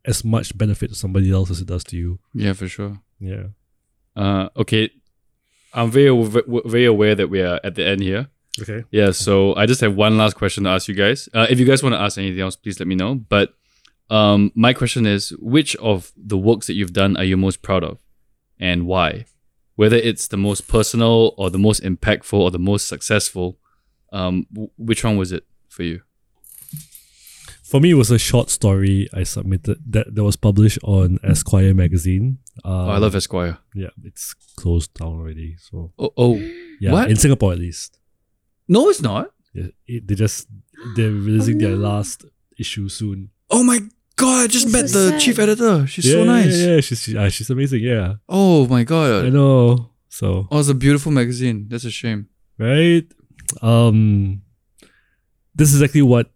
[0.05, 2.19] as much benefit to somebody else as it does to you.
[2.33, 2.99] Yeah, for sure.
[3.19, 3.43] Yeah.
[4.15, 4.89] Uh, okay.
[5.73, 6.09] I'm very
[6.65, 8.27] very aware that we are at the end here.
[8.61, 8.83] Okay.
[8.91, 11.29] Yeah, so I just have one last question to ask you guys.
[11.33, 13.15] Uh, if you guys want to ask anything else, please let me know.
[13.15, 13.53] But
[14.09, 17.83] um, my question is, which of the works that you've done are you most proud
[17.83, 17.99] of,
[18.59, 19.25] and why?
[19.75, 23.59] Whether it's the most personal or the most impactful or the most successful,
[24.11, 26.01] um, w- which one was it for you?
[27.69, 31.73] For me, it was a short story I submitted that, that was published on Esquire
[31.75, 32.39] magazine.
[32.65, 33.59] Uh, oh, I love Esquire.
[33.75, 35.55] Yeah, it's closed down already.
[35.59, 36.35] So Oh, oh,
[36.79, 37.09] yeah, What?
[37.11, 37.99] in Singapore at least.
[38.67, 39.31] no, it's not.
[39.53, 40.47] Yeah, it, they just
[40.95, 42.25] they're releasing Oh, their last
[42.57, 43.29] issue soon.
[43.49, 43.79] Oh my
[44.15, 44.43] god!
[44.43, 45.21] I just That's met so the sad.
[45.21, 45.87] chief editor.
[45.87, 46.55] She's yeah, so nice.
[46.57, 47.81] Yeah, yeah, she's she, uh, she's amazing.
[47.83, 49.25] Yeah, Oh my god!
[49.25, 49.89] I know.
[50.07, 51.65] So Oh, it's a beautiful magazine.
[51.69, 52.29] That's a shame.
[52.59, 53.05] right,
[53.61, 54.41] um,
[55.55, 56.29] this is exactly what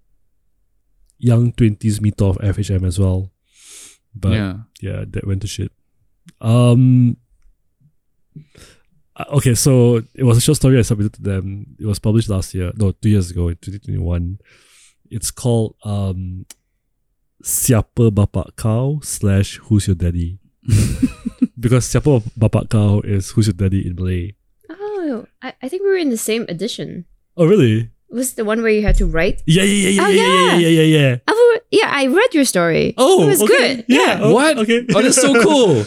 [1.23, 3.31] young twenties me thought of FHM as well.
[4.13, 4.53] But yeah.
[4.81, 5.71] yeah, that went to shit.
[6.41, 7.17] Um.
[9.15, 11.75] uh, Okay, so it was a short story I submitted to them.
[11.79, 14.37] It was published last year, no, two years ago in 2021.
[15.09, 16.45] It's called um,
[17.43, 20.39] Siapa Bapak Kau slash Who's Your Daddy?
[21.59, 24.33] because Siapa Bapak Kau is Who's Your Daddy in Malay.
[24.69, 27.05] Oh, I, I think we were in the same edition.
[27.37, 27.89] Oh, really?
[28.14, 29.41] Was the one where you had to write?
[29.45, 30.57] Yeah, yeah, yeah, yeah, Oh, yeah, yeah, yeah.
[30.57, 31.34] yeah, yeah, yeah, yeah.
[31.72, 32.94] Yeah, I read your story.
[32.98, 33.77] Oh, it was okay.
[33.77, 33.85] good.
[33.88, 34.19] Yeah.
[34.22, 34.60] Oh, What?
[34.60, 34.85] Okay.
[34.94, 35.85] Oh, that's so cool.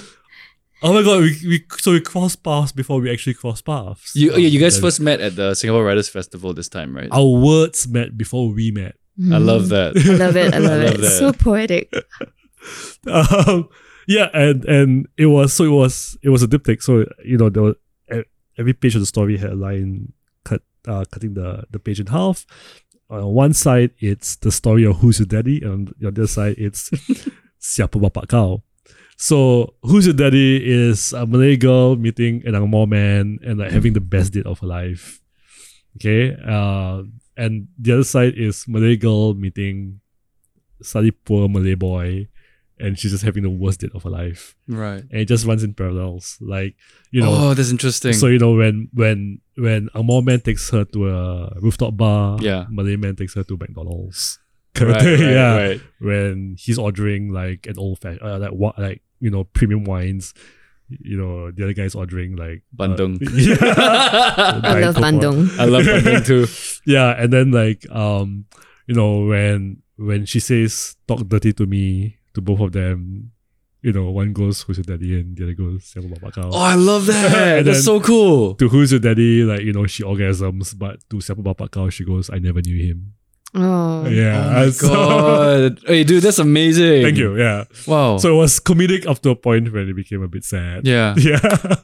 [0.83, 4.15] oh my god, we, we so we crossed paths before we actually crossed paths.
[4.17, 6.97] You, oh, yeah, you guys Then first met at the Singapore Writers Festival this time,
[6.97, 7.09] right?
[7.13, 8.97] Our words met before we met.
[9.33, 9.97] I love that.
[9.97, 10.53] I love it.
[10.53, 11.01] I love, love it.
[11.01, 11.11] that.
[11.11, 11.93] So poetic.
[13.07, 13.69] um,
[14.09, 16.83] yeah, and and it was so it was it was a diptych.
[16.83, 17.77] So you know, there was
[18.59, 20.13] every page of the story had a line cut,
[20.87, 22.47] uh, cutting the the page in half.
[23.09, 26.57] On one side, it's the story of who's your daddy, and on the other side,
[26.59, 26.91] it's
[27.61, 28.63] siapa bapak kau.
[29.17, 33.95] So who's your daddy is a Malay girl meeting an Angmo man and like having
[33.95, 35.23] the best date of her life.
[35.97, 37.03] Okay, uh,
[37.37, 40.01] and the other side is Malay girl meeting
[40.83, 42.29] slightly poor Malay boy
[42.79, 44.55] and she's just having the worst date of her life.
[44.69, 45.03] Right.
[45.11, 46.37] And it just runs in parallels.
[46.41, 46.75] Like,
[47.11, 48.13] you know, oh, that's interesting.
[48.13, 52.39] so you know when when when a Angmo man takes her to a rooftop bar,
[52.41, 52.67] Yeah.
[52.71, 54.39] Malay man takes her to McDonald's.
[54.81, 55.57] right, right, yeah.
[55.57, 55.81] right.
[56.01, 60.35] When he's ordering like an old fashioned uh, like what like you know premium wines,
[60.89, 63.17] you know the other guy's ordering like uh, Bandung.
[63.33, 63.57] yeah,
[64.63, 65.49] I love Bandung.
[65.59, 66.47] I love Bandung too.
[66.85, 68.45] yeah, and then like um,
[68.87, 73.33] you know, when when she says talk dirty to me to both of them,
[73.87, 76.51] you know, one goes who's your daddy and the other goes Siapa Bapak Kau.
[76.51, 77.63] Oh, I love that.
[77.63, 78.55] That's then- so cool.
[78.59, 82.03] To who's your daddy, like, you know, she orgasms, but to Siapa Bapak Kau, she
[82.05, 83.15] goes, I never knew him.
[83.55, 84.03] Oh.
[84.11, 84.43] Yeah.
[84.43, 85.79] Oh my so- god.
[85.87, 87.03] Hey, dude, that's amazing.
[87.07, 87.39] Thank you.
[87.39, 87.65] Yeah.
[87.87, 88.19] Wow.
[88.19, 90.83] So it was comedic up to a point when it became a bit sad.
[90.87, 91.15] yeah.
[91.23, 91.77] Yeah.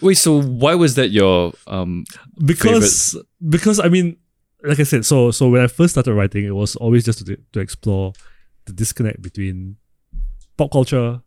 [0.00, 2.04] Wait, so why was that your um
[2.44, 3.16] because
[3.48, 4.16] because I mean,
[4.62, 7.36] like I said, so so when I first started writing, it was always just to
[7.54, 8.12] to explore
[8.66, 9.76] the disconnect between
[10.58, 11.22] pop culture,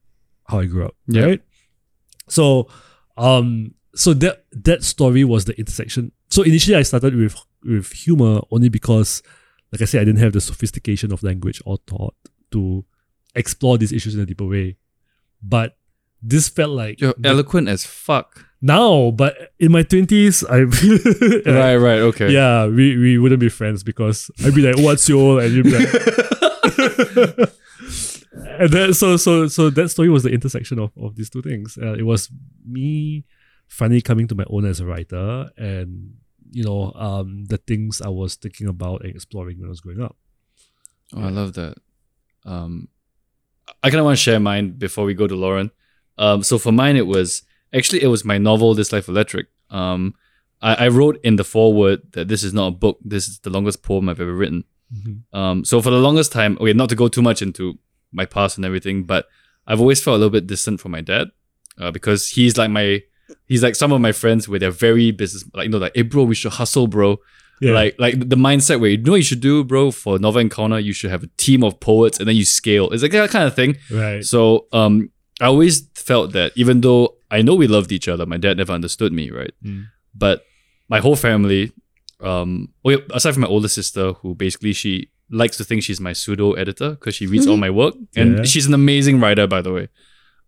[0.47, 1.23] how I grew up, Yeah.
[1.25, 1.41] right?
[2.29, 2.67] So,
[3.17, 6.11] um, so that that story was the intersection.
[6.29, 9.23] So initially, I started with with humor only because,
[9.71, 12.15] like I said, I didn't have the sophistication of language or thought
[12.51, 12.85] to
[13.35, 14.77] explore these issues in a deeper way.
[15.41, 15.77] But
[16.21, 18.45] this felt like you're the- eloquent as fuck.
[18.61, 20.61] now, but in my twenties, I
[21.45, 22.29] Right, right, okay.
[22.31, 25.77] yeah, we, we wouldn't be friends because I'd be like, "What's your?" and you'd be
[25.77, 25.89] like,
[28.59, 31.77] and then so so so that story was the intersection of, of these two things.
[31.81, 32.29] Uh, it was
[32.65, 33.25] me
[33.67, 36.13] finally coming to my own as a writer, and
[36.51, 40.01] you know, um, the things I was thinking about and exploring when I was growing
[40.01, 40.15] up.
[41.15, 41.77] Oh, I love that.
[42.45, 42.87] Um,
[43.83, 45.71] I kind of want to share mine before we go to Lauren.
[46.17, 47.43] Um, so for mine, it was
[47.73, 49.47] actually it was my novel, This Life Electric.
[49.69, 50.15] Um,
[50.61, 52.97] I, I wrote in the foreword that this is not a book.
[53.03, 54.63] This is the longest poem I've ever written.
[55.33, 57.77] Um, so for the longest time, okay, not to go too much into
[58.11, 59.25] my past and everything, but
[59.65, 61.27] I've always felt a little bit distant from my dad
[61.79, 63.01] uh, because he's like my
[63.45, 66.01] he's like some of my friends where they're very business like you know like hey
[66.03, 67.17] bro we should hustle bro
[67.59, 70.41] Yeah, like like the mindset where you know what you should do, bro, for Novel
[70.41, 72.89] Encounter, you should have a team of poets and then you scale.
[72.91, 73.77] It's like that kind of thing.
[73.91, 74.23] right.
[74.23, 75.09] So um
[75.41, 78.73] I always felt that even though I know we loved each other, my dad never
[78.73, 79.53] understood me, right?
[79.63, 79.85] Mm.
[80.15, 80.43] But
[80.87, 81.71] my whole family,
[82.21, 82.69] um
[83.13, 86.90] aside from my older sister, who basically she likes to think she's my pseudo editor
[86.90, 87.94] because she reads all my work.
[88.16, 88.44] And Yeah.
[88.44, 89.88] she's an amazing writer, by the way.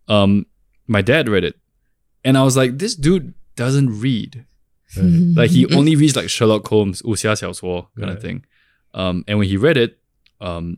[0.07, 0.45] Um
[0.87, 1.55] my dad read it
[2.23, 4.45] and I was like, this dude doesn't read.
[4.95, 5.35] Right.
[5.39, 8.21] Like he only reads like Sherlock Holmes, 武侠小说 kind of Right.
[8.21, 8.43] thing.
[8.93, 9.97] Um, and when he read it,
[10.39, 10.77] um,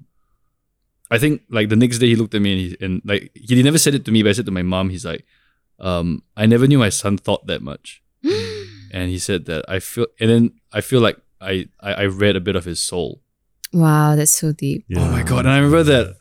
[1.12, 3.62] I think like the next day he looked at me and he and like he
[3.62, 5.26] never said it to me, but I said to my mom, he's like,
[5.80, 8.02] um, I never knew my son thought that much.
[8.92, 12.36] and he said that I feel, and then I feel like I I, I read
[12.36, 13.21] a bit of his soul.
[13.73, 14.85] wow, that's so deep.
[14.97, 15.41] Oh my god!
[15.41, 16.17] And I remember that,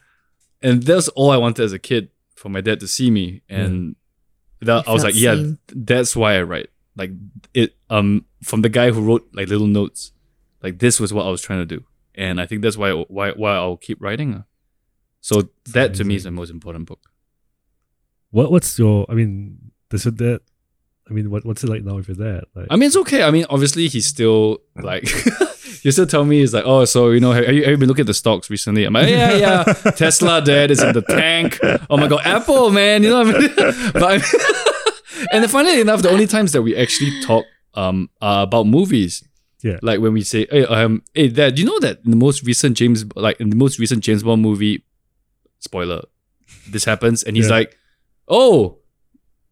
[0.62, 3.96] and that's all I wanted as a kid for my dad to see me, and
[4.62, 6.70] that, You I was felt like, yeah, that's why I write.
[6.96, 7.12] Like
[7.54, 10.12] it, um, from the guy who wrote like little notes,
[10.62, 13.32] like this was what I was trying to do, and I think that's why why
[13.32, 14.44] why I'll keep writing.
[15.22, 17.12] So that to me is the most important book.
[18.32, 19.06] What what's your?
[19.10, 20.40] I mean, does your dad?
[21.10, 22.46] I mean, what what's it like now with your dad?
[22.56, 23.24] Like, I mean, it's okay.
[23.24, 25.04] I mean, obviously, he's still like,
[25.84, 27.88] he still tell me, he's like, oh, so, you know, have you, have you been
[27.88, 28.84] looking at the stocks recently?
[28.86, 29.64] I'm like, yeah, yeah,
[29.96, 31.60] Tesla, dad, is in the tank.
[31.90, 33.52] Oh my God, Apple, man, you know what I mean?
[33.94, 38.44] but I mean, and funnily enough, the only times that we actually talk um are
[38.44, 39.24] about movies.
[39.64, 39.78] Yeah.
[39.84, 42.76] Like when we say, hey, um, hey, dad, you know that in the most recent
[42.78, 44.84] James, like in the most recent James Bond movie,
[45.60, 46.02] spoiler,
[46.68, 47.56] this happens, and he's Yeah.
[47.58, 47.78] like,
[48.28, 48.80] oh,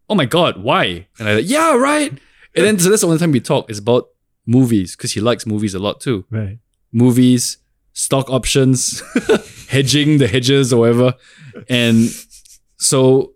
[0.09, 1.07] oh my god, why?
[1.19, 2.09] And I like, yeah, right.
[2.55, 4.09] And then so that's the only time we talk is about
[4.49, 6.25] movies because he likes movies a lot too.
[6.31, 6.57] right.
[6.91, 7.57] Movies,
[7.93, 9.03] stock options,
[9.69, 11.13] hedging the hedges or whatever.
[11.69, 12.09] And
[12.77, 13.33] so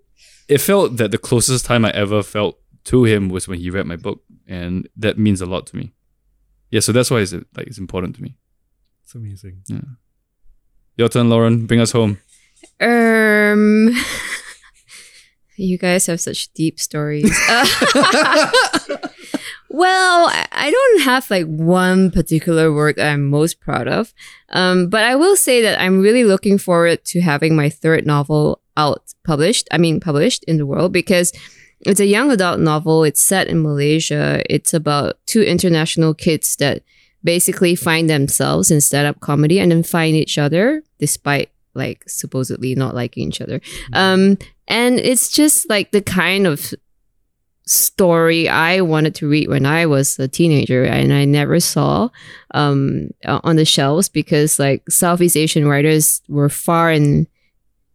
[0.47, 3.85] it felt that the closest time I ever felt to him was when he read
[3.85, 5.93] my book, and that means a lot to me.
[6.71, 8.35] Yeah, so that's why it's like it's important to me.
[9.03, 9.61] It's amazing.
[9.67, 9.81] Yeah.
[10.97, 11.67] Your turn, Lauren.
[11.67, 12.17] Bring us home.
[12.81, 13.93] Um,
[15.57, 17.31] you guys have such deep stories.
[19.73, 24.13] Well, I- don't have like one particular work that I'm most proud of,
[24.49, 28.61] um, but I will say that I'm really looking forward to having my third novel
[28.77, 29.67] out published.
[29.71, 31.33] I mean, published in the world because
[31.81, 33.03] it's a young adult novel.
[33.03, 34.43] It's set in Malaysia.
[34.47, 36.83] It's about two international kids that
[37.23, 42.93] basically find themselves in stand-up comedy and then find each other despite like supposedly not
[42.93, 43.59] liking each other.
[43.91, 44.37] Um,
[44.67, 46.73] and it's just like the kind of
[47.65, 52.09] story I wanted to read when I was a teenager and I never saw
[52.53, 57.27] um, on the shelves because like Southeast Asian writers were far and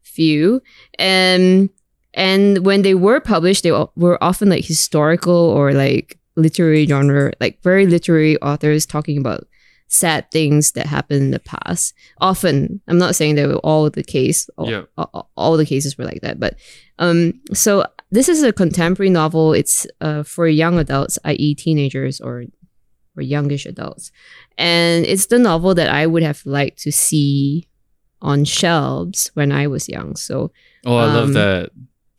[0.03, 0.63] few.
[0.99, 1.69] And
[2.15, 7.63] and when they were published, they were often like historical or like literary genre, like
[7.63, 9.47] very literary authors talking about
[9.89, 11.95] sad things that happened in the past.
[12.21, 14.83] Often, I'm not saying that were all the case, all, Yeah.
[14.97, 16.57] all, all the cases were like that, but
[16.99, 19.53] um, so this is a contemporary novel.
[19.53, 22.45] It's uh, for young adults, i.e., teenagers or
[23.17, 24.13] or youngish adults,
[24.57, 27.67] and it's the novel that I would have liked to see
[28.23, 30.17] on shelves when I was young.
[30.17, 30.51] So
[30.87, 31.71] Oh, I love Um, that.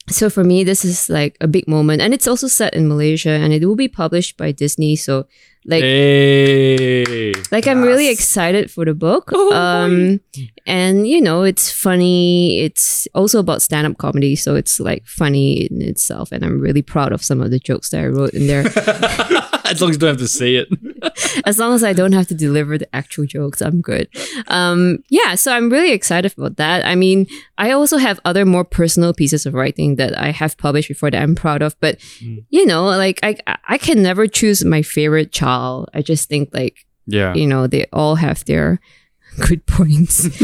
[0.10, 3.30] So for me this is like a big moment and it's also set in malaysia
[3.30, 5.26] and it will be published by disney so
[5.66, 7.34] like hey.
[7.52, 9.30] like i'm really excited for the book.
[9.34, 10.22] Oh, um
[10.66, 15.82] and you know it's funny it's also about stand-up comedy so it's like funny in
[15.82, 18.64] itself and i'm really proud of some of the jokes that i wrote in there
[19.70, 20.68] as long as you don't have to say it.
[21.46, 24.08] as long as I don't have to deliver the actual jokes, I'm good.
[24.48, 26.86] Um, yeah, so I'm really excited about that.
[26.86, 27.28] I mean,
[27.58, 31.22] I also have other more personal pieces of writing that I have published before that
[31.22, 32.44] I'm proud of, but Mm.
[32.50, 33.38] you know, like I
[33.68, 35.90] I can never choose my favorite child.
[35.94, 37.34] I just think like Yeah.
[37.34, 38.80] you know they all have their
[39.48, 40.28] good points.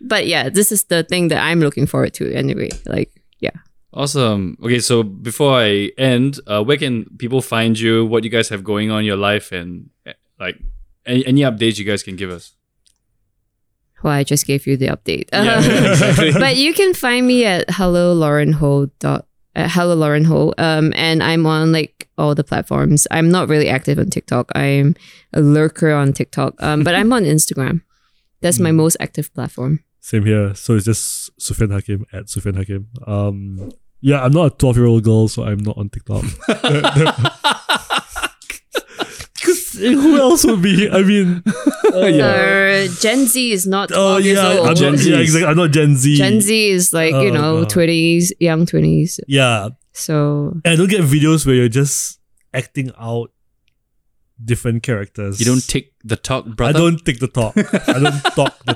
[0.00, 2.70] but yeah, this is the thing that I'm looking forward to anyway.
[2.86, 3.10] Like
[3.40, 3.50] yeah.
[3.98, 4.56] Awesome.
[4.62, 8.06] Okay, so before I end, uh, where can people find you?
[8.06, 10.56] What you guys have going on in your life, and eh, like
[11.04, 12.54] any, any updates you guys can give us?
[14.04, 15.28] Well, I just gave you the update.
[15.32, 15.58] Yeah,
[15.90, 16.30] exactly.
[16.30, 19.26] but you can find me at hello lauren ho dot
[19.56, 23.68] at hello lauren ho um and i'm on like all the platforms i'm not really
[23.68, 24.94] active on tiktok i'm
[25.32, 27.82] a lurker on tiktok um but i'm on instagram
[28.40, 30.54] that's my most active platform Same here.
[30.54, 32.86] So it's just Suffian Hakim at Suffian Hakim.
[33.06, 36.24] Um, yeah, I'm not a 12 year old girl, so I'm not on TikTok.
[39.34, 40.90] Because who else would be?
[40.90, 41.42] I mean,
[41.94, 42.84] yeah.
[42.86, 45.10] uh, gen z is not 12 oh years yeah, I'm Gen not, Z.
[45.12, 45.48] yeah, exactly.
[45.48, 46.16] I'm not Gen Z.
[46.16, 47.70] gen z is like you Oh, know God.
[47.70, 52.18] 20s young 20s Yeah, so and I don't get videos where you're just
[52.52, 53.30] acting out
[54.44, 55.38] different characters.
[55.38, 56.76] You don't take the talk, brother.
[56.76, 57.54] I don't take the talk.
[57.56, 58.74] I don't talk the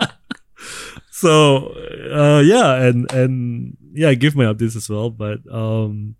[0.00, 0.10] tick.
[1.16, 1.72] So
[2.12, 5.08] uh, yeah, and and yeah, I give my updates as well.
[5.10, 6.16] But um,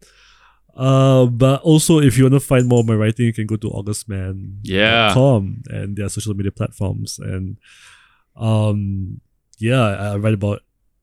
[0.75, 3.57] uh, but also if you want to find more of my writing, you can go
[3.57, 5.13] to augustman.com Yeah.
[5.77, 7.57] and their social media platforms and
[8.37, 9.21] um,
[9.59, 10.61] yeah, I, I write about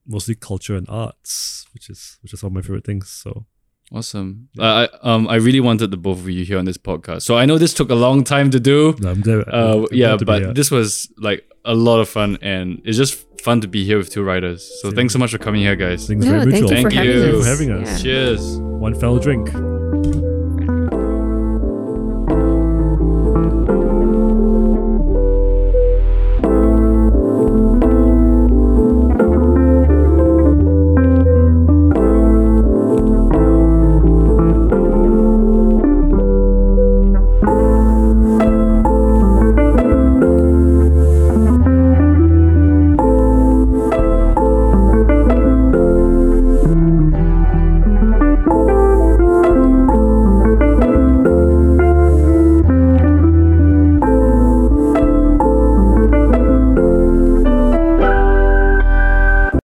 [0.08, 3.10] mostly culture and arts, which is which is one of my favorite things.
[3.10, 3.46] So
[3.92, 4.50] Awesome.
[4.58, 7.24] Uh, I um I really wanted the both of you here on this podcast.
[7.24, 8.96] So I know this took a long time to do.
[9.00, 9.48] no, I'm glad.
[9.48, 12.82] Uh, I'm yeah, glad to be but this was like a lot of fun, and
[12.86, 14.64] it's just fun to be here with two writers.
[14.82, 14.96] So Same.
[14.96, 16.08] thanks so much for coming here, guys.
[16.08, 17.38] Things Yeah, very thank you for Thank having you.
[17.38, 17.44] us.
[17.44, 17.90] for having us.
[17.90, 17.98] Yeah.
[18.04, 18.58] Cheers.
[18.58, 19.50] One fell drink.